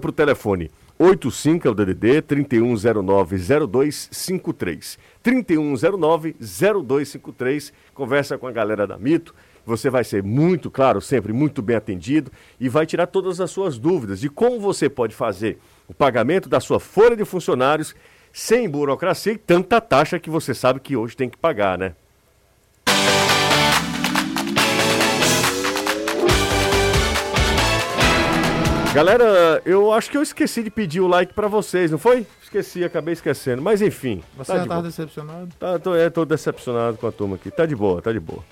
para 0.00 0.10
o 0.10 0.12
telefone 0.12 0.72
85 0.98 1.68
é 1.68 1.70
o 1.70 1.74
DDD 1.74 2.20
3109-0253. 2.22 4.98
3109-0253. 5.24 7.72
Conversa 7.94 8.36
com 8.36 8.48
a 8.48 8.52
galera 8.52 8.88
da 8.88 8.98
Mito. 8.98 9.32
Você 9.64 9.88
vai 9.88 10.02
ser 10.02 10.24
muito, 10.24 10.68
claro, 10.68 11.00
sempre 11.00 11.32
muito 11.32 11.62
bem 11.62 11.76
atendido 11.76 12.32
e 12.58 12.68
vai 12.68 12.86
tirar 12.86 13.06
todas 13.06 13.40
as 13.40 13.52
suas 13.52 13.78
dúvidas 13.78 14.18
de 14.18 14.28
como 14.28 14.58
você 14.58 14.88
pode 14.88 15.14
fazer 15.14 15.60
o 15.86 15.94
pagamento 15.94 16.48
da 16.48 16.58
sua 16.58 16.80
folha 16.80 17.16
de 17.16 17.24
funcionários 17.24 17.94
sem 18.36 18.68
burocracia 18.68 19.32
e 19.32 19.38
tanta 19.38 19.80
taxa 19.80 20.18
que 20.18 20.28
você 20.28 20.52
sabe 20.52 20.78
que 20.78 20.94
hoje 20.94 21.16
tem 21.16 21.26
que 21.26 21.38
pagar, 21.38 21.78
né? 21.78 21.94
Galera, 28.94 29.62
eu 29.64 29.90
acho 29.90 30.10
que 30.10 30.18
eu 30.18 30.22
esqueci 30.22 30.62
de 30.62 30.70
pedir 30.70 31.00
o 31.00 31.06
like 31.06 31.32
pra 31.32 31.48
vocês, 31.48 31.90
não 31.90 31.98
foi? 31.98 32.26
Esqueci, 32.42 32.84
acabei 32.84 33.14
esquecendo. 33.14 33.62
Mas 33.62 33.80
enfim. 33.80 34.22
Você 34.36 34.52
tá 34.52 34.58
já 34.58 34.66
tava 34.66 34.82
decepcionado? 34.82 35.48
Tá, 35.58 35.78
tô, 35.78 35.94
é, 35.96 36.10
tô 36.10 36.26
decepcionado 36.26 36.98
com 36.98 37.06
a 37.06 37.12
turma 37.12 37.36
aqui. 37.36 37.50
Tá 37.50 37.64
de 37.64 37.74
boa, 37.74 38.02
tá 38.02 38.12
de 38.12 38.20
boa. 38.20 38.44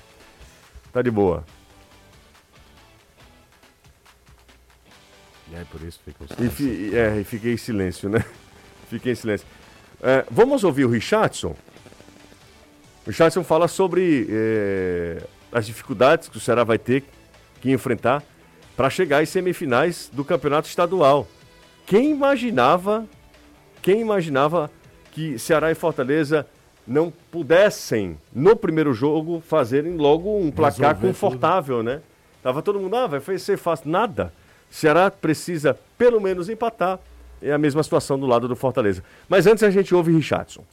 Tá 0.95 1.03
de 1.03 1.11
boa. 1.11 1.45
E 5.53 5.57
aí 5.57 5.65
por 5.67 5.83
isso 5.83 6.01
ficou 6.03 6.27
e, 6.39 6.49
fi, 6.49 6.97
É, 6.97 7.21
e 7.21 7.25
fiquei 7.25 7.53
em 7.53 7.59
silêncio, 7.59 8.09
né? 8.09 8.25
Fiquei 8.89 9.13
em 9.13 9.17
silêncio. 9.17 9.47
É, 10.07 10.23
vamos 10.31 10.63
ouvir 10.65 10.85
o 10.85 10.91
Richardson? 10.91 11.57
O 13.07 13.09
Richardson 13.09 13.43
fala 13.43 13.67
sobre 13.67 14.27
é, 14.31 15.23
as 15.51 15.65
dificuldades 15.65 16.29
que 16.29 16.37
o 16.37 16.41
Ceará 16.41 16.63
vai 16.63 16.77
ter 16.77 17.03
que 17.59 17.73
enfrentar 17.73 18.23
para 18.77 18.91
chegar 18.91 19.23
às 19.23 19.31
semifinais 19.31 20.11
do 20.13 20.23
campeonato 20.23 20.69
estadual. 20.69 21.27
Quem 21.87 22.11
imaginava, 22.11 23.07
quem 23.81 24.03
imaginava 24.03 24.71
que 25.11 25.39
Ceará 25.39 25.71
e 25.71 25.75
Fortaleza 25.75 26.47
não 26.87 27.11
pudessem, 27.31 28.19
no 28.31 28.55
primeiro 28.55 28.93
jogo, 28.93 29.41
fazerem 29.41 29.97
logo 29.97 30.39
um 30.39 30.51
placar 30.51 30.95
Resolver 30.95 31.07
confortável, 31.07 31.77
tudo. 31.79 31.87
né? 31.87 32.03
Tava 32.43 32.61
todo 32.61 32.79
mundo, 32.79 32.95
ah, 32.95 33.07
vai 33.07 33.39
ser 33.39 33.57
fácil. 33.57 33.89
Nada. 33.91 34.35
Ceará 34.69 35.11
precisa 35.11 35.79
pelo 35.97 36.21
menos 36.21 36.51
empatar. 36.51 36.99
É 37.45 37.53
a 37.53 37.59
mesma 37.59 37.83
situação 37.83 38.19
do 38.19 38.27
lado 38.27 38.49
do 38.49 38.57
Fortaleza. 38.57 39.05
Mas 39.29 39.47
antes 39.47 39.63
a 39.63 39.71
gente 39.71 39.95
ouve 39.95 40.11
Richardson. 40.11 40.65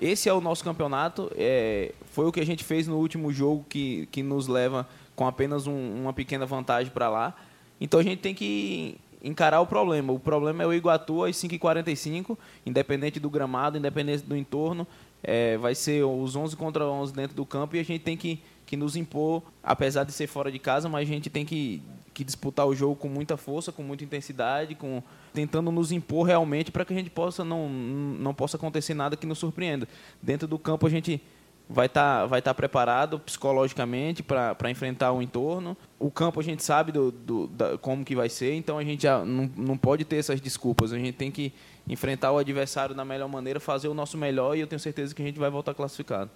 Esse 0.00 0.28
é 0.28 0.32
o 0.32 0.40
nosso 0.40 0.64
campeonato. 0.64 1.30
É, 1.36 1.92
foi 2.12 2.26
o 2.26 2.32
que 2.32 2.40
a 2.40 2.44
gente 2.44 2.64
fez 2.64 2.88
no 2.88 2.96
último 2.96 3.32
jogo 3.32 3.64
que, 3.68 4.08
que 4.10 4.22
nos 4.22 4.48
leva 4.48 4.88
com 5.14 5.24
apenas 5.26 5.68
um, 5.68 6.02
uma 6.02 6.12
pequena 6.12 6.44
vantagem 6.44 6.90
para 6.92 7.08
lá. 7.08 7.36
Então 7.80 8.00
a 8.00 8.02
gente 8.02 8.18
tem 8.18 8.34
que 8.34 8.96
encarar 9.22 9.60
o 9.60 9.66
problema. 9.66 10.12
O 10.12 10.18
problema 10.18 10.62
é 10.62 10.66
o 10.66 10.72
Iguatu 10.72 11.24
às 11.24 11.36
5h45, 11.36 12.36
independente 12.66 13.20
do 13.20 13.30
gramado, 13.30 13.78
independente 13.78 14.24
do 14.24 14.36
entorno. 14.36 14.86
É, 15.22 15.56
vai 15.58 15.74
ser 15.74 16.02
os 16.02 16.34
11 16.34 16.56
contra 16.56 16.84
11 16.84 17.12
dentro 17.12 17.36
do 17.36 17.44
campo 17.44 17.76
e 17.76 17.78
a 17.78 17.84
gente 17.84 18.02
tem 18.02 18.16
que, 18.16 18.40
que 18.64 18.76
nos 18.76 18.96
impor, 18.96 19.42
apesar 19.62 20.04
de 20.04 20.12
ser 20.12 20.26
fora 20.26 20.50
de 20.50 20.58
casa, 20.58 20.88
mas 20.88 21.06
a 21.06 21.12
gente 21.12 21.28
tem 21.28 21.44
que, 21.44 21.82
que 22.20 22.24
disputar 22.24 22.66
o 22.66 22.74
jogo 22.74 22.94
com 22.94 23.08
muita 23.08 23.38
força, 23.38 23.72
com 23.72 23.82
muita 23.82 24.04
intensidade, 24.04 24.74
com 24.74 25.02
tentando 25.32 25.72
nos 25.72 25.90
impor 25.90 26.26
realmente 26.26 26.70
para 26.70 26.84
que 26.84 26.92
a 26.92 26.96
gente 26.96 27.08
possa 27.08 27.42
não, 27.42 27.68
não 27.68 28.34
possa 28.34 28.58
acontecer 28.58 28.92
nada 28.92 29.16
que 29.16 29.26
nos 29.26 29.38
surpreenda. 29.38 29.88
Dentro 30.20 30.46
do 30.46 30.58
campo 30.58 30.86
a 30.86 30.90
gente 30.90 31.22
vai 31.66 31.86
estar 31.86 32.20
tá, 32.20 32.26
vai 32.26 32.42
tá 32.42 32.52
preparado 32.52 33.18
psicologicamente 33.18 34.22
para 34.22 34.70
enfrentar 34.70 35.12
o 35.12 35.22
entorno. 35.22 35.74
O 35.98 36.10
campo 36.10 36.40
a 36.40 36.42
gente 36.42 36.62
sabe 36.62 36.92
do, 36.92 37.10
do 37.10 37.46
da, 37.46 37.78
como 37.78 38.04
que 38.04 38.14
vai 38.14 38.28
ser, 38.28 38.52
então 38.54 38.76
a 38.76 38.84
gente 38.84 39.04
já 39.04 39.24
não, 39.24 39.50
não 39.56 39.78
pode 39.78 40.04
ter 40.04 40.16
essas 40.16 40.40
desculpas. 40.40 40.92
A 40.92 40.98
gente 40.98 41.12
tem 41.12 41.30
que 41.30 41.54
enfrentar 41.88 42.32
o 42.32 42.38
adversário 42.38 42.94
da 42.94 43.04
melhor 43.04 43.28
maneira, 43.28 43.58
fazer 43.58 43.88
o 43.88 43.94
nosso 43.94 44.18
melhor 44.18 44.56
e 44.56 44.60
eu 44.60 44.66
tenho 44.66 44.80
certeza 44.80 45.14
que 45.14 45.22
a 45.22 45.24
gente 45.24 45.38
vai 45.38 45.48
voltar 45.48 45.72
classificado. 45.72 46.30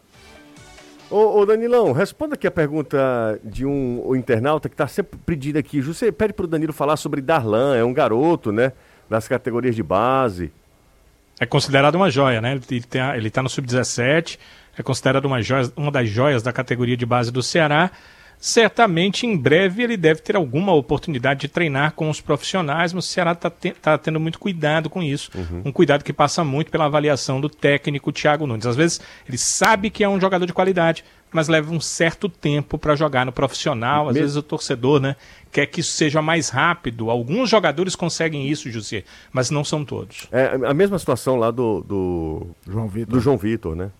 Ô, 1.11 1.41
ô 1.41 1.47
Danilão, 1.47 1.93
responda 1.93 2.35
aqui 2.35 2.47
a 2.47 2.51
pergunta 2.51 3.39
de 3.45 3.67
um 3.67 4.17
internauta 4.17 4.69
que 4.69 4.75
está 4.75 4.89
sempre 4.89 5.19
pedindo 5.25 5.59
aqui. 5.59 5.81
Você 5.81 6.11
pede 6.11 6.33
para 6.33 6.45
o 6.45 6.49
Danilo 6.49 6.73
falar 6.73 6.97
sobre 6.97 7.21
Darlan, 7.21 7.77
é 7.77 7.85
um 7.85 7.93
garoto, 7.93 8.51
né? 8.51 8.73
Das 9.09 9.29
categorias 9.29 9.77
de 9.77 9.83
base. 9.83 10.51
É 11.39 11.45
considerado 11.45 11.97
uma 11.97 12.11
joia, 12.11 12.41
né? 12.41 12.59
Ele 13.17 13.29
está 13.29 13.43
no 13.43 13.49
sub-17, 13.49 14.39
é 14.79 14.83
considerado 14.83 15.27
uma, 15.27 15.43
joia, 15.43 15.71
uma 15.77 15.91
das 15.91 16.09
joias 16.09 16.43
da 16.43 16.53
categoria 16.53 16.97
de 16.97 17.05
base 17.05 17.31
do 17.31 17.43
Ceará. 17.43 17.91
Certamente 18.45 19.26
em 19.26 19.34
breve 19.34 19.82
ele 19.82 19.97
deve 19.97 20.20
ter 20.20 20.36
alguma 20.36 20.74
oportunidade 20.74 21.40
de 21.40 21.49
treinar 21.49 21.95
com 21.95 22.11
os 22.11 22.20
profissionais, 22.20 22.92
mas 22.92 23.07
o 23.07 23.09
Ceará 23.09 23.32
está 23.32 23.49
te, 23.49 23.70
tá 23.70 23.97
tendo 23.97 24.20
muito 24.20 24.38
cuidado 24.38 24.90
com 24.90 25.03
isso. 25.03 25.30
Uhum. 25.34 25.62
Um 25.64 25.72
cuidado 25.72 26.05
que 26.05 26.12
passa 26.12 26.45
muito 26.45 26.70
pela 26.70 26.84
avaliação 26.84 27.40
do 27.40 27.49
técnico 27.49 28.12
Thiago 28.12 28.47
Nunes. 28.47 28.66
Às 28.66 28.76
vezes 28.76 29.01
ele 29.26 29.38
sabe 29.38 29.88
que 29.88 30.05
é 30.05 30.09
um 30.11 30.20
jogador 30.20 30.45
de 30.45 30.53
qualidade, 30.53 31.03
mas 31.32 31.49
leva 31.49 31.72
um 31.72 31.80
certo 31.80 32.28
tempo 32.28 32.76
para 32.76 32.95
jogar 32.95 33.24
no 33.24 33.32
profissional. 33.32 34.11
Às 34.11 34.14
vezes 34.14 34.36
o 34.36 34.42
torcedor 34.42 35.01
né, 35.01 35.16
quer 35.51 35.64
que 35.64 35.80
isso 35.80 35.92
seja 35.92 36.20
mais 36.20 36.51
rápido. 36.51 37.09
Alguns 37.09 37.49
jogadores 37.49 37.97
conseguem 37.97 38.47
isso, 38.47 38.70
José, 38.70 39.05
mas 39.32 39.49
não 39.49 39.64
são 39.64 39.86
todos. 39.86 40.28
É 40.30 40.55
a 40.66 40.74
mesma 40.74 40.99
situação 40.99 41.36
lá 41.36 41.51
do, 41.51 41.80
do 41.80 42.47
João 42.68 42.88
Vitor, 42.88 43.14
do 43.14 43.20
João 43.20 43.38
Vitor 43.38 43.74
né? 43.74 43.90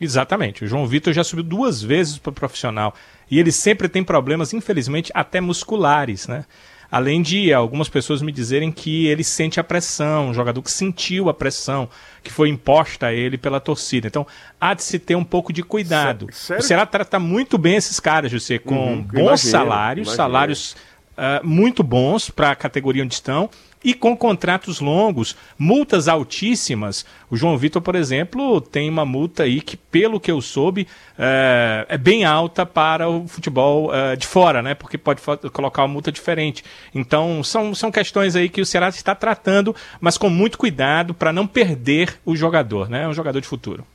Exatamente. 0.00 0.64
O 0.64 0.68
João 0.68 0.86
Vitor 0.86 1.12
já 1.12 1.24
subiu 1.24 1.44
duas 1.44 1.82
vezes 1.82 2.18
para 2.18 2.30
o 2.30 2.34
profissional. 2.34 2.94
E 3.30 3.38
ele 3.38 3.50
sempre 3.50 3.88
tem 3.88 4.04
problemas, 4.04 4.52
infelizmente, 4.52 5.10
até 5.14 5.40
musculares, 5.40 6.28
né? 6.28 6.44
Além 6.90 7.20
de 7.20 7.52
algumas 7.52 7.88
pessoas 7.88 8.22
me 8.22 8.30
dizerem 8.30 8.70
que 8.70 9.06
ele 9.06 9.24
sente 9.24 9.58
a 9.58 9.64
pressão, 9.64 10.28
um 10.28 10.34
jogador 10.34 10.62
que 10.62 10.70
sentiu 10.70 11.28
a 11.28 11.34
pressão 11.34 11.88
que 12.22 12.32
foi 12.32 12.48
imposta 12.48 13.06
a 13.06 13.12
ele 13.12 13.36
pela 13.36 13.58
torcida. 13.58 14.06
Então, 14.06 14.24
há 14.60 14.72
de 14.72 14.84
se 14.84 14.98
ter 14.98 15.16
um 15.16 15.24
pouco 15.24 15.52
de 15.52 15.64
cuidado. 15.64 16.28
Sério? 16.30 16.62
O 16.62 16.64
Ceará 16.64 16.86
trata 16.86 17.18
muito 17.18 17.58
bem 17.58 17.74
esses 17.74 17.98
caras, 17.98 18.30
José, 18.30 18.58
com 18.58 18.74
uhum, 18.74 19.02
bons 19.02 19.20
imagino, 19.20 19.50
salários, 19.50 20.06
imagino. 20.08 20.16
salários 20.16 20.76
ah, 21.16 21.40
muito 21.42 21.82
bons 21.82 22.30
para 22.30 22.50
a 22.50 22.56
categoria 22.56 23.02
onde 23.02 23.14
estão 23.14 23.50
e 23.86 23.94
com 23.94 24.16
contratos 24.16 24.80
longos, 24.80 25.36
multas 25.56 26.08
altíssimas. 26.08 27.06
O 27.30 27.36
João 27.36 27.56
Vitor, 27.56 27.80
por 27.80 27.94
exemplo, 27.94 28.60
tem 28.60 28.90
uma 28.90 29.06
multa 29.06 29.44
aí 29.44 29.60
que, 29.60 29.76
pelo 29.76 30.18
que 30.18 30.28
eu 30.28 30.42
soube, 30.42 30.88
eh, 31.16 31.86
é 31.88 31.96
bem 31.96 32.24
alta 32.24 32.66
para 32.66 33.08
o 33.08 33.28
futebol 33.28 33.94
eh, 33.94 34.16
de 34.16 34.26
fora, 34.26 34.60
né? 34.60 34.74
Porque 34.74 34.98
pode 34.98 35.22
colocar 35.52 35.82
uma 35.82 35.88
multa 35.88 36.10
diferente. 36.10 36.64
Então, 36.92 37.44
são, 37.44 37.72
são 37.76 37.92
questões 37.92 38.34
aí 38.34 38.48
que 38.48 38.60
o 38.60 38.66
Ceará 38.66 38.88
está 38.88 39.14
tratando, 39.14 39.72
mas 40.00 40.18
com 40.18 40.28
muito 40.28 40.58
cuidado 40.58 41.14
para 41.14 41.32
não 41.32 41.46
perder 41.46 42.18
o 42.24 42.34
jogador, 42.34 42.90
né? 42.90 43.04
É 43.04 43.08
um 43.08 43.14
jogador 43.14 43.40
de 43.40 43.46
futuro. 43.46 43.86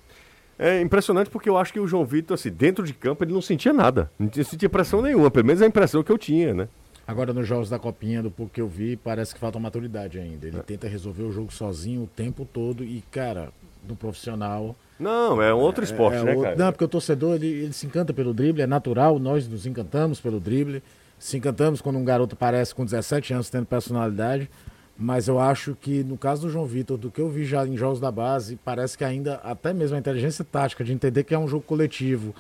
É 0.58 0.80
impressionante 0.80 1.30
porque 1.30 1.50
eu 1.50 1.58
acho 1.58 1.74
que 1.74 1.82
o 1.82 1.88
João 1.88 2.06
Vitor, 2.06 2.36
assim, 2.36 2.50
dentro 2.50 2.86
de 2.86 2.94
campo, 2.94 3.26
ele 3.26 3.34
não 3.34 3.42
sentia 3.42 3.74
nada. 3.74 4.10
Não 4.18 4.32
sentia 4.32 4.70
pressão 4.70 5.02
nenhuma, 5.02 5.30
pelo 5.30 5.48
menos 5.48 5.62
a 5.62 5.68
impressão 5.68 6.02
que 6.02 6.12
eu 6.14 6.18
tinha, 6.18 6.54
né? 6.54 6.70
Agora 7.08 7.34
nos 7.34 7.48
jogos 7.48 7.70
da 7.70 7.78
Copinha, 7.80 8.22
do 8.24 8.32
pouco 8.32 8.54
que 8.54 8.62
eu 8.62 8.68
vi, 8.68 8.96
parece 8.96 9.34
que 9.34 9.40
falta 9.40 9.60
maturidade 9.60 10.18
ainda. 10.20 10.46
É. 10.46 10.50
Ele 10.50 10.62
tenta 10.62 10.88
resolver 10.88 11.24
o 11.24 11.32
jogo 11.32 11.52
sozinho 11.52 12.04
o 12.04 12.08
tempo 12.08 12.46
todo 12.52 12.84
e, 12.84 13.04
cara, 13.12 13.50
no 13.88 13.96
profissional. 13.96 14.76
Não, 15.00 15.42
é 15.42 15.54
um 15.54 15.58
outro 15.58 15.84
esporte, 15.84 16.18
é 16.20 16.24
né, 16.24 16.30
outro- 16.32 16.44
cara? 16.44 16.56
Não, 16.56 16.72
porque 16.72 16.86
o 16.86 16.88
torcedor 16.88 17.36
ele, 17.36 17.48
ele 17.48 17.74
se 17.74 17.86
encanta 17.88 18.14
pelo 18.14 18.34
drible, 18.34 18.62
é 18.62 18.68
natural, 18.68 19.18
nós 19.20 19.48
nos 19.48 19.66
encantamos 19.66 20.20
pelo 20.22 20.40
drible. 20.40 20.82
Se 21.20 21.38
encantamos 21.38 21.82
quando 21.82 21.98
um 21.98 22.06
garoto 22.06 22.36
aparece 22.36 22.74
com 22.74 22.86
17 22.86 23.34
anos 23.34 23.50
tendo 23.50 23.66
personalidade. 23.66 24.50
Mas 24.98 25.28
eu 25.28 25.40
acho 25.40 25.76
que 25.82 26.04
no 26.04 26.16
caso 26.16 26.44
do 26.44 26.50
João 26.52 26.66
Vitor, 26.66 26.96
do 26.98 27.10
que 27.10 27.20
eu 27.20 27.28
vi 27.30 27.44
já 27.44 27.66
em 27.66 27.76
jogos 27.76 28.00
da 28.00 28.12
base, 28.12 28.56
parece 28.64 28.96
que 28.96 29.04
ainda, 29.04 29.36
até 29.44 29.74
mesmo 29.74 29.96
a 29.96 30.00
inteligência 30.00 30.46
tática 30.46 30.84
de 30.84 30.94
entender 30.94 31.24
que 31.24 31.34
é 31.34 31.40
um 31.40 31.48
jogo 31.48 31.64
coletivo, 31.64 32.36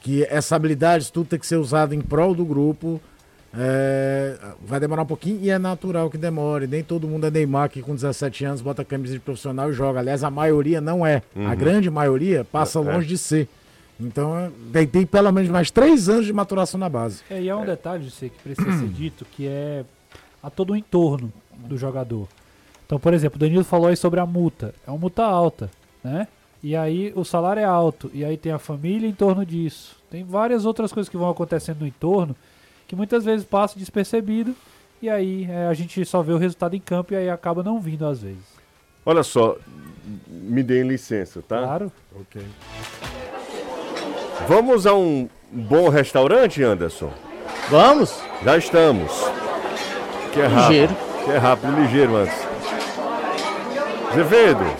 que 0.00 0.24
essa 0.24 0.56
habilidade 0.56 1.12
tudo 1.12 1.28
tem 1.28 1.38
que 1.38 1.46
ser 1.46 1.56
usado 1.56 1.94
em 1.94 2.00
prol 2.00 2.34
do 2.34 2.44
grupo. 2.44 3.00
É, 3.54 4.36
vai 4.66 4.78
demorar 4.80 5.02
um 5.02 5.06
pouquinho 5.06 5.38
e 5.42 5.50
é 5.50 5.58
natural 5.58 6.10
que 6.10 6.18
demore. 6.18 6.66
Nem 6.66 6.82
todo 6.82 7.08
mundo 7.08 7.26
é 7.26 7.30
Neymar 7.30 7.70
que 7.70 7.82
com 7.82 7.94
17 7.94 8.44
anos 8.44 8.60
bota 8.60 8.82
a 8.82 8.84
camisa 8.84 9.14
de 9.14 9.20
profissional 9.20 9.70
e 9.70 9.72
joga. 9.72 10.00
Aliás, 10.00 10.22
a 10.24 10.30
maioria 10.30 10.80
não 10.80 11.06
é. 11.06 11.22
A 11.34 11.38
Uhum. 11.40 11.56
grande 11.56 11.90
maioria 11.90 12.44
passa 12.44 12.78
É, 12.78 12.82
é. 12.82 12.92
longe 12.92 13.06
de 13.06 13.18
ser. 13.18 13.48
Então 13.98 14.38
é, 14.38 14.50
tem, 14.72 14.86
tem 14.86 15.06
pelo 15.06 15.32
menos 15.32 15.48
mais 15.50 15.70
três 15.70 16.08
anos 16.08 16.26
de 16.26 16.32
maturação 16.32 16.78
na 16.78 16.88
base. 16.88 17.22
É, 17.30 17.40
e 17.40 17.48
é 17.48 17.56
um 17.56 17.64
detalhe 17.64 18.10
sei, 18.10 18.28
que 18.28 18.38
precisa 18.42 18.70
ser 18.78 18.88
dito, 18.92 19.24
que 19.32 19.46
é 19.46 19.84
a 20.42 20.50
todo 20.50 20.72
o 20.72 20.76
entorno 20.76 21.32
do 21.56 21.78
jogador. 21.78 22.28
Então, 22.84 23.00
por 23.00 23.14
exemplo, 23.14 23.36
o 23.36 23.40
Danilo 23.40 23.64
falou 23.64 23.88
aí 23.88 23.96
sobre 23.96 24.20
a 24.20 24.26
multa. 24.26 24.74
É 24.86 24.90
uma 24.90 24.98
multa 24.98 25.24
alta, 25.24 25.70
né? 26.04 26.28
E 26.62 26.76
aí 26.76 27.12
o 27.16 27.24
salário 27.24 27.60
é 27.60 27.64
alto, 27.64 28.10
e 28.12 28.24
aí 28.24 28.36
tem 28.36 28.50
a 28.52 28.58
família 28.58 29.08
em 29.08 29.12
torno 29.12 29.44
disso. 29.46 29.96
Tem 30.10 30.24
várias 30.24 30.64
outras 30.64 30.92
coisas 30.92 31.08
que 31.08 31.16
vão 31.16 31.28
acontecendo 31.30 31.80
no 31.80 31.86
entorno 31.86 32.34
que 32.86 32.96
muitas 32.96 33.24
vezes 33.24 33.44
passa 33.44 33.78
despercebido 33.78 34.54
e 35.00 35.08
aí 35.08 35.46
é, 35.50 35.66
a 35.66 35.74
gente 35.74 36.04
só 36.04 36.22
vê 36.22 36.32
o 36.32 36.38
resultado 36.38 36.74
em 36.74 36.80
campo 36.80 37.12
e 37.12 37.16
aí 37.16 37.28
acaba 37.28 37.62
não 37.62 37.80
vindo 37.80 38.06
às 38.06 38.22
vezes. 38.22 38.56
Olha 39.04 39.22
só, 39.22 39.56
me 40.28 40.62
deem 40.62 40.88
licença, 40.88 41.42
tá? 41.42 41.58
Claro. 41.58 41.92
Ok. 42.20 42.42
Vamos 44.48 44.86
a 44.86 44.94
um 44.94 45.28
bom 45.50 45.88
restaurante, 45.88 46.62
Anderson? 46.62 47.12
Vamos? 47.68 48.22
Já 48.44 48.56
estamos. 48.56 49.12
Que 50.32 50.40
é 50.40 50.46
rápido. 50.46 50.68
Ligeiro. 50.68 50.96
Que 51.24 51.30
é 51.30 51.36
rápido, 51.38 51.80
ligeiro 51.80 52.16
antes. 52.16 52.46
Azevedo. 54.10 54.76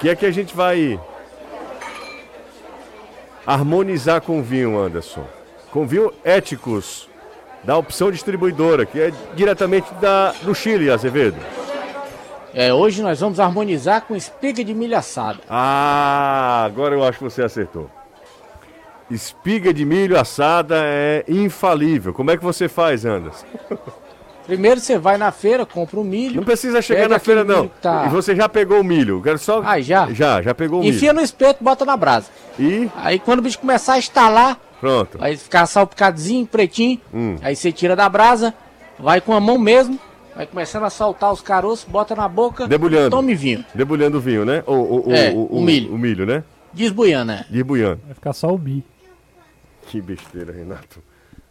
Que 0.00 0.08
é 0.08 0.16
que 0.16 0.26
a 0.26 0.30
gente 0.30 0.54
vai 0.54 1.00
harmonizar 3.46 4.20
com 4.20 4.42
vinho, 4.42 4.78
Anderson? 4.78 5.24
Com 5.70 5.86
vinho 5.86 6.12
éticos 6.24 7.08
da 7.62 7.76
opção 7.76 8.10
distribuidora, 8.10 8.84
que 8.84 9.00
é 9.00 9.12
diretamente 9.34 9.92
da, 9.94 10.32
do 10.42 10.54
Chile, 10.54 10.90
Azevedo. 10.90 11.38
É, 12.52 12.72
hoje 12.72 13.02
nós 13.02 13.18
vamos 13.18 13.40
harmonizar 13.40 14.02
com 14.02 14.14
espiga 14.14 14.62
de 14.62 14.72
milho 14.72 14.96
assada. 14.96 15.40
Ah, 15.48 16.62
agora 16.64 16.94
eu 16.94 17.02
acho 17.02 17.18
que 17.18 17.24
você 17.24 17.42
acertou. 17.42 17.90
Espiga 19.10 19.74
de 19.74 19.84
milho 19.84 20.18
assada 20.18 20.76
é 20.78 21.24
infalível. 21.26 22.14
Como 22.14 22.30
é 22.30 22.36
que 22.36 22.44
você 22.44 22.68
faz, 22.68 23.04
Anderson? 23.04 23.46
Primeiro 24.46 24.78
você 24.80 24.98
vai 24.98 25.16
na 25.16 25.32
feira, 25.32 25.64
compra 25.64 25.98
o 25.98 26.04
milho. 26.04 26.36
Não 26.36 26.44
precisa 26.44 26.82
chegar 26.82 27.08
na 27.08 27.18
feira, 27.18 27.42
não. 27.44 27.66
Tá... 27.80 28.04
E 28.06 28.08
você 28.10 28.36
já 28.36 28.48
pegou 28.48 28.80
o 28.80 28.84
milho. 28.84 29.22
Quero 29.22 29.38
só. 29.38 29.62
Ah, 29.64 29.80
já? 29.80 30.10
Já, 30.12 30.42
já 30.42 30.54
pegou 30.54 30.80
o 30.80 30.84
Enfia 30.84 31.12
milho. 31.12 31.14
no 31.14 31.20
espeto, 31.22 31.64
bota 31.64 31.84
na 31.84 31.96
brasa. 31.96 32.28
E 32.58 32.88
Aí 32.96 33.18
quando 33.18 33.38
o 33.38 33.42
bicho 33.42 33.58
começar 33.58 33.94
a 33.94 33.98
estalar, 33.98 34.58
pronto. 34.80 35.16
vai 35.18 35.34
ficar 35.36 35.64
salpicadinho, 35.66 36.46
pretinho. 36.46 37.00
Hum. 37.12 37.36
Aí 37.40 37.56
você 37.56 37.72
tira 37.72 37.96
da 37.96 38.06
brasa, 38.08 38.52
vai 38.98 39.20
com 39.20 39.32
a 39.32 39.40
mão 39.40 39.56
mesmo, 39.58 39.98
vai 40.36 40.46
começando 40.46 40.82
a 40.84 40.90
saltar 40.90 41.32
os 41.32 41.40
caroços, 41.40 41.86
bota 41.88 42.14
na 42.14 42.28
boca. 42.28 42.68
Debulhando. 42.68 43.10
Tome 43.10 43.34
vinho. 43.34 43.64
Debulhando 43.74 44.18
o 44.18 44.20
vinho, 44.20 44.44
né? 44.44 44.62
O, 44.66 44.72
o, 44.74 45.08
o, 45.08 45.12
É, 45.14 45.30
o, 45.32 45.44
o 45.46 45.62
milho. 45.62 45.94
O 45.94 45.98
milho, 45.98 46.26
né? 46.26 46.44
Desbuiando, 46.70 47.32
né? 47.32 47.46
Debulhando. 47.48 48.00
Vai 48.04 48.14
ficar 48.14 48.32
só 48.34 48.48
o 48.54 48.58
mi. 48.58 48.84
Que 49.86 50.00
besteira, 50.02 50.52
Renato. 50.52 51.02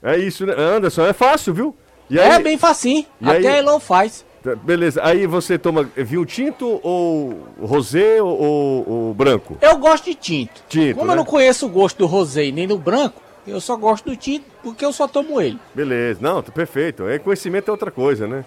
É 0.01 0.17
isso, 0.17 0.45
né? 0.45 0.53
Anderson, 0.57 1.05
é 1.05 1.13
fácil, 1.13 1.53
viu? 1.53 1.75
E 2.09 2.19
É 2.19 2.39
bem 2.39 2.57
facinho. 2.57 3.05
E 3.21 3.25
Até 3.29 3.37
aí- 3.37 3.47
a 3.47 3.57
Elon 3.59 3.79
faz. 3.79 4.25
Tá, 4.43 4.55
Beleza. 4.55 4.99
Aí 5.03 5.25
você 5.25 5.57
toma 5.57 5.83
vinho 5.95 6.25
tinto 6.25 6.79
ou 6.83 7.47
rosé 7.61 8.21
ou, 8.21 8.29
ou- 8.41 8.89
ou 8.89 9.13
branco? 9.13 9.57
Eu 9.61 9.77
gosto 9.77 10.05
de 10.05 10.15
tinto. 10.15 10.61
Tinto, 10.67 10.95
Como 10.95 11.07
né? 11.07 11.13
eu 11.13 11.17
não 11.17 11.25
conheço 11.25 11.65
o 11.65 11.69
gosto 11.69 11.97
do 11.99 12.05
rosé 12.05 12.45
e 12.45 12.51
nem 12.51 12.67
do 12.67 12.77
branco, 12.77 13.21
eu 13.47 13.61
só 13.61 13.75
gosto 13.77 14.09
do 14.09 14.17
tinto 14.17 14.45
porque 14.61 14.83
eu 14.83 14.91
só 14.91 15.07
tomo 15.07 15.39
ele. 15.39 15.57
Beleza. 15.73 16.19
Não, 16.21 16.41
tá 16.43 16.51
perfeito. 16.51 17.07
É, 17.07 17.17
conhecimento 17.19 17.69
é 17.69 17.71
outra 17.71 17.89
coisa, 17.89 18.27
né? 18.27 18.43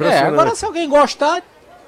É, 0.00 0.18
agora 0.20 0.54
se 0.56 0.64
alguém 0.64 0.88
gostar, 0.88 1.40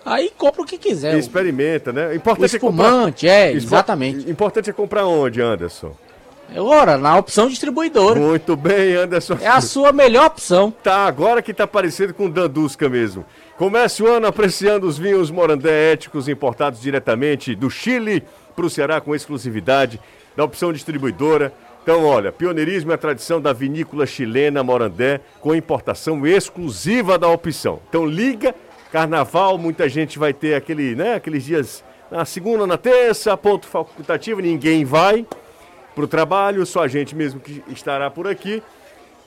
aí 0.05 0.31
compra 0.39 0.63
o 0.63 0.65
que 0.65 0.79
quiser. 0.79 1.17
Experimenta, 1.19 1.93
né? 1.93 2.09
O 2.09 2.15
Importante 2.15 2.55
espumante, 2.57 3.29
é 3.29 3.31
é, 3.31 3.45
comprar... 3.47 3.57
exatamente. 3.57 4.31
Importante 4.31 4.71
é 4.71 4.73
comprar 4.73 5.07
onde, 5.07 5.41
Anderson? 5.43 5.93
Ora, 6.57 6.99
na 6.99 7.17
opção 7.17 7.49
distribuidora. 7.49 8.19
Muito 8.19 8.57
bem, 8.57 8.95
Anderson. 8.95 9.39
É 9.41 9.47
a 9.47 9.61
sua 9.61 9.93
melhor 9.93 10.27
opção. 10.27 10.73
Tá, 10.83 11.07
agora 11.07 11.41
que 11.41 11.55
tá 11.55 11.67
parecido 11.67 12.13
com 12.13 12.29
Dandusca 12.29 12.89
mesmo. 12.89 13.25
Comece 13.57 14.03
o 14.03 14.07
ano 14.09 14.27
apreciando 14.27 14.87
os 14.87 14.99
vinhos 14.99 15.31
Morandé 15.31 15.93
éticos 15.93 16.29
importados 16.29 16.81
diretamente 16.81 17.55
do 17.55 17.71
Chile 17.71 18.25
para 18.57 18.67
o 18.67 18.71
Ceará 18.71 19.01
com 19.01 19.15
exclusividade 19.15 20.01
da 20.37 20.45
opção 20.45 20.73
distribuidora. 20.73 21.53
Então, 21.83 22.05
olha, 22.05 22.33
pioneirismo 22.33 22.91
e 22.91 22.95
a 22.95 22.99
tradição 22.99 23.41
da 23.41 23.53
vinícola 23.53 24.05
chilena 24.05 24.63
Morandé 24.63 25.21
com 25.41 25.55
importação 25.55 26.27
exclusiva 26.27 27.17
da 27.19 27.29
opção. 27.29 27.81
Então, 27.89 28.05
liga, 28.05 28.55
carnaval, 28.93 29.57
muita 29.57 29.89
gente 29.89 30.19
vai 30.19 30.33
ter 30.33 30.55
aquele, 30.55 30.95
né, 30.95 31.15
aqueles 31.15 31.45
dias 31.45 31.85
na 32.11 32.25
segunda, 32.25 32.67
na 32.67 32.77
terça, 32.77 33.37
ponto 33.37 33.67
facultativo, 33.67 34.41
ninguém 34.41 34.85
vai 34.85 35.25
para 36.01 36.05
o 36.07 36.09
trabalho, 36.09 36.65
só 36.65 36.83
a 36.83 36.89
gente 36.89 37.15
mesmo 37.15 37.41
que 37.41 37.63
estará 37.69 38.11
por 38.11 38.27
aqui. 38.27 38.63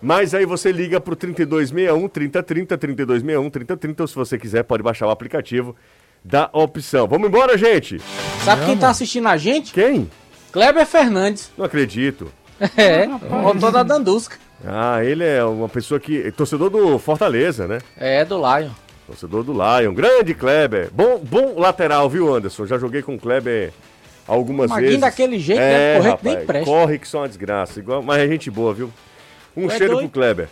Mas 0.02 0.34
aí 0.34 0.46
você 0.46 0.72
liga 0.72 1.00
pro 1.00 1.16
3261 1.16 2.08
3030, 2.10 2.78
3261 2.78 3.50
3030, 3.50 4.04
ou 4.04 4.08
se 4.08 4.16
você 4.16 4.38
quiser 4.38 4.64
pode 4.64 4.84
baixar 4.84 5.08
o 5.08 5.12
aplicativo 5.12 5.76
da 6.24 6.50
opção. 6.52 7.08
Vamos 7.08 7.28
embora, 7.28 7.58
gente? 7.58 8.00
Sabe 8.44 8.66
quem 8.66 8.78
tá 8.78 8.90
assistindo 8.90 9.28
a 9.28 9.38
gente? 9.38 9.72
Quem? 9.72 10.10
Kleber 10.52 10.86
Fernandes. 10.86 11.52
Não 11.58 11.66
acredito. 11.66 12.32
É, 12.78 13.06
o 13.06 13.36
motor 13.42 13.72
da 13.74 13.84
Dandusca. 13.84 14.38
Ah, 14.66 15.04
ele 15.04 15.24
é 15.24 15.44
uma 15.44 15.68
pessoa 15.68 16.00
que. 16.00 16.32
torcedor 16.32 16.70
do 16.70 16.98
Fortaleza, 16.98 17.68
né? 17.68 17.80
É, 17.98 18.24
do 18.24 18.38
Lion. 18.38 18.70
Torcedor 19.06 19.44
do 19.44 19.52
Lion. 19.52 19.94
Grande 19.94 20.34
Kleber. 20.34 20.90
Bom, 20.94 21.20
bom 21.20 21.60
lateral, 21.60 22.10
viu, 22.10 22.34
Anderson? 22.34 22.66
Já 22.66 22.78
joguei 22.78 23.02
com 23.02 23.16
o 23.16 23.20
Kleber 23.20 23.74
algumas 24.28 24.70
Maguinho 24.70 24.88
vezes. 24.88 25.02
daquele 25.02 25.40
jeito, 25.40 25.62
é, 25.62 25.70
deve 25.70 25.98
correr 25.98 26.04
que 26.04 26.10
rapaz, 26.10 26.36
nem 26.38 26.46
presta. 26.46 26.66
Corre 26.66 27.00
que 27.00 27.08
só 27.08 27.20
uma 27.20 27.28
desgraça. 27.28 27.80
Igual, 27.80 28.02
mas 28.02 28.20
é 28.20 28.28
gente 28.28 28.50
boa, 28.52 28.74
viu? 28.74 28.90
Um 29.56 29.68
é 29.68 29.70
cheiro 29.78 29.94
doido? 29.94 30.10
pro 30.10 30.20
Kleber. 30.20 30.48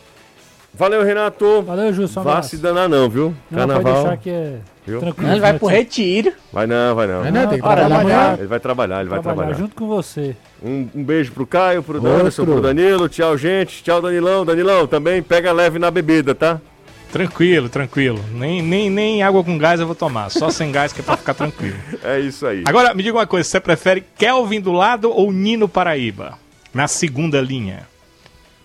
Valeu, 0.73 1.03
Renato. 1.03 1.61
Valeu, 1.63 1.91
Júlio. 1.91 2.09
Um 2.17 2.23
Vá 2.23 2.41
se 2.41 2.55
danar 2.55 2.87
não, 2.87 3.09
viu? 3.09 3.35
Não, 3.49 3.59
Carnaval. 3.59 3.83
pode 3.83 3.95
deixar 4.03 4.17
que 4.17 4.29
é 4.29 4.59
Viu? 4.85 4.99
tranquilo. 5.01 5.31
Ele 5.31 5.39
vai 5.41 5.51
né, 5.51 5.59
pro 5.59 5.67
retiro. 5.67 6.33
Vai 6.53 6.65
não, 6.65 6.95
vai 6.95 7.07
não. 7.07 7.21
Vai 7.23 7.31
não, 7.31 7.47
tem 7.49 7.59
que 7.59 7.67
Ora, 7.67 7.85
trabalhar. 7.85 8.37
Ele 8.39 8.47
vai 8.47 8.59
trabalhar, 8.59 8.99
ele 9.01 9.09
vai 9.09 9.19
Trabalhar 9.19 9.47
trabalhar. 9.47 9.57
junto 9.59 9.75
com 9.75 9.87
você. 9.87 10.33
Um, 10.63 10.87
um 10.95 11.03
beijo 11.03 11.33
pro 11.33 11.45
Caio, 11.45 11.83
pro. 11.83 11.97
Anderson, 11.97 12.45
pro 12.45 12.61
Danilo. 12.61 13.09
Tchau, 13.09 13.37
gente. 13.37 13.83
Tchau, 13.83 14.01
Danilão. 14.01 14.45
Danilão, 14.45 14.87
também 14.87 15.21
pega 15.21 15.51
leve 15.51 15.77
na 15.77 15.91
bebida, 15.91 16.33
tá? 16.33 16.61
Tranquilo, 17.11 17.67
tranquilo. 17.69 18.23
Nem, 18.31 18.61
nem, 18.61 18.89
nem 18.89 19.21
água 19.23 19.43
com 19.43 19.57
gás 19.57 19.79
eu 19.79 19.85
vou 19.85 19.95
tomar. 19.95 20.29
Só 20.29 20.49
sem 20.49 20.71
gás 20.71 20.93
que 20.93 21.01
é 21.01 21.03
pra 21.03 21.17
ficar 21.17 21.33
tranquilo. 21.33 21.77
É 22.03 22.19
isso 22.19 22.45
aí. 22.47 22.63
Agora, 22.65 22.93
me 22.93 23.03
diga 23.03 23.17
uma 23.17 23.27
coisa. 23.27 23.47
Você 23.49 23.59
prefere 23.59 24.03
Kelvin 24.17 24.61
do 24.61 24.71
lado 24.71 25.11
ou 25.11 25.31
Nino 25.31 25.67
Paraíba? 25.67 26.37
Na 26.73 26.87
segunda 26.87 27.41
linha. 27.41 27.85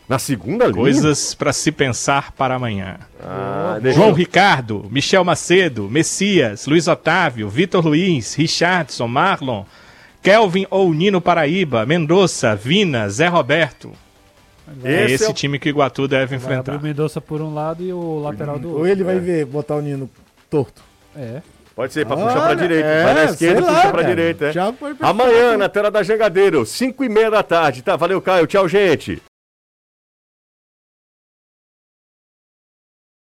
Na 0.09 0.21
segunda 0.21 0.67
linha? 0.67 0.77
Coisas 0.77 1.35
pra 1.35 1.53
se 1.53 1.73
pensar 1.73 2.31
para 2.33 2.55
amanhã. 2.55 2.99
Ah, 3.21 3.81
João 3.93 4.11
eu- 4.11 4.15
Ricardo, 4.15 4.87
Michel 4.89 5.25
Macedo, 5.25 5.91
Messias, 5.91 6.67
Luiz 6.67 6.87
Otávio, 6.87 7.49
Vitor 7.49 7.85
Luiz, 7.85 8.35
Richardson, 8.35 9.09
Marlon, 9.09 9.65
Kelvin 10.23 10.65
ou 10.71 10.95
Nino 10.95 11.21
Paraíba, 11.21 11.85
Mendonça, 11.85 12.55
Vina, 12.55 13.09
Zé 13.09 13.27
Roberto. 13.27 13.91
É 14.85 15.05
Esse 15.05 15.15
esse 15.15 15.25
é 15.25 15.29
o- 15.29 15.33
time 15.35 15.59
que 15.59 15.69
o 15.69 15.71
Iguatu 15.71 16.09
deve 16.09 16.37
Vai 16.37 16.37
abrir 16.37 16.61
enfrentar. 16.61 16.81
o 16.81 16.83
Mendonça 16.83 17.21
por 17.21 17.41
um 17.41 17.55
lado 17.55 17.83
e 17.83 17.93
o 17.93 18.19
lateral 18.21 18.59
do 18.59 18.69
outro. 18.69 18.81
Ou 18.83 18.87
ele 18.89 19.05
vai 19.05 19.19
ver, 19.19 19.45
botar 19.47 19.77
o 19.77 19.81
Nino 19.81 20.11
torto. 20.51 20.83
É. 21.17 21.41
Pode 21.75 21.93
ser, 21.93 22.07
pra 22.07 22.17
Olha, 22.17 22.27
puxar 22.27 22.47
pra 22.47 22.55
direita. 22.55 22.89
é, 22.89 23.05
vai 23.05 23.15
na 23.15 23.25
esquerda 23.25 23.61
e 23.61 23.65
puxa 23.65 23.83
cara. 23.83 24.05
direita. 24.05 24.45
É. 24.47 24.53
Amanhã, 25.01 25.57
na 25.59 25.69
tela 25.69 25.91
da 25.91 26.03
Jangadeiro, 26.03 26.65
5 26.65 27.05
e 27.05 27.09
meia 27.09 27.31
da 27.31 27.43
tarde. 27.43 27.83
Tá, 27.83 27.97
valeu, 27.97 28.21
Caio. 28.23 28.47
Tchau, 28.47 28.67
gente. 28.67 29.21